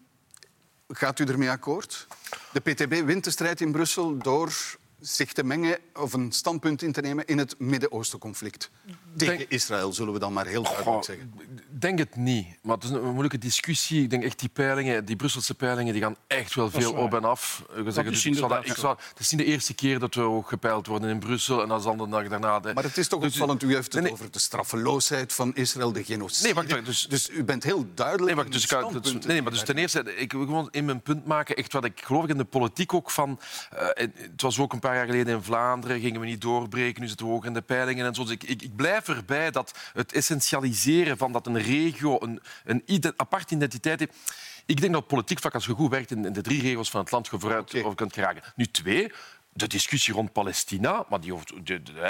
gaat 0.88 1.18
u 1.18 1.24
ermee 1.24 1.50
akkoord? 1.50 2.06
De 2.52 2.60
PTB 2.60 3.04
wint 3.04 3.24
de 3.24 3.30
strijd 3.30 3.60
in 3.60 3.72
Brussel 3.72 4.18
door 4.18 4.52
zich 5.00 5.32
te 5.32 5.44
mengen 5.44 5.78
of 5.94 6.12
een 6.12 6.32
standpunt 6.32 6.82
in 6.82 6.92
te 6.92 7.00
nemen 7.00 7.26
in 7.26 7.38
het 7.38 7.58
Midden-Oosten-conflict. 7.58 8.70
Tegen 9.16 9.50
Israël, 9.50 9.92
zullen 9.92 10.12
we 10.12 10.18
dan 10.18 10.32
maar 10.32 10.46
heel 10.46 10.62
duidelijk 10.62 11.04
zeggen. 11.04 11.32
Ik 11.38 11.80
denk 11.80 11.98
het 11.98 12.16
niet. 12.16 12.46
Maar 12.62 12.74
het 12.74 12.84
is 12.84 12.90
een 12.90 13.02
moeilijke 13.02 13.38
discussie. 13.38 14.02
Ik 14.02 14.10
denk 14.10 14.22
echt 14.22 14.38
die 14.38 14.48
peilingen, 14.48 15.04
die 15.04 15.16
Brusselse 15.16 15.54
peilingen, 15.54 15.92
die 15.92 16.02
gaan 16.02 16.16
echt 16.26 16.54
wel 16.54 16.70
veel 16.70 16.92
op 16.92 17.14
en 17.14 17.24
af. 17.24 17.64
Zeggen, 17.86 18.12
dus 18.12 18.26
ik 18.26 18.34
zal, 18.34 18.64
ik 18.64 18.74
zal, 18.74 18.90
het 18.90 19.18
is 19.18 19.30
niet 19.30 19.40
de 19.40 19.46
eerste 19.46 19.74
keer 19.74 19.98
dat 19.98 20.14
we 20.14 20.20
ook 20.20 20.48
gepeild 20.48 20.86
worden 20.86 21.10
in 21.10 21.18
Brussel 21.18 21.62
en 21.62 21.68
dan 21.68 21.82
dan 21.82 21.98
de 21.98 22.08
dag 22.08 22.28
daarna... 22.28 22.60
De... 22.60 22.74
Maar 22.74 22.84
het 22.84 22.98
is 22.98 23.08
toch 23.08 23.20
dus, 23.20 23.32
opvallend, 23.32 23.62
u 23.62 23.74
heeft 23.74 23.92
het 23.92 24.02
nee, 24.02 24.12
over 24.12 24.30
de 24.30 24.38
straffeloosheid 24.38 25.32
van 25.32 25.54
Israël, 25.54 25.92
de 25.92 26.04
genocide. 26.04 26.44
Nee, 26.44 26.54
wacht, 26.54 26.84
dus, 26.86 27.06
dus 27.08 27.30
u 27.30 27.44
bent 27.44 27.64
heel 27.64 27.86
duidelijk 27.94 28.26
nee, 28.26 28.34
wacht, 28.34 28.52
dus, 28.52 29.12
ik, 29.14 29.26
nee, 29.26 29.42
maar 29.42 29.52
dus 29.52 29.64
ten 29.64 29.76
eerste, 29.76 30.16
ik 30.16 30.32
wil 30.32 30.44
gewoon 30.44 30.68
in 30.70 30.84
mijn 30.84 31.02
punt 31.02 31.26
maken, 31.26 31.56
echt 31.56 31.72
wat 31.72 31.84
ik 31.84 32.00
geloof 32.04 32.24
ik 32.24 32.30
in 32.30 32.36
de 32.36 32.44
politiek 32.44 32.94
ook 32.94 33.10
van... 33.10 33.40
Uh, 33.74 33.88
het 33.96 34.42
was 34.42 34.58
ook 34.58 34.72
een 34.72 34.78
paar 34.78 34.94
jaar 34.94 35.06
geleden 35.06 35.34
in 35.34 35.42
Vlaanderen, 35.42 36.00
gingen 36.00 36.20
we 36.20 36.26
niet 36.26 36.40
doorbreken, 36.40 37.00
nu 37.00 37.08
zitten 37.08 37.26
we 37.26 37.32
hoog 37.32 37.44
in 37.44 37.54
de 37.54 37.62
peilingen 37.62 38.06
en 38.06 38.14
zo. 38.14 38.22
Dus 38.22 38.32
ik, 38.32 38.42
ik, 38.42 38.62
ik 38.62 38.76
blijf 38.76 39.03
erbij 39.08 39.50
dat 39.50 39.78
het 39.92 40.12
essentialiseren 40.12 41.18
van 41.18 41.32
dat 41.32 41.46
een 41.46 41.62
regio 41.62 42.16
een, 42.20 42.40
een 42.64 43.12
aparte 43.16 43.54
identiteit 43.54 43.98
heeft... 43.98 44.32
Ik 44.66 44.80
denk 44.80 44.92
dat 44.92 45.06
politiek 45.06 45.40
vlak, 45.40 45.54
als 45.54 45.66
je 45.66 45.72
goed 45.72 45.90
werkt 45.90 46.10
in 46.10 46.22
de 46.32 46.40
drie 46.40 46.60
regels 46.60 46.90
van 46.90 47.00
het 47.00 47.10
land, 47.10 47.28
je 47.30 47.38
vooruit 47.38 47.74
okay. 47.74 47.94
kunt 47.94 48.12
geraken. 48.12 48.42
Nu 48.56 48.66
twee, 48.66 49.12
de 49.54 49.66
discussie 49.66 50.14
rond 50.14 50.32
Palestina, 50.32 51.04
maar 51.08 51.20
die 51.20 51.32
hoeft, 51.32 51.52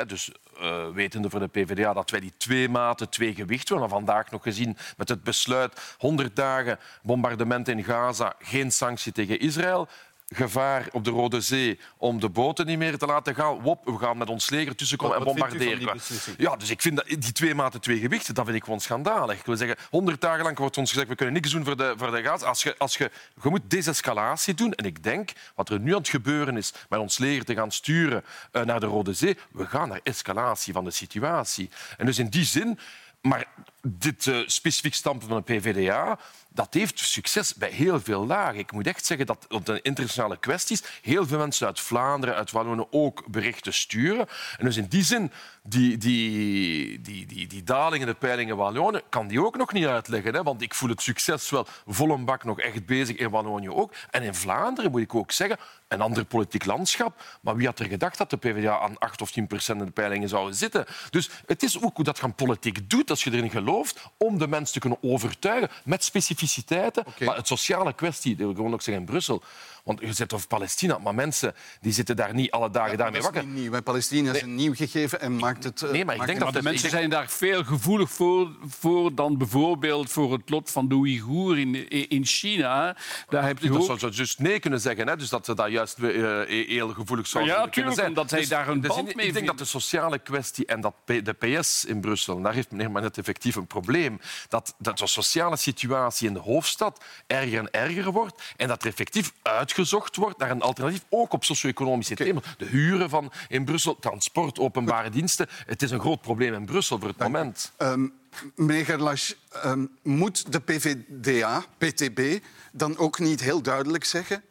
dus 0.08 0.30
uh, 0.60 0.88
wetende 0.88 1.30
voor 1.30 1.40
de 1.40 1.46
PvdA 1.46 1.92
dat 1.92 2.10
wij 2.10 2.20
die 2.20 2.32
twee 2.36 2.68
maten, 2.68 3.08
twee 3.08 3.34
gewichten, 3.34 3.74
we 3.74 3.80
hebben 3.80 3.98
vandaag 3.98 4.30
nog 4.30 4.42
gezien 4.42 4.76
met 4.96 5.08
het 5.08 5.22
besluit 5.22 5.94
100 5.98 6.36
dagen 6.36 6.78
bombardement 7.02 7.68
in 7.68 7.84
Gaza, 7.84 8.34
geen 8.38 8.72
sanctie 8.72 9.12
tegen 9.12 9.38
Israël 9.38 9.88
gevaar 10.26 10.88
op 10.92 11.04
de 11.04 11.10
Rode 11.10 11.40
Zee 11.40 11.80
om 11.96 12.20
de 12.20 12.28
boten 12.28 12.66
niet 12.66 12.78
meer 12.78 12.98
te 12.98 13.06
laten 13.06 13.34
gaan. 13.34 13.60
Wop, 13.60 13.84
we 13.84 13.98
gaan 13.98 14.18
met 14.18 14.28
ons 14.28 14.50
leger 14.50 14.74
tussenkomen 14.76 15.16
en 15.16 15.24
bombarderen. 15.24 16.00
Ja, 16.36 16.56
dus 16.56 16.70
ik 16.70 16.82
vind 16.82 16.96
dat 16.96 17.06
die 17.06 17.32
twee 17.32 17.54
maten, 17.54 17.80
twee 17.80 17.98
gewichten, 17.98 18.34
dat 18.34 18.44
vind 18.44 18.56
ik 18.56 18.64
gewoon 18.64 18.80
schandalig. 18.80 19.38
Ik 19.38 19.46
wil 19.46 19.56
zeggen, 19.56 19.76
honderd 19.90 20.20
dagen 20.20 20.44
lang 20.44 20.58
wordt 20.58 20.78
ons 20.78 20.90
gezegd, 20.90 21.08
we 21.08 21.14
kunnen 21.14 21.34
niks 21.34 21.50
doen 21.50 21.64
voor 21.64 21.76
de, 21.76 21.94
voor 21.96 22.10
de 22.10 22.22
gas. 22.22 22.42
Als 22.42 22.62
je, 22.62 22.78
als 22.78 22.96
je, 22.96 23.10
je 23.42 23.48
moet 23.48 23.70
desescalatie 23.70 24.54
doen. 24.54 24.72
En 24.72 24.84
ik 24.84 25.02
denk, 25.02 25.32
wat 25.54 25.68
er 25.68 25.80
nu 25.80 25.92
aan 25.92 25.98
het 25.98 26.08
gebeuren 26.08 26.56
is, 26.56 26.72
met 26.88 27.00
ons 27.00 27.18
leger 27.18 27.44
te 27.44 27.54
gaan 27.54 27.72
sturen 27.72 28.24
uh, 28.52 28.62
naar 28.62 28.80
de 28.80 28.86
Rode 28.86 29.12
Zee, 29.12 29.38
we 29.52 29.66
gaan 29.66 29.88
naar 29.88 30.00
escalatie 30.02 30.72
van 30.72 30.84
de 30.84 30.90
situatie. 30.90 31.70
En 31.96 32.06
dus 32.06 32.18
in 32.18 32.28
die 32.28 32.44
zin... 32.44 32.78
Maar 33.24 33.46
dit 33.82 34.26
uh, 34.26 34.38
specifiek 34.46 34.94
standpunt 34.94 35.30
van 35.30 35.42
de 35.46 35.54
PvdA 35.54 36.18
dat 36.54 36.74
heeft 36.74 36.98
succes 36.98 37.54
bij 37.54 37.70
heel 37.70 38.00
veel 38.00 38.26
lagen. 38.26 38.58
Ik 38.58 38.72
moet 38.72 38.86
echt 38.86 39.06
zeggen 39.06 39.26
dat 39.26 39.46
op 39.48 39.66
de 39.66 39.80
internationale 39.82 40.38
kwesties 40.38 40.82
heel 41.02 41.26
veel 41.26 41.38
mensen 41.38 41.66
uit 41.66 41.80
Vlaanderen, 41.80 42.34
uit 42.34 42.50
Wallonië 42.50 42.84
ook 42.90 43.26
berichten 43.26 43.74
sturen. 43.74 44.26
En 44.58 44.64
dus 44.64 44.76
in 44.76 44.86
die 44.86 45.02
zin, 45.02 45.32
die, 45.62 45.96
die, 45.96 47.00
die, 47.00 47.26
die, 47.26 47.46
die 47.46 47.62
daling 47.62 48.02
in 48.02 48.08
de 48.08 48.14
peilingen 48.14 48.56
Wallonië 48.56 49.00
kan 49.08 49.28
die 49.28 49.44
ook 49.44 49.56
nog 49.56 49.72
niet 49.72 49.86
uitleggen. 49.86 50.34
Hè? 50.34 50.42
Want 50.42 50.62
ik 50.62 50.74
voel 50.74 50.88
het 50.88 51.02
succes 51.02 51.50
wel 51.50 51.66
vol 51.86 52.24
bak 52.24 52.44
nog 52.44 52.60
echt 52.60 52.86
bezig 52.86 53.16
in 53.16 53.30
Wallonië 53.30 53.70
ook. 53.70 53.92
En 54.10 54.22
in 54.22 54.34
Vlaanderen 54.34 54.90
moet 54.90 55.00
ik 55.00 55.14
ook 55.14 55.32
zeggen, 55.32 55.58
een 55.88 56.00
ander 56.00 56.24
politiek 56.24 56.64
landschap. 56.64 57.22
Maar 57.40 57.56
wie 57.56 57.66
had 57.66 57.78
er 57.78 57.86
gedacht 57.86 58.18
dat 58.18 58.30
de 58.30 58.36
PvdA 58.36 58.78
aan 58.78 58.98
8 58.98 59.22
of 59.22 59.30
10 59.30 59.46
procent 59.46 59.80
in 59.80 59.86
de 59.86 59.92
peilingen 59.92 60.28
zou 60.28 60.52
zitten? 60.52 60.84
Dus 61.10 61.30
het 61.46 61.62
is 61.62 61.82
ook 61.82 61.96
hoe 61.96 62.04
dat 62.04 62.18
gaan 62.18 62.34
politiek 62.34 62.90
doet, 62.90 63.10
als 63.10 63.24
je 63.24 63.32
erin 63.32 63.50
gelooft, 63.50 64.00
om 64.16 64.38
de 64.38 64.48
mensen 64.48 64.72
te 64.74 64.80
kunnen 64.80 64.98
overtuigen 65.02 65.70
met 65.84 66.04
specifieke 66.04 66.42
specificiteiten. 66.46 67.04
Maar 67.18 67.36
het 67.36 67.46
sociale 67.46 67.92
kwestie, 67.92 68.30
dat 68.30 68.38
wil 68.38 68.50
ik 68.50 68.56
gewoon 68.56 68.72
ook 68.72 68.82
zeggen 68.82 69.04
in 69.04 69.10
Brussel. 69.10 69.42
Want 69.84 70.00
je 70.00 70.12
zit 70.12 70.32
over 70.32 70.46
Palestina, 70.46 70.98
maar 70.98 71.14
mensen 71.14 71.54
die 71.80 71.92
zitten 71.92 72.16
daar 72.16 72.34
niet 72.34 72.50
alle 72.50 72.70
dagen 72.70 72.90
ja, 72.90 72.96
daarmee 72.96 73.20
wakker. 73.20 73.40
Dat 73.40 73.50
is 73.50 73.56
niet 73.60 73.70
nieuw. 73.70 73.82
Palestina 73.82 74.32
is 74.32 74.42
een 74.42 74.54
nieuw 74.54 74.74
gegeven 74.74 75.20
en 75.20 75.36
maakt 75.36 75.64
het... 75.64 75.82
Uh, 75.82 75.90
nee, 75.90 76.04
maar 76.04 76.14
ik 76.14 76.26
denk 76.26 76.38
dat 76.38 76.52
de 76.52 76.62
mensen 76.62 76.90
zijn 76.90 77.10
daar 77.10 77.28
veel 77.28 77.64
gevoelig 77.64 78.10
voor, 78.10 78.50
voor 78.66 79.14
dan 79.14 79.38
bijvoorbeeld 79.38 80.10
voor 80.10 80.32
het 80.32 80.50
lot 80.50 80.70
van 80.70 80.88
de 80.88 80.94
Oeigoer 80.94 81.58
in, 81.58 81.88
in 82.08 82.24
China. 82.24 82.96
Daar 83.28 83.46
heb 83.46 83.58
je 83.58 83.70
dat 83.70 83.84
zou 83.84 83.98
ze 83.98 84.10
dus 84.10 84.36
nee 84.38 84.58
kunnen 84.58 84.80
zeggen. 84.80 85.08
Hè? 85.08 85.16
Dus 85.16 85.28
dat 85.28 85.44
ze 85.44 85.54
daar 85.54 85.70
juist 85.70 85.98
uh, 85.98 86.42
heel 86.46 86.88
gevoelig 86.88 87.26
zouden 87.26 87.54
ja, 87.54 87.66
kunnen 87.66 87.94
zijn. 87.94 88.08
omdat 88.08 88.28
zij 88.28 88.38
dus, 88.38 88.48
daar 88.48 88.68
een 88.68 88.80
dus 88.80 88.94
band 88.94 89.14
mee 89.14 89.26
Ik 89.26 89.32
denk 89.32 89.46
dat 89.46 89.58
de 89.58 89.64
sociale 89.64 90.18
kwestie 90.18 90.66
en 90.66 90.80
dat 90.80 90.94
de 91.04 91.32
PS 91.32 91.84
in 91.84 92.00
Brussel, 92.00 92.42
daar 92.42 92.54
heeft 92.54 92.70
meneer 92.70 92.90
net 92.90 93.18
effectief 93.18 93.54
een 93.54 93.66
probleem, 93.66 94.20
dat, 94.48 94.74
dat 94.78 94.98
de 94.98 95.06
sociale 95.06 95.56
situatie 95.56 96.28
in 96.28 96.34
de 96.34 96.40
hoofdstad 96.40 97.04
erger 97.26 97.58
en 97.58 97.70
erger 97.70 98.12
wordt 98.12 98.42
en 98.56 98.68
dat 98.68 98.82
er 98.82 98.88
effectief 98.88 99.32
uitgezocht 99.78 100.16
wordt 100.16 100.38
naar 100.38 100.50
een 100.50 100.62
alternatief, 100.62 101.04
ook 101.08 101.32
op 101.32 101.44
socio-economische 101.44 102.14
thema's. 102.14 102.44
De 102.56 102.64
huren 102.64 103.10
van 103.10 103.32
in 103.48 103.64
Brussel, 103.64 103.98
transport, 103.98 104.58
openbare 104.58 105.10
diensten. 105.10 105.46
Het 105.66 105.82
is 105.82 105.90
een 105.90 106.00
groot 106.00 106.20
probleem 106.20 106.54
in 106.54 106.66
Brussel 106.66 106.98
voor 106.98 107.08
het 107.08 107.18
moment. 107.18 107.72
Um, 107.78 108.12
meneer 108.54 108.84
Gerlach, 108.84 109.34
um, 109.64 109.90
moet 110.02 110.52
de 110.52 110.60
PVDA, 110.60 111.64
PTB, 111.78 112.38
dan 112.72 112.96
ook 112.96 113.18
niet 113.18 113.40
heel 113.40 113.62
duidelijk 113.62 114.04
zeggen... 114.04 114.42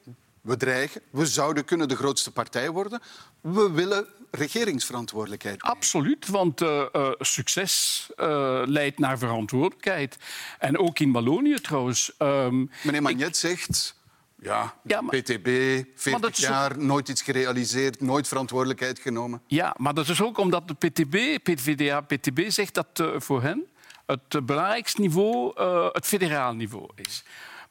We 0.41 0.57
dreigen, 0.57 1.01
we 1.09 1.26
zouden 1.26 1.65
kunnen 1.65 1.88
de 1.88 1.95
grootste 1.95 2.32
partij 2.32 2.69
worden. 2.69 3.01
We 3.41 3.71
willen 3.71 4.07
regeringsverantwoordelijkheid. 4.32 5.61
Absoluut, 5.61 6.28
want 6.28 6.61
uh, 6.61 6.86
uh, 6.93 7.11
succes 7.19 8.07
uh, 8.17 8.61
leidt 8.65 8.99
naar 8.99 9.17
verantwoordelijkheid. 9.17 10.17
En 10.59 10.78
ook 10.78 10.99
in 10.99 11.11
Wallonië 11.11 11.59
trouwens. 11.59 12.11
Um, 12.19 12.71
Meneer 12.84 13.01
Magnet 13.01 13.28
ik... 13.28 13.36
zegt... 13.36 13.95
Ja, 14.44 14.74
ja 14.84 15.02
maar, 15.02 15.22
PTB, 15.22 15.48
40 15.96 16.38
jaar, 16.38 16.78
nooit 16.78 17.10
iets 17.10 17.22
gerealiseerd, 17.22 18.02
nooit 18.02 18.28
verantwoordelijkheid 18.28 19.00
genomen. 19.00 19.41
Ja, 19.48 19.76
maar 19.78 19.94
dat 19.94 20.08
is 20.08 20.22
ook 20.22 20.38
omdat 20.38 20.68
de 20.68 20.74
PTB, 20.74 21.44
PVDA, 21.44 22.02
PTB 22.02 22.39
zegt 22.48 22.74
dat 22.74 23.04
voor 23.18 23.41
hen 23.41 23.68
het 24.06 24.46
belangrijkste 24.46 25.02
niveau 25.02 25.64
het 25.91 26.06
federaal 26.06 26.54
niveau 26.54 26.89
is. 26.96 27.24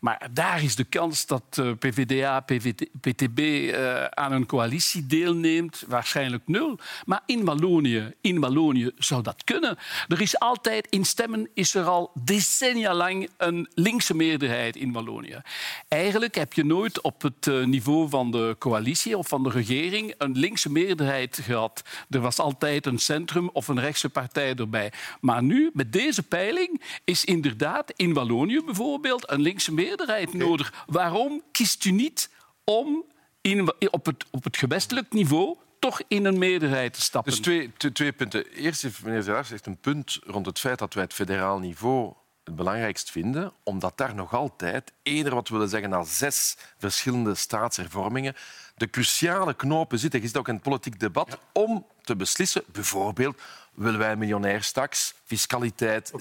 Maar 0.02 0.28
daar 0.32 0.62
is 0.62 0.76
de 0.76 0.84
kans 0.84 1.26
dat 1.26 1.42
uh, 1.60 1.72
PVDA, 1.78 2.40
PVD, 2.40 2.86
PTB 3.00 3.38
uh, 3.38 4.04
aan 4.04 4.32
een 4.32 4.46
coalitie 4.46 5.06
deelneemt 5.06 5.84
waarschijnlijk 5.86 6.42
nul. 6.46 6.78
Maar 7.04 7.22
in 7.26 7.44
Wallonië, 7.44 8.14
in 8.20 8.40
Wallonië 8.40 8.90
zou 8.96 9.22
dat 9.22 9.44
kunnen. 9.44 9.78
Er 10.08 10.20
is 10.20 10.38
altijd, 10.38 10.86
in 10.90 11.04
stemmen 11.04 11.48
is 11.54 11.74
er 11.74 11.84
al 11.84 12.10
decennia 12.24 12.94
lang 12.94 13.28
een 13.36 13.68
linkse 13.74 14.14
meerderheid 14.14 14.76
in 14.76 14.92
Wallonië. 14.92 15.40
Eigenlijk 15.88 16.34
heb 16.34 16.52
je 16.52 16.64
nooit 16.64 17.00
op 17.00 17.22
het 17.22 17.46
uh, 17.46 17.64
niveau 17.64 18.08
van 18.08 18.30
de 18.30 18.56
coalitie 18.58 19.18
of 19.18 19.28
van 19.28 19.42
de 19.42 19.50
regering 19.50 20.14
een 20.18 20.38
linkse 20.38 20.70
meerderheid 20.70 21.40
gehad. 21.42 21.82
Er 22.10 22.20
was 22.20 22.38
altijd 22.38 22.86
een 22.86 22.98
centrum 22.98 23.50
of 23.52 23.68
een 23.68 23.80
rechtse 23.80 24.08
partij 24.08 24.54
erbij. 24.54 24.92
Maar 25.20 25.42
nu, 25.42 25.70
met 25.72 25.92
deze 25.92 26.22
peiling, 26.22 26.82
is 27.04 27.24
inderdaad 27.24 27.92
in 27.96 28.12
Wallonië 28.12 28.62
bijvoorbeeld 28.64 29.30
een 29.30 29.40
linkse 29.40 29.72
meerderheid 29.72 29.90
meerderheid 29.96 30.34
nodig. 30.34 30.84
Waarom 30.86 31.42
kiest 31.52 31.84
u 31.84 31.90
niet 31.90 32.30
om 32.64 33.04
in, 33.40 33.72
op, 33.90 34.06
het, 34.06 34.24
op 34.30 34.44
het 34.44 34.56
gewestelijk 34.56 35.12
niveau 35.12 35.56
toch 35.78 36.02
in 36.08 36.24
een 36.24 36.38
meerderheid 36.38 36.92
te 36.94 37.00
stappen. 37.00 37.32
Dus 37.32 37.40
twee, 37.40 37.72
twee, 37.76 37.92
twee 37.92 38.12
punten. 38.12 38.46
Eerst 38.46 38.82
heeft 38.82 39.04
meneer 39.04 39.22
Zelaars 39.22 39.50
echt 39.50 39.66
een 39.66 39.80
punt 39.80 40.18
rond 40.24 40.46
het 40.46 40.58
feit 40.58 40.78
dat 40.78 40.94
wij 40.94 41.02
het 41.02 41.12
federaal 41.12 41.58
niveau 41.58 42.12
het 42.44 42.56
belangrijkst 42.56 43.10
vinden, 43.10 43.52
omdat 43.62 43.98
daar 43.98 44.14
nog 44.14 44.34
altijd, 44.34 44.92
eerder 45.02 45.34
wat 45.34 45.48
we 45.48 45.54
willen 45.54 45.68
zeggen, 45.68 45.90
na 45.90 46.04
zes 46.04 46.56
verschillende 46.78 47.34
staatshervormingen, 47.34 48.34
de 48.74 48.90
cruciale 48.90 49.54
knopen 49.54 49.98
zitten. 49.98 50.20
Je 50.20 50.26
zit 50.26 50.36
ook 50.36 50.48
in 50.48 50.54
het 50.54 50.62
politiek 50.62 51.00
debat 51.00 51.38
om 51.52 51.86
te 52.02 52.16
beslissen, 52.16 52.62
bijvoorbeeld, 52.72 53.40
willen 53.74 53.98
wij 53.98 54.16
miljonairstaks, 54.16 55.14
fiscaliteit... 55.24 56.12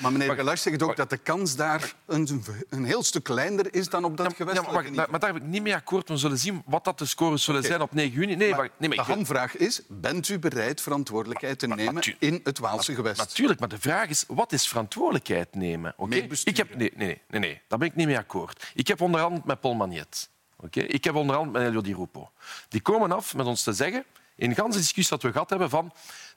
Maar 0.00 0.12
meneer 0.12 0.34
Gelars 0.34 0.62
zegt 0.62 0.82
ook 0.82 0.96
dat 0.96 1.10
de 1.10 1.16
kans 1.16 1.56
daar 1.56 1.94
een, 2.06 2.44
een 2.68 2.84
heel 2.84 3.02
stuk 3.02 3.22
kleiner 3.22 3.74
is 3.74 3.88
dan 3.88 4.04
op 4.04 4.16
dat 4.16 4.36
Ja, 4.36 4.44
maar, 4.44 4.62
maar, 4.72 4.92
maar, 4.92 5.10
maar 5.10 5.20
daar 5.20 5.32
ben 5.32 5.42
ik 5.42 5.48
niet 5.48 5.62
mee 5.62 5.74
akkoord. 5.74 6.08
We 6.08 6.16
zullen 6.16 6.38
zien 6.38 6.62
wat 6.66 6.84
dat 6.84 6.98
de 6.98 7.06
scores 7.06 7.44
zullen 7.44 7.62
zijn 7.62 7.80
op 7.80 7.92
9 7.92 8.12
juni. 8.12 8.36
Nee, 8.36 8.50
maar, 8.50 8.68
nee, 8.76 8.88
maar 8.88 9.06
de 9.06 9.12
hamvraag 9.12 9.56
is, 9.56 9.80
bent 9.88 10.28
u 10.28 10.38
bereid 10.38 10.80
verantwoordelijkheid 10.80 11.58
te 11.58 11.66
nemen 11.66 12.02
in 12.18 12.40
het 12.44 12.58
Waalse 12.58 12.94
gewest? 12.94 13.18
Natuurlijk, 13.18 13.60
maar 13.60 13.68
de 13.68 13.80
vraag 13.80 14.08
is, 14.08 14.24
wat 14.28 14.52
is 14.52 14.68
verantwoordelijkheid 14.68 15.54
nemen? 15.54 15.94
Oké? 15.96 16.26
Ik 16.44 16.56
heb, 16.56 16.74
nee, 16.74 16.92
nee, 16.96 17.06
nee, 17.06 17.22
nee, 17.28 17.40
nee, 17.40 17.62
daar 17.68 17.78
ben 17.78 17.88
ik 17.88 17.94
niet 17.94 18.06
mee 18.06 18.18
akkoord. 18.18 18.70
Ik 18.74 18.88
heb 18.88 19.00
onderhandeld 19.00 19.44
met 19.44 19.60
Paul 19.60 19.74
Magnet. 19.74 20.32
Ik 20.70 21.04
heb 21.04 21.14
onderhandeld 21.14 21.56
met 21.56 21.66
Elio 21.66 21.80
Di 21.80 21.94
Rupo. 21.94 22.30
Die 22.68 22.80
komen 22.80 23.12
af 23.12 23.34
met 23.34 23.46
ons 23.46 23.62
te 23.62 23.72
zeggen, 23.72 24.04
in 24.36 24.48
de 24.48 24.54
ganse 24.54 24.78
discussie 24.78 25.16
dat 25.16 25.22
we 25.22 25.32
gehad 25.32 25.50
hebben, 25.50 25.70
van 25.70 25.92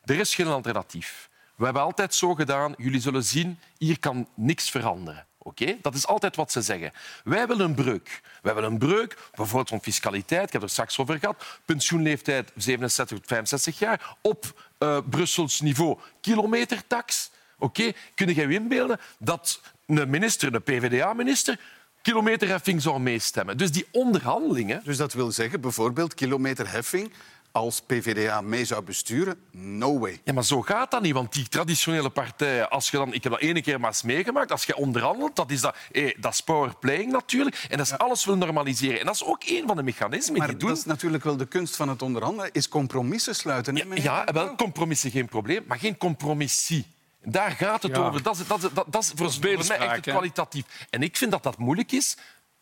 er 0.05 0.19
is 0.19 0.35
geen 0.35 0.47
alternatief. 0.47 1.29
We 1.55 1.63
hebben 1.63 1.81
altijd 1.81 2.15
zo 2.15 2.35
gedaan, 2.35 2.73
jullie 2.77 3.01
zullen 3.01 3.23
zien, 3.23 3.59
hier 3.77 3.99
kan 3.99 4.27
niks 4.35 4.69
veranderen. 4.69 5.25
Oké? 5.37 5.77
Dat 5.81 5.95
is 5.95 6.07
altijd 6.07 6.35
wat 6.35 6.51
ze 6.51 6.61
zeggen. 6.61 6.91
Wij 7.23 7.47
willen 7.47 7.65
een 7.65 7.75
breuk. 7.75 8.21
Wij 8.41 8.53
willen 8.53 8.71
een 8.71 8.77
breuk, 8.77 9.17
bijvoorbeeld 9.35 9.69
van 9.69 9.81
fiscaliteit. 9.81 10.47
Ik 10.47 10.53
heb 10.53 10.61
er 10.61 10.69
straks 10.69 10.99
over 10.99 11.19
gehad. 11.19 11.59
Pensioenleeftijd 11.65 12.51
67 12.55 13.17
tot 13.17 13.27
65 13.27 13.79
jaar. 13.79 14.15
Op 14.21 14.69
eh, 14.77 14.97
Brussels 15.09 15.61
niveau 15.61 15.97
kilometertax. 16.21 17.31
Oké? 17.59 17.91
Je 18.15 18.53
inbeelden 18.53 18.99
dat 19.19 19.61
een 19.85 20.09
minister, 20.09 20.53
een 20.53 20.63
PvdA-minister, 20.63 21.59
kilometerheffing 22.07 22.81
zou 22.81 22.99
meestemmen? 22.99 23.57
Dus 23.57 23.71
die 23.71 23.85
onderhandelingen... 23.91 24.81
Dus 24.83 24.97
dat 24.97 25.13
wil 25.13 25.31
zeggen, 25.31 25.61
bijvoorbeeld 25.61 26.13
kilometerheffing, 26.13 27.11
als 27.51 27.81
PvdA 27.81 28.41
mee 28.41 28.65
zou 28.65 28.83
besturen, 28.83 29.35
no 29.51 29.99
way. 29.99 30.21
Ja, 30.23 30.33
maar 30.33 30.43
zo 30.43 30.61
gaat 30.61 30.91
dat 30.91 31.01
niet, 31.01 31.13
want 31.13 31.33
die 31.33 31.47
traditionele 31.47 32.09
partijen, 32.09 32.69
als 32.69 32.89
je 32.89 32.97
dan, 32.97 33.13
ik 33.13 33.23
heb 33.23 33.31
dat 33.31 33.41
ene 33.41 33.61
keer 33.61 33.79
maar 33.79 33.89
eens 33.89 34.01
meegemaakt, 34.01 34.51
als 34.51 34.63
je 34.63 34.75
onderhandelt, 34.75 35.35
dat 35.35 35.51
is, 35.51 35.61
dat, 35.61 35.75
eh, 35.91 36.13
dat 36.19 36.33
is 36.33 36.41
powerplaying 36.41 37.11
natuurlijk, 37.11 37.65
en 37.69 37.77
dat 37.77 37.85
is 37.85 37.97
alles 37.97 38.25
willen 38.25 38.39
normaliseren. 38.39 38.99
En 38.99 39.05
dat 39.05 39.15
is 39.15 39.23
ook 39.23 39.43
een 39.45 39.63
van 39.67 39.75
de 39.75 39.83
mechanismen 39.83 40.37
Maar 40.37 40.47
die 40.47 40.57
doen. 40.57 40.69
dat 40.69 40.77
is 40.77 40.85
natuurlijk 40.85 41.23
wel 41.23 41.37
de 41.37 41.47
kunst 41.47 41.75
van 41.75 41.89
het 41.89 42.01
onderhandelen, 42.01 42.51
is 42.53 42.69
compromissen 42.69 43.35
sluiten. 43.35 43.73
meneer? 43.73 44.01
Ja, 44.01 44.27
wel, 44.33 44.55
compromissen 44.55 45.11
geen 45.11 45.27
probleem, 45.27 45.63
maar 45.67 45.79
geen 45.79 45.97
compromissie. 45.97 46.85
Daar 47.23 47.51
gaat 47.51 47.83
het 47.83 47.95
Ja. 47.95 48.07
over. 48.07 48.23
Dat 48.23 48.39
is, 48.39 48.47
dat 48.47 48.63
is, 48.63 48.69
dat, 48.73 48.85
dat 48.87 49.01
is 49.03 49.11
voor, 49.15 49.33
mij 49.67 49.77
echt 49.77 50.01
kwalitatief. 50.01 50.87
En 50.89 51.03
ik 51.03 51.17
vind 51.17 51.31
dat 51.31 51.43
dat 51.43 51.57
moeilijk 51.57 51.91
is. 51.91 52.17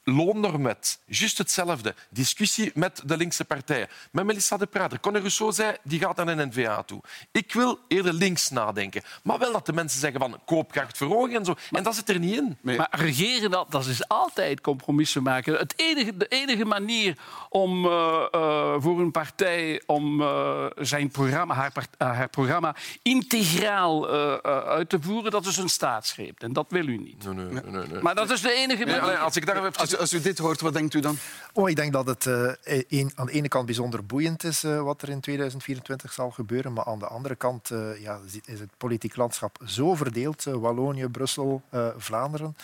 Loonnormwet, 0.08 1.00
juist 1.06 1.38
hetzelfde. 1.38 1.96
Discussie 2.10 2.72
met 2.74 3.02
de 3.06 3.18
linkse 3.18 3.46
partijen. 3.46 3.88
Met 4.12 4.26
Melissa 4.26 4.58
de 4.58 4.66
Prater. 4.66 5.00
Conor 5.00 5.20
Rousseau 5.20 5.52
zei, 5.52 5.76
die 5.84 6.00
gaat 6.00 6.16
naar 6.16 6.28
een 6.28 6.48
N-VA 6.50 6.84
toe. 6.84 7.02
Ik 7.32 7.54
wil 7.54 7.80
eerder 7.88 8.14
links 8.14 8.50
nadenken. 8.50 9.02
Maar 9.24 9.40
wel 9.40 9.52
dat 9.52 9.66
de 9.66 9.74
mensen 9.74 10.00
zeggen 10.00 10.20
van 10.20 10.40
koopkracht 10.46 10.98
verhogen 10.98 11.36
en 11.36 11.46
zo. 11.46 11.56
En 11.72 11.84
dat 11.84 11.96
zit 11.96 12.10
er 12.10 12.20
niet 12.20 12.36
in. 12.38 12.58
Maar 12.62 12.88
regeren, 12.92 13.52
dat, 13.52 13.72
dat 13.72 13.86
is 13.86 14.08
altijd 14.08 14.62
compromissen 14.62 15.24
maken. 15.24 15.54
Het 15.54 15.74
enige, 15.76 16.18
de 16.18 16.28
enige 16.28 16.66
manier 16.66 17.18
om 17.50 17.86
eh, 17.86 18.26
eh, 18.32 18.76
voor 18.80 19.00
een 19.00 19.12
partij 19.12 19.82
om 19.86 20.22
eh, 20.22 20.66
zijn 20.76 21.10
programma, 21.10 21.54
haar, 21.54 21.72
part- 21.72 21.96
haar 21.98 22.30
programma 22.30 22.76
integraal 23.02 24.10
eh, 24.10 24.34
eh, 24.34 24.60
uit 24.68 24.90
te 24.90 24.98
voeren, 25.02 25.32
dat 25.32 25.46
is 25.46 25.58
een 25.58 25.70
staatsgreep. 25.70 26.42
En 26.42 26.54
dat 26.54 26.66
wil 26.70 26.88
u 26.88 26.98
niet. 26.98 27.24
Nee, 27.24 27.34
nee, 27.34 27.62
nee, 27.64 27.88
nee. 27.88 28.02
Maar 28.02 28.16
dat 28.16 28.30
is 28.30 28.42
de 28.42 28.52
enige 28.54 28.84
Nee, 28.84 29.00
manier. 29.02 29.18
als 29.18 29.36
ik 29.36 29.46
daar 29.46 29.66
even... 29.66 29.94
Als, 30.00 30.14
u 30.14 30.22
dit 30.22 30.38
hoort, 30.38 30.62
wat 30.62 30.74
denkt 30.74 30.94
u 30.94 31.00
dan? 31.00 31.18
Oh, 31.54 31.70
ik 31.70 31.76
denk 31.76 31.94
dat 31.94 32.08
het 32.08 32.26
eh, 32.26 33.06
aan 33.16 33.26
de 33.26 33.32
ene 33.32 33.48
kant 33.48 33.66
bijzonder 33.66 34.06
boeiend 34.06 34.44
is 34.44 34.64
eh, 34.64 34.82
wat 34.82 35.02
er 35.02 35.10
in 35.10 35.20
2024 35.20 36.14
zal 36.14 36.32
gebeuren, 36.32 36.74
maar 36.74 36.86
aan 36.86 37.00
de 37.00 37.08
andere 37.08 37.36
kant 37.36 37.72
eh, 37.72 38.02
ja, 38.02 38.20
is 38.46 38.60
het 38.60 38.70
politiek 38.78 39.16
landschap 39.16 39.58
zo 39.66 39.96
verdeeld, 39.96 40.44
Wallonië, 40.44 41.08
Brussel, 41.08 41.62
Vlaanderen, 41.98 42.56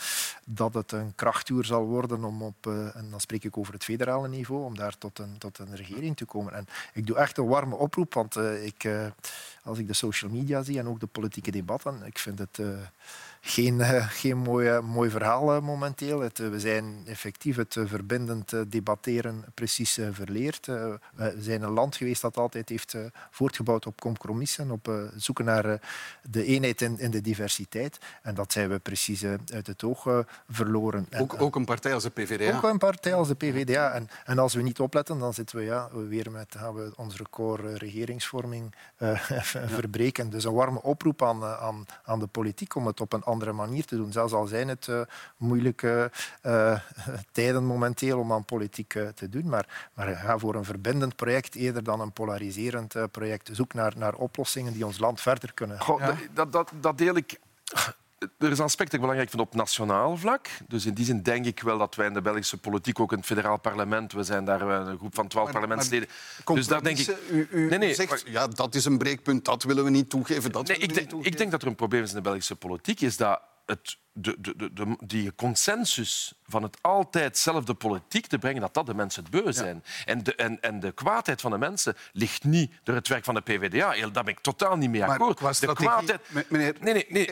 dat 0.46 0.74
het 0.74 0.92
een 0.92 1.16
krachttoer 1.16 1.66
zal 1.66 1.86
worden 1.86 2.24
om 2.24 2.42
op, 2.42 2.68
en 2.94 3.08
dan 3.10 3.20
spreek 3.20 3.44
ik 3.44 3.58
over 3.58 3.74
het 3.74 3.84
federale 3.84 4.28
niveau, 4.28 4.64
om 4.64 4.76
daar 4.76 4.98
tot 4.98 5.20
een, 5.20 5.38
tot 5.38 5.60
een 5.60 5.76
regering 5.76 6.18
te 6.18 6.26
komen. 6.26 6.54
En 6.54 6.66
ik 6.94 7.08
doe 7.08 7.18
echt 7.18 7.38
een 7.38 7.48
warme 7.48 7.76
oproep, 7.76 8.14
want 8.14 8.36
ik, 8.64 8.90
als 9.64 9.78
ik 9.78 9.88
de 9.88 9.94
social 9.94 10.32
media 10.32 10.64
zie 10.64 10.80
en 10.80 10.88
ook 10.88 11.00
de 11.00 11.08
politieke 11.08 11.52
debatten, 11.52 12.02
ik 12.06 12.20
vind 12.20 12.40
het... 12.40 12.60
geen, 13.42 13.82
eh, 13.82 14.08
geen 14.10 14.38
mooi, 14.38 14.68
eh, 14.68 14.80
mooi 14.80 15.10
verhaal 15.10 15.54
eh, 15.54 15.62
momenteel. 15.62 16.20
Het, 16.20 16.38
we 16.38 16.60
zijn 16.60 17.02
effectief 17.06 17.56
het 17.56 17.78
verbindend 17.84 18.72
debatteren 18.72 19.46
precies 19.54 20.00
verleerd. 20.12 20.66
We 20.66 21.36
zijn 21.40 21.62
een 21.62 21.72
land 21.72 21.96
geweest 21.96 22.22
dat 22.22 22.38
altijd 22.38 22.70
heeft 22.70 22.96
voortgebouwd 23.32 23.86
op 23.86 24.02
compromissen, 24.02 24.72
op 24.72 25.10
zoeken 25.16 25.46
naar 25.46 25.80
de 26.30 26.46
eenheid 26.46 26.82
in, 26.82 27.00
in 27.00 27.12
de 27.12 27.22
diversiteit. 27.22 27.98
En 28.22 28.36
dat 28.36 28.52
zijn 28.52 28.70
we 28.70 28.80
precies 28.80 29.24
uit 29.54 29.68
het 29.68 29.84
oog 29.84 30.26
verloren. 30.50 31.06
En, 31.10 31.22
Ook, 31.22 31.42
ook 31.42 31.56
een 31.56 31.66
partij 31.66 31.94
als 31.94 32.04
de 32.04 32.10
PvdA. 32.10 32.56
ook 32.56 32.64
een 32.64 32.78
partij 32.78 33.14
als 33.14 33.28
de 33.28 33.36
PvdA. 33.36 33.92
En, 33.92 34.10
en 34.26 34.40
als 34.40 34.54
we 34.54 34.62
niet 34.62 34.80
opletten, 34.80 35.20
dan 35.20 35.34
zitten 35.34 35.58
we 35.58 35.64
ja, 35.64 35.90
weer 36.08 36.32
met, 36.32 36.56
gaan 36.58 36.74
we 36.74 36.94
ons 36.96 37.18
record 37.18 37.78
regeringsvorming 37.78 38.74
verbreken. 39.78 40.30
Dus 40.30 40.44
een 40.44 40.54
warme 40.54 40.82
oproep 40.82 41.24
aan, 41.24 41.44
aan, 41.44 41.86
aan 42.04 42.20
de 42.20 42.28
politiek 42.28 42.76
om 42.76 42.86
het 42.86 43.02
op 43.02 43.14
een 43.14 43.24
andere 43.32 43.52
manier 43.52 43.86
te 43.86 43.96
doen. 43.96 44.12
Zelfs 44.12 44.34
al 44.34 44.48
zijn 44.48 44.68
het 44.68 44.88
eh, 44.88 45.02
moeilijke 45.38 46.12
eh, 46.42 46.80
tijden 47.32 47.66
momenteel 47.66 48.20
om 48.20 48.32
aan 48.32 48.46
politiek 48.46 48.96
eh, 48.96 49.08
te 49.08 49.30
doen. 49.30 49.50
Maar, 49.50 49.90
maar 49.94 50.16
ga 50.16 50.38
voor 50.38 50.56
een 50.56 50.66
verbindend 50.66 51.16
project 51.16 51.56
eerder 51.56 51.84
dan 51.84 52.00
een 52.00 52.12
polariserend 52.12 52.96
project. 53.12 53.50
Zoek 53.52 53.74
naar, 53.74 53.94
naar 53.98 54.14
oplossingen 54.14 54.74
die 54.74 54.86
ons 54.86 55.00
land 55.00 55.22
verder 55.22 55.54
kunnen. 55.54 55.80
Goh, 55.80 56.08
dat, 56.34 56.52
dat, 56.52 56.72
dat 56.82 56.98
deel 56.98 57.16
ik. 57.16 57.40
Er 58.22 58.52
is 58.52 58.58
een 58.58 58.64
aspect 58.64 58.92
dat 58.92 58.94
ik 58.94 59.00
belangrijk 59.00 59.30
vind 59.30 59.42
op 59.42 59.56
nationaal 59.56 60.18
vlak. 60.18 60.48
Dus 60.68 60.86
in 60.86 60.94
die 60.94 61.06
zin 61.06 61.22
denk 61.22 61.46
ik 61.46 61.60
wel 61.60 61.78
dat 61.78 61.96
wij 61.96 62.08
in 62.08 62.14
de 62.14 62.22
Belgische 62.22 62.58
politiek, 62.58 63.00
ook 63.00 63.12
in 63.12 63.18
het 63.18 63.26
federaal 63.26 63.60
parlement, 63.60 64.12
we 64.14 64.24
zijn 64.24 64.46
daar 64.46 64.62
eh, 64.62 64.88
een 64.92 64.98
groep 64.98 65.16
van 65.16 65.28
twaalf 65.28 65.52
parlementsleden. 65.52 66.08
Dus 66.54 66.68
daar 66.68 66.84
denk 66.84 66.98
ik. 66.98 67.18
U, 67.32 67.48
u 67.52 67.70
Nee, 67.70 67.80
nee, 67.80 67.94
zegt, 67.94 68.10
maar- 68.10 68.22
ja, 68.32 68.48
dat 68.48 68.76
is 68.76 68.86
een 68.86 68.98
breekpunt, 68.98 69.46
dat 69.46 69.64
willen 69.64 69.84
we 69.84 69.90
niet 69.90 70.10
toegeven. 70.10 70.52
Dat 70.52 70.68
Nee, 70.68 70.78
ik, 70.78 71.14
niet 71.14 71.26
ik 71.26 71.38
denk 71.38 71.52
dat 71.52 71.62
er 71.62 71.68
een 71.68 71.76
probleem 71.76 72.04
is 72.04 72.10
in 72.10 72.16
de 72.16 72.22
Belgische 72.22 72.56
politiek, 72.56 73.02
is 73.02 73.18
dat 73.18 73.42
het, 73.66 73.98
de, 74.14 74.36
de, 74.40 74.74
de, 74.74 74.96
die 75.06 75.36
consensus 75.36 76.34
van 76.48 76.64
het 76.64 76.78
altijd 76.82 77.24
hetzelfde 77.24 77.74
politiek 77.74 78.28
te 78.28 78.38
brengen, 78.38 78.62
dat 78.62 78.74
dat 78.74 78.86
de 78.86 78.94
mensen 78.94 79.24
het 79.24 79.32
beu 79.32 79.52
zijn. 79.52 79.84
En, 80.06 80.24
de, 80.24 80.36
en, 80.36 80.62
en 80.62 80.80
de 80.80 80.92
kwaadheid 80.92 81.42
van 81.42 81.52
de 81.52 81.58
mensen 81.58 81.96
ligt 82.14 82.44
niet 82.44 82.72
door 82.84 82.96
het 82.96 83.08
werk 83.08 83.24
van 83.24 83.34
de 83.34 83.42
PvdA. 83.42 83.94
Daar 84.12 84.24
ben 84.24 84.34
ik 84.34 84.40
totaal 84.40 84.76
niet 84.78 84.90
mee 84.90 85.02
akkoord. 85.06 85.40
de 85.60 85.66
kwaadheid... 85.74 86.20
me- 86.30 86.46
meneer, 86.50 86.76
Nee, 86.80 86.94
nee, 86.94 87.06
nee. 87.10 87.28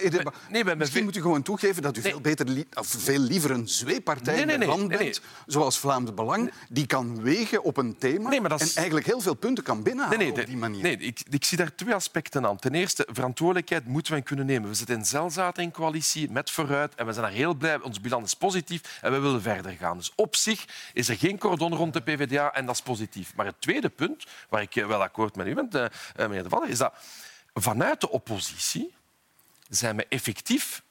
Nee, 0.50 0.76
Misschien 0.76 1.04
moet 1.04 1.16
u 1.16 1.22
gewoon 1.22 1.42
toegeven 1.42 1.82
dat 1.82 1.98
u 1.98 2.02
veel, 2.02 2.22
beter 2.22 2.66
veel 2.80 3.20
liever 3.20 3.52
een 3.52 3.68
zweepartij 3.68 4.40
in 4.42 4.50
het 4.50 4.66
land 4.66 4.88
bent, 4.88 5.22
zoals 5.46 5.78
Vlaams 5.80 6.14
Belang, 6.14 6.52
die 6.70 6.86
kan 6.86 7.22
wegen 7.22 7.64
op 7.64 7.78
een 7.78 7.98
thema 7.98 8.30
Nee, 8.30 8.42
maar 8.42 8.50
dat 8.50 8.62
is- 8.62 8.70
en 8.70 8.76
eigenlijk 8.76 9.06
heel 9.06 9.22
veel 9.22 9.34
punten 9.34 9.64
kan 9.64 9.84
binnenhalen 9.84 10.30
op 10.30 10.46
die 10.46 10.58
manier. 10.58 10.82
Nee, 10.84 10.98
ik, 10.98 11.20
ik 11.30 11.44
zie 11.46 11.58
daar 11.58 11.76
twee 11.76 11.94
aspecten 11.94 12.46
aan. 12.46 12.58
Ten 12.58 12.74
eerste, 12.76 13.08
verantwoordelijkheid 13.12 13.86
moeten 13.86 14.14
we 14.14 14.22
kunnen 14.22 14.46
nemen. 14.46 14.70
We 14.70 14.76
zitten 14.76 14.96
in 14.96 15.06
Zelzaten 15.06 15.64
in 15.64 15.72
coalitie 15.72 16.32
met 16.32 16.52
En 16.70 17.06
we 17.06 17.14
zijn 17.14 17.26
daar 17.26 17.36
heel 17.36 17.54
blij. 17.54 17.82
Ons 17.82 18.02
bilan 18.02 18.24
is 18.24 18.34
positief 18.34 19.00
en 19.02 19.12
we 19.12 19.20
willen 19.20 19.42
verder 19.42 19.72
gaan. 19.72 19.98
Dus 19.98 20.12
op 20.16 20.36
zich 20.36 20.66
is 20.94 21.10
er 21.10 21.18
geen 21.18 21.38
cordon 21.38 21.76
rond 21.76 21.94
de 21.94 22.02
PvdA 22.02 22.54
en 22.54 22.66
dat 22.66 22.76
is 22.76 22.82
positief. 22.82 23.36
Maar 23.36 23.46
het 23.46 23.62
tweede 23.62 23.90
punt, 23.90 24.26
waar 24.50 24.62
ik 24.62 24.76
eh, 24.76 24.88
wel 24.88 25.02
akkoord 25.02 25.36
met 25.36 25.48
u 25.48 25.54
ben, 25.54 25.70
eh, 25.72 25.86
eh, 25.86 25.92
meneer 26.16 26.44
De 26.44 26.50
Valler, 26.50 26.70
is 26.70 26.78
dat 26.78 26.94
vanuit 27.54 28.02
de 28.02 28.10
oppositie 28.10 28.94
zijn 29.70 29.96
we 29.96 30.06
effectief 30.10 30.84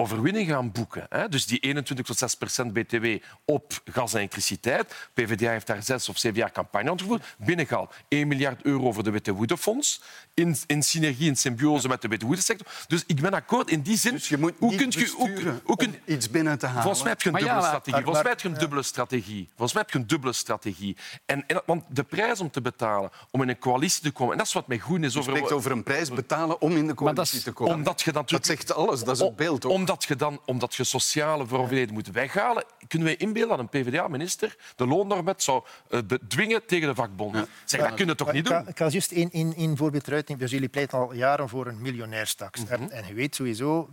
overwinning 0.00 0.48
gaan 0.48 0.72
boeken. 0.72 1.06
Hè? 1.08 1.28
Dus 1.28 1.46
die 1.46 1.58
21 1.58 2.06
tot 2.06 2.18
6 2.18 2.34
procent 2.34 2.72
BTW 2.72 3.06
op 3.44 3.80
gas 3.84 4.12
en 4.12 4.18
elektriciteit. 4.18 5.08
PvdA 5.14 5.50
heeft 5.50 5.66
daar 5.66 5.82
zes 5.82 6.08
of 6.08 6.18
zeven 6.18 6.38
jaar 6.38 6.52
campagne 6.52 6.90
aan 6.90 7.00
gevoerd. 7.00 7.36
Binnengehaald 7.38 7.94
1 8.08 8.28
miljard 8.28 8.62
euro 8.62 8.92
voor 8.92 9.02
de 9.02 9.10
Witte-Woede-fonds. 9.10 10.02
In, 10.34 10.56
in 10.66 10.82
synergie, 10.82 11.28
in 11.28 11.36
symbiose 11.36 11.88
met 11.88 12.02
de 12.02 12.08
Witte-Woede-sector. 12.08 12.66
Dus 12.86 13.04
ik 13.06 13.20
ben 13.20 13.34
akkoord 13.34 13.70
in 13.70 13.80
die 13.80 13.96
zin. 13.96 14.12
Dus 14.12 14.28
je 14.28 14.38
moet 14.38 14.52
hoe 14.58 14.74
kunt 14.74 14.94
je, 14.94 15.12
hoe, 15.16 15.60
om 15.64 15.94
iets 16.04 16.30
binnen 16.30 16.58
te 16.58 16.66
halen. 16.66 16.82
Volgens 16.82 17.02
mij 17.02 17.12
heb 17.12 17.22
je 17.22 17.28
een 17.28 17.34
ja, 17.34 17.40
dubbele 17.40 17.60
maar- 17.60 17.68
strategie. 17.68 17.92
maar- 17.92 18.02
Volgens 18.02 18.22
mij 18.24 18.32
heb 18.32 18.40
je 18.40 18.48
een 18.48 18.58
dubbele 18.58 18.82
strategie. 18.82 19.48
Volgens 19.48 19.72
mij 19.72 19.82
heb 19.82 19.92
je 19.92 19.98
een 19.98 20.06
dubbele 20.06 20.32
strategie. 20.32 20.96
En, 21.26 21.46
en, 21.46 21.62
want 21.66 21.84
de 21.88 22.02
prijs 22.02 22.40
om 22.40 22.50
te 22.50 22.60
betalen 22.60 23.10
om 23.30 23.42
in 23.42 23.48
een 23.48 23.58
coalitie 23.58 24.02
te 24.02 24.10
komen, 24.10 24.32
en 24.32 24.38
dat 24.38 24.46
is 24.46 24.52
wat 24.52 24.66
mij 24.66 24.78
goed 24.78 25.02
is 25.02 25.16
over... 25.16 25.32
spreekt 25.32 25.52
over 25.52 25.70
een 25.70 25.82
prijs 25.82 26.10
betalen 26.10 26.60
om 26.60 26.70
in 26.70 26.80
de 26.80 26.86
dat 26.86 26.96
coalitie 26.96 27.42
te 27.42 27.52
komen. 27.52 27.74
Omdat 27.74 28.00
je 28.00 28.12
dat 28.12 28.30
natuurlijk... 28.30 28.60
zegt 28.60 28.74
alles, 28.78 29.04
dat 29.04 29.14
is 29.16 29.22
het 29.22 29.36
beeld 29.36 29.64
ook. 29.64 29.72
Omdat 29.90 30.04
je 30.04 30.16
dan 30.16 30.40
omdat 30.44 30.74
je 30.74 30.84
sociale 30.84 31.46
voorbeelden 31.46 31.94
moet 31.94 32.10
weghalen, 32.10 32.64
kunnen 32.88 33.08
we 33.08 33.16
inbeelden 33.16 33.56
dat 33.56 33.58
een 33.58 33.82
PvdA-minister 33.82 34.56
de 34.76 34.86
loonnormet 34.86 35.42
zou 35.42 35.64
bedwingen 36.06 36.66
tegen 36.66 36.88
de 36.88 36.94
vakbonden. 36.94 37.46
Zeg, 37.64 37.80
dat 37.80 37.94
kunnen 37.94 38.16
toch 38.16 38.32
niet 38.32 38.46
doen? 38.46 38.68
Ik 38.68 38.78
ga 38.78 38.88
juist 38.88 39.12
één 39.12 39.76
voorbeeld 39.76 40.06
eruit 40.06 40.28
nemen. 40.28 40.42
Dus 40.42 40.52
jullie 40.52 40.68
pleiten 40.68 40.98
al 40.98 41.14
jaren 41.14 41.48
voor 41.48 41.66
een 41.66 41.80
miljonairstaks. 41.80 42.60
Mm 42.60 42.88
En 42.88 43.06
je 43.06 43.14
weet 43.14 43.34
sowieso 43.34 43.90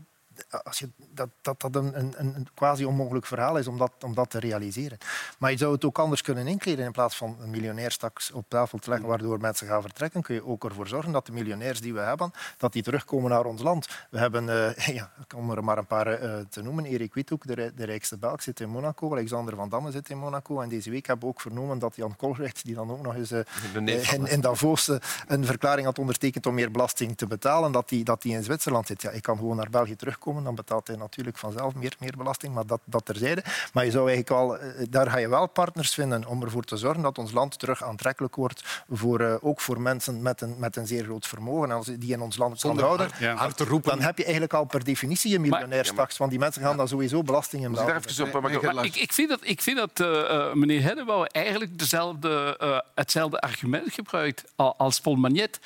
als 0.64 0.80
je, 0.80 0.90
dat 1.14 1.30
dat, 1.42 1.62
dat 1.62 1.76
een, 1.76 2.00
een, 2.00 2.14
een 2.18 2.48
quasi 2.54 2.86
onmogelijk 2.86 3.26
verhaal 3.26 3.58
is 3.58 3.68
om 3.68 3.78
dat, 3.78 3.92
om 4.04 4.14
dat 4.14 4.30
te 4.30 4.40
realiseren. 4.40 4.98
Maar 5.40 5.52
je 5.52 5.58
zou 5.58 5.74
het 5.74 5.86
ook 5.86 6.00
anders 6.00 6.22
kunnen 6.22 6.48
inkleden. 6.48 6.86
In 6.86 6.92
plaats 6.92 7.16
van 7.16 7.38
een 7.40 7.50
miljonairstaks 7.50 8.32
op 8.32 8.46
tafel 8.48 8.78
te 8.78 8.90
leggen 8.90 9.08
waardoor 9.08 9.40
mensen 9.40 9.68
gaan 9.68 9.82
vertrekken, 9.82 10.22
kun 10.22 10.36
je 10.36 10.46
ook 10.46 10.64
ervoor 10.64 10.88
zorgen 10.88 11.12
dat 11.12 11.26
de 11.26 11.32
miljonairs 11.32 11.82
die 11.82 11.94
we 11.94 12.00
hebben, 12.00 12.32
dat 12.58 12.74
die 12.74 12.84
terugkomen 12.84 13.30
naar 13.30 13.46
ons 13.46 13.62
land. 13.62 13.88
We 14.10 14.18
hebben, 14.18 14.44
uh, 14.44 14.88
ja, 14.98 15.12
ik 15.20 15.28
kan 15.28 15.52
er 15.52 15.64
maar 15.64 15.78
een 15.78 15.86
paar 15.86 16.24
uh, 16.24 16.40
te 16.50 16.62
noemen. 16.62 16.86
Erik 16.86 17.14
Withoek, 17.14 17.48
de, 17.48 17.72
de 17.76 17.86
rijkste 17.86 18.18
Belg, 18.18 18.42
zit 18.42 18.60
in 18.60 18.70
Monaco. 18.70 19.12
Alexander 19.12 19.56
Van 19.56 19.70
Damme 19.70 19.92
zit 19.92 20.10
in 20.10 20.18
Monaco. 20.18 20.62
En 20.62 20.70
deze 20.70 20.90
week 20.90 21.08
hebben 21.08 21.26
we 21.28 21.34
ook 21.34 21.42
vernomen 21.42 21.80
dat 21.80 21.96
Jan 21.96 22.16
Kolrecht, 22.16 22.66
die 22.66 22.76
dan 22.76 22.92
ook 22.92 23.02
nog 23.02 23.16
eens 23.16 23.32
uh, 23.32 23.40
in, 23.74 24.28
in, 24.28 24.42
Davos 24.42 24.88
een 25.28 25.46
verklaring 25.46 25.86
had 25.86 26.00
ondertekend 26.00 26.46
om 26.46 26.54
meer 26.54 26.72
belasting 26.72 27.18
te 27.18 27.28
betalen, 27.28 27.72
dat 27.72 27.90
die, 27.90 28.04
dat 28.04 28.22
die 28.22 28.34
in 28.34 28.44
Zwitserland 28.44 28.88
zit. 28.88 29.02
Ja, 29.02 29.10
ik 29.10 29.22
kan 29.22 29.38
gewoon 29.38 29.56
naar 29.56 29.70
België 29.70 29.96
terugkomen 29.96 30.27
dan 30.36 30.56
betaalt 30.56 30.88
hij 30.88 30.96
natuurlijk 30.96 31.38
vanzelf 31.38 31.76
meer, 31.76 31.96
meer 32.00 32.14
belasting, 32.18 32.54
maar 32.54 32.66
dat, 32.66 32.82
dat 32.86 33.06
terzijde. 33.06 33.44
Maar 33.74 33.86
je 33.86 33.92
zou 33.92 34.10
eigenlijk 34.10 34.42
al, 34.42 34.58
eh, 34.58 34.86
daar 34.90 35.10
ga 35.10 35.18
je 35.18 35.30
wel 35.30 35.48
partners 35.48 35.94
vinden 35.94 36.26
om 36.26 36.44
ervoor 36.44 36.64
te 36.64 36.78
zorgen 36.78 37.04
dat 37.04 37.18
ons 37.18 37.32
land 37.32 37.60
terug 37.60 37.84
aantrekkelijk 37.84 38.36
wordt, 38.36 38.84
voor, 38.90 39.22
uh, 39.22 39.36
ook 39.42 39.62
voor 39.62 39.82
mensen 39.82 40.22
met 40.22 40.42
een, 40.42 40.56
met 40.60 40.76
een 40.76 40.88
zeer 40.88 41.04
groot 41.04 41.28
vermogen. 41.28 41.72
Als 41.72 41.86
die 41.86 42.12
in 42.12 42.22
ons 42.22 42.38
land 42.38 42.60
kan 42.60 42.80
houden, 42.80 43.10
hard, 43.36 43.58
te 43.58 43.64
roepen. 43.64 43.90
dan 43.90 44.02
heb 44.02 44.18
je 44.18 44.24
eigenlijk 44.24 44.54
al 44.54 44.66
per 44.66 44.84
definitie 44.84 45.36
een 45.36 45.42
miljonairstaks, 45.42 46.18
want 46.18 46.30
die 46.30 46.40
mensen 46.40 46.62
gaan 46.62 46.78
dan 46.78 46.88
sowieso 46.88 47.24
belastingen 47.24 47.72
betalen. 47.72 48.84
Ik, 48.84 48.96
ik, 48.96 49.14
vind 49.14 49.30
dat, 49.30 49.40
ik 49.42 49.62
vind 49.62 49.78
dat 49.78 50.00
uh, 50.00 50.54
meneer 50.54 50.82
Heddebouw 50.82 51.24
eigenlijk 51.24 51.80
dezelfde, 51.80 52.58
uh, 52.62 52.80
hetzelfde 52.96 53.40
argument 53.40 53.94
gebruikt 53.94 54.44
als 54.56 55.00
Paul 55.00 55.16
Magnet. 55.16 55.60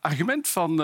argument 0.00 0.48
van 0.48 0.76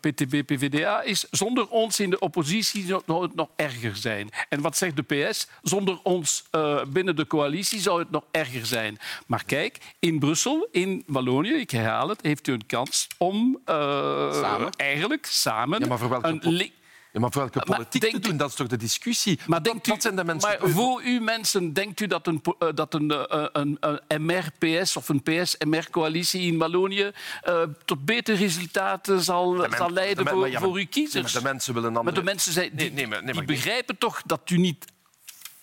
PTB-PVDA 0.00 1.02
is 1.02 1.26
zonder 1.30 1.68
ons 1.68 2.00
in 2.04 2.10
de 2.10 2.18
oppositie 2.18 2.86
zou 2.86 3.22
het 3.22 3.34
nog 3.34 3.48
erger 3.56 3.96
zijn. 3.96 4.28
En 4.48 4.60
wat 4.60 4.76
zegt 4.76 4.96
de 4.96 5.02
PS? 5.02 5.48
Zonder 5.62 5.98
ons 6.02 6.44
uh, 6.52 6.80
binnen 6.88 7.16
de 7.16 7.26
coalitie 7.26 7.80
zou 7.80 7.98
het 7.98 8.10
nog 8.10 8.24
erger 8.30 8.66
zijn. 8.66 8.98
Maar 9.26 9.44
kijk, 9.44 9.78
in 9.98 10.18
Brussel, 10.18 10.68
in 10.70 11.02
Wallonië, 11.06 11.52
ik 11.52 11.70
herhaal 11.70 12.08
het, 12.08 12.22
heeft 12.22 12.46
u 12.46 12.52
een 12.52 12.66
kans 12.66 13.08
om 13.18 13.58
uh, 13.66 13.74
samen. 14.32 14.70
eigenlijk 14.70 15.26
samen 15.26 15.80
ja, 15.80 15.86
maar 15.86 15.98
voor 15.98 16.08
welke 16.08 16.28
een 16.28 16.72
ja, 17.14 17.20
maar 17.20 17.32
voor 17.32 17.42
welke 17.42 17.60
politiek 17.60 18.10
te 18.10 18.18
doen, 18.18 18.36
dat 18.36 18.48
is 18.48 18.54
toch 18.54 18.66
de 18.66 18.76
discussie? 18.76 19.38
Maar, 19.46 19.62
denkt 19.62 19.86
u, 19.86 19.94
zijn 19.98 20.16
de 20.16 20.24
mensen 20.24 20.58
maar 20.60 20.70
voor 20.70 21.02
u 21.02 21.20
mensen, 21.20 21.72
denkt 21.72 22.00
u 22.00 22.06
dat 22.06 22.26
een, 22.26 22.42
uh, 22.58 22.68
dat 22.74 22.94
een, 22.94 23.12
uh, 23.12 23.46
een, 23.52 23.78
een 23.80 24.22
MR-PS 24.22 24.96
of 24.96 25.08
een 25.08 25.22
PS-MR-coalitie 25.22 26.52
in 26.52 26.58
Wallonië 26.58 27.12
uh, 27.48 27.62
tot 27.84 28.04
betere 28.04 28.36
resultaten 28.36 29.20
zal, 29.20 29.52
men, 29.52 29.70
zal 29.76 29.90
leiden 29.90 30.28
voor, 30.28 30.48
ja, 30.48 30.60
voor 30.60 30.76
uw 30.76 30.86
kiezers? 30.90 31.32
de 31.32 31.42
mensen 31.42 31.74
willen 31.74 31.88
andere... 31.88 32.04
Maar 32.04 32.14
de 32.14 32.22
mensen 32.22 32.52
zijn, 32.52 32.70
die, 32.72 32.92
nee, 32.92 33.06
nee, 33.06 33.22
nee, 33.22 33.34
die 33.34 33.44
begrijpen 33.44 33.98
toch 33.98 34.22
dat 34.26 34.50
u 34.50 34.56
niet 34.56 34.84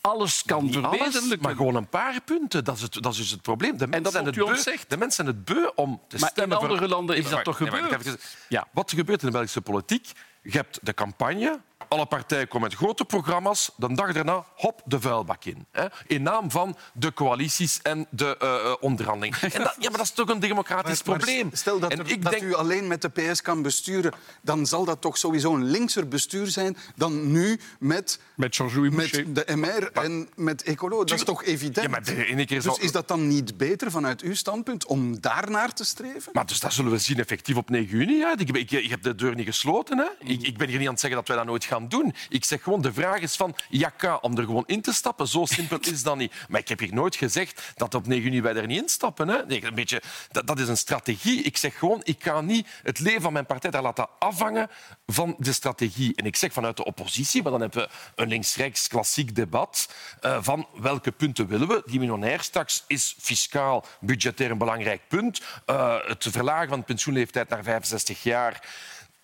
alles 0.01 0.43
kan 0.43 0.71
verwezenlijken. 0.71 1.41
Maar 1.41 1.55
gewoon 1.55 1.75
een 1.75 1.89
paar 1.89 2.21
punten. 2.25 2.63
Dat 2.63 2.75
is, 2.75 2.81
het, 2.81 2.93
dat 2.93 3.11
is 3.11 3.17
dus 3.17 3.31
het 3.31 3.41
probleem. 3.41 3.77
De 3.77 3.87
mensen, 3.87 4.11
zijn 4.11 4.25
het, 4.25 4.35
beu, 4.35 4.55
de 4.87 4.97
mensen 4.97 5.25
zijn 5.25 5.27
het 5.27 5.45
beu 5.45 5.69
om 5.75 6.01
te 6.07 6.17
maar 6.19 6.29
stemmen... 6.29 6.57
in 6.57 6.63
andere 6.63 6.87
landen 6.87 7.15
is 7.15 7.29
dat 7.29 7.43
toch 7.43 7.57
gebeurd? 7.57 8.17
Ja. 8.49 8.67
Wat 8.71 8.91
er 8.91 8.97
gebeurt 8.97 9.21
in 9.21 9.25
de 9.25 9.33
Belgische 9.33 9.61
politiek... 9.61 10.11
Je 10.43 10.57
hebt 10.57 10.85
de 10.85 10.91
campagne, 10.91 11.59
alle 11.91 12.05
partijen 12.05 12.47
komen 12.47 12.69
met 12.69 12.77
grote 12.77 13.05
programma's. 13.05 13.71
De 13.75 13.93
dag 13.93 14.13
daarna, 14.13 14.45
hop, 14.55 14.81
de 14.85 15.01
vuilbak 15.01 15.45
in. 15.45 15.65
Hè? 15.71 15.85
In 16.07 16.23
naam 16.23 16.51
van 16.51 16.77
de 16.93 17.13
coalities 17.13 17.79
en 17.81 18.07
de 18.09 18.37
uh, 18.43 18.73
onderhandeling. 18.79 19.35
En 19.51 19.63
dat, 19.63 19.75
ja, 19.79 19.89
maar 19.89 19.97
dat 19.97 20.07
is 20.07 20.11
toch 20.11 20.29
een 20.29 20.39
democratisch 20.39 21.01
probleem. 21.01 21.49
Stel 21.53 21.79
dat, 21.79 21.91
er, 21.91 22.09
ik 22.09 22.23
dat 22.23 22.31
denk... 22.31 22.43
u 22.43 22.53
alleen 22.53 22.87
met 22.87 23.01
de 23.01 23.09
PS 23.09 23.41
kan 23.41 23.61
besturen, 23.61 24.13
dan 24.41 24.65
zal 24.65 24.85
dat 24.85 25.01
toch 25.01 25.17
sowieso 25.17 25.55
een 25.55 25.63
linkser 25.63 26.07
bestuur 26.07 26.47
zijn 26.47 26.77
dan 26.95 27.31
nu 27.31 27.59
met, 27.79 28.19
met, 28.35 28.59
met 28.91 29.11
de 29.11 29.55
MR 29.55 29.91
en 29.91 30.29
met 30.35 30.63
Ecolo. 30.63 31.03
Dat 31.03 31.17
is 31.17 31.23
toch 31.23 31.43
evident? 31.43 31.85
Ja, 31.85 31.91
maar 31.91 32.03
de 32.03 32.45
keer 32.45 32.61
dus 32.61 32.77
is 32.77 32.91
dat 32.91 33.07
dan 33.07 33.27
niet 33.27 33.57
beter 33.57 33.91
vanuit 33.91 34.21
uw 34.21 34.35
standpunt 34.35 34.85
om 34.85 35.21
daarnaar 35.21 35.73
te 35.73 35.85
streven? 35.85 36.31
Maar 36.33 36.45
dus 36.45 36.59
dat 36.59 36.73
zullen 36.73 36.91
we 36.91 36.97
zien 36.97 37.19
effectief 37.19 37.55
op 37.55 37.69
9 37.69 37.97
juni. 37.97 38.25
Ik, 38.37 38.49
ik, 38.49 38.71
ik 38.71 38.89
heb 38.89 39.01
de 39.01 39.15
deur 39.15 39.35
niet 39.35 39.45
gesloten. 39.45 39.97
Hè. 39.97 40.07
Ik, 40.19 40.41
ik 40.41 40.57
ben 40.57 40.67
hier 40.67 40.77
niet 40.77 40.87
aan 40.87 40.93
het 40.93 41.01
zeggen 41.01 41.19
dat 41.19 41.27
wij 41.27 41.37
dat 41.37 41.45
nooit 41.45 41.63
gaan 41.63 41.80
doen. 41.87 42.15
Ik 42.29 42.45
zeg 42.45 42.63
gewoon, 42.63 42.81
de 42.81 42.93
vraag 42.93 43.19
is 43.19 43.35
van 43.35 43.55
Jaka, 43.69 44.15
om 44.15 44.37
er 44.37 44.43
gewoon 44.43 44.63
in 44.67 44.81
te 44.81 44.93
stappen. 44.93 45.27
Zo 45.27 45.45
simpel 45.45 45.79
is 45.91 46.03
dat 46.03 46.17
niet. 46.17 46.33
Maar 46.49 46.59
ik 46.59 46.67
heb 46.67 46.79
hier 46.79 46.93
nooit 46.93 47.15
gezegd 47.15 47.71
dat 47.75 47.95
op 47.95 48.07
9 48.07 48.23
juni 48.23 48.41
wij 48.41 48.55
er 48.55 48.67
niet 48.67 48.81
instappen. 48.81 49.27
Hè. 49.27 49.45
Nee, 49.45 49.65
een 49.65 49.75
beetje, 49.75 50.01
dat, 50.31 50.47
dat 50.47 50.59
is 50.59 50.67
een 50.67 50.77
strategie. 50.77 51.41
Ik 51.41 51.57
zeg 51.57 51.77
gewoon, 51.77 52.01
ik 52.03 52.23
ga 52.23 52.41
niet 52.41 52.67
het 52.83 52.99
leven 52.99 53.21
van 53.21 53.33
mijn 53.33 53.45
partij 53.45 53.71
daar 53.71 53.81
laten 53.81 54.07
afhangen 54.19 54.69
van 55.05 55.35
de 55.37 55.53
strategie. 55.53 56.15
En 56.15 56.25
ik 56.25 56.35
zeg 56.35 56.53
vanuit 56.53 56.77
de 56.77 56.85
oppositie, 56.85 57.41
maar 57.41 57.51
dan 57.51 57.61
hebben 57.61 57.81
we 57.81 58.21
een 58.21 58.27
links-rechts 58.27 58.87
klassiek 58.87 59.35
debat 59.35 59.93
uh, 60.21 60.37
van 60.41 60.67
welke 60.73 61.11
punten 61.11 61.47
willen 61.47 61.67
we. 61.67 61.81
Die 61.85 61.99
miljonair 61.99 62.41
straks 62.41 62.83
is 62.87 63.15
fiscaal, 63.19 63.85
budgetair 63.99 64.51
een 64.51 64.57
belangrijk 64.57 65.01
punt. 65.07 65.41
Uh, 65.65 65.97
het 66.05 66.27
verlagen 66.29 66.69
van 66.69 66.79
de 66.79 66.85
pensioenleeftijd 66.85 67.49
naar 67.49 67.63
65 67.63 68.23
jaar. 68.23 68.67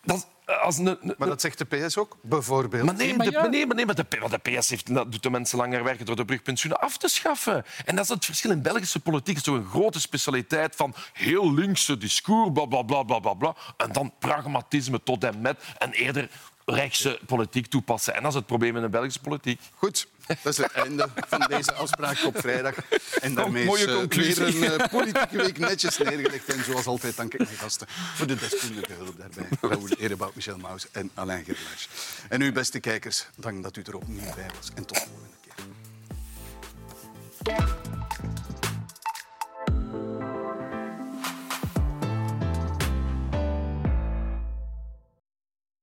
Dat, 0.03 0.27
als 0.47 0.77
een, 0.77 0.97
maar 1.17 1.27
dat 1.27 1.41
zegt 1.41 1.57
de 1.57 1.65
PS 1.65 1.97
ook, 1.97 2.17
bijvoorbeeld. 2.21 2.83
Maar 2.83 2.95
nee, 2.95 3.15
maar 3.15 3.25
de, 3.25 3.47
nee, 3.49 3.65
maar 3.65 3.75
nee, 3.75 3.85
maar 3.85 3.95
de, 3.95 4.05
de 4.09 4.57
PS 4.57 4.69
heeft, 4.69 4.85
doet 4.85 5.23
de 5.23 5.29
mensen 5.29 5.57
langer 5.57 5.83
werken 5.83 6.05
door 6.05 6.15
de 6.15 6.25
brugpensioenen 6.25 6.81
af 6.81 6.97
te 6.97 7.07
schaffen. 7.07 7.65
En 7.85 7.95
dat 7.95 8.03
is 8.03 8.09
het 8.09 8.25
verschil 8.25 8.51
in 8.51 8.61
Belgische 8.61 8.99
politiek. 8.99 9.35
Het 9.35 9.47
is 9.47 9.53
toch 9.53 9.61
een 9.61 9.69
grote 9.69 9.99
specialiteit 9.99 10.75
van 10.75 10.93
heel 11.13 11.53
linkse 11.53 11.97
discours, 11.97 12.51
bla, 12.51 12.65
bla, 12.65 12.81
bla, 12.81 13.03
bla, 13.03 13.19
bla, 13.19 13.33
bla. 13.33 13.55
En 13.77 13.91
dan 13.91 14.13
pragmatisme 14.19 15.03
tot 15.03 15.23
en 15.23 15.41
met. 15.41 15.63
En 15.77 15.91
eerder 15.91 16.29
rechtse 16.65 17.19
politiek 17.25 17.67
toepassen. 17.67 18.15
En 18.15 18.21
dat 18.21 18.31
is 18.31 18.37
het 18.37 18.45
probleem 18.45 18.75
in 18.75 18.81
de 18.81 18.89
Belgische 18.89 19.21
politiek. 19.21 19.61
Goed, 19.75 20.07
dat 20.28 20.53
is 20.53 20.57
het 20.57 20.71
einde 20.71 21.09
van 21.28 21.45
deze 21.47 21.73
afspraak 21.73 22.23
op 22.25 22.39
vrijdag. 22.39 22.75
En 23.21 23.34
daarmee 23.36 23.63
is 23.63 23.86
uh, 23.86 24.01
weer 24.07 24.41
een 24.41 24.55
uh, 24.55 24.88
politieke 24.91 25.38
week 25.38 25.57
netjes 25.57 25.97
neergelegd. 25.97 26.53
En 26.53 26.63
zoals 26.63 26.86
altijd 26.86 27.15
dank 27.15 27.34
ik 27.34 27.39
mijn 27.39 27.57
gasten 27.57 27.88
voor 27.89 28.28
de 28.28 28.36
deskundige 28.36 28.93
hulp 28.93 29.17
daarbij. 29.17 29.47
Raoul 29.61 29.88
Erebout, 29.97 30.36
Michel 30.36 30.57
Maus 30.57 30.88
en 30.91 31.11
Alain 31.13 31.43
Gerlaars. 31.43 31.89
En 32.30 32.41
u, 32.41 32.51
beste 32.51 32.80
kijkers, 32.80 33.28
dank 33.36 33.63
dat 33.63 33.78
u 33.78 33.82
er 33.82 33.95
opnieuw 33.95 34.34
bij 34.36 34.49
was. 34.55 34.71
En 34.75 34.86
tot 34.86 34.97
de 34.97 35.05
volgende 35.05 35.38
keer. 35.41 35.55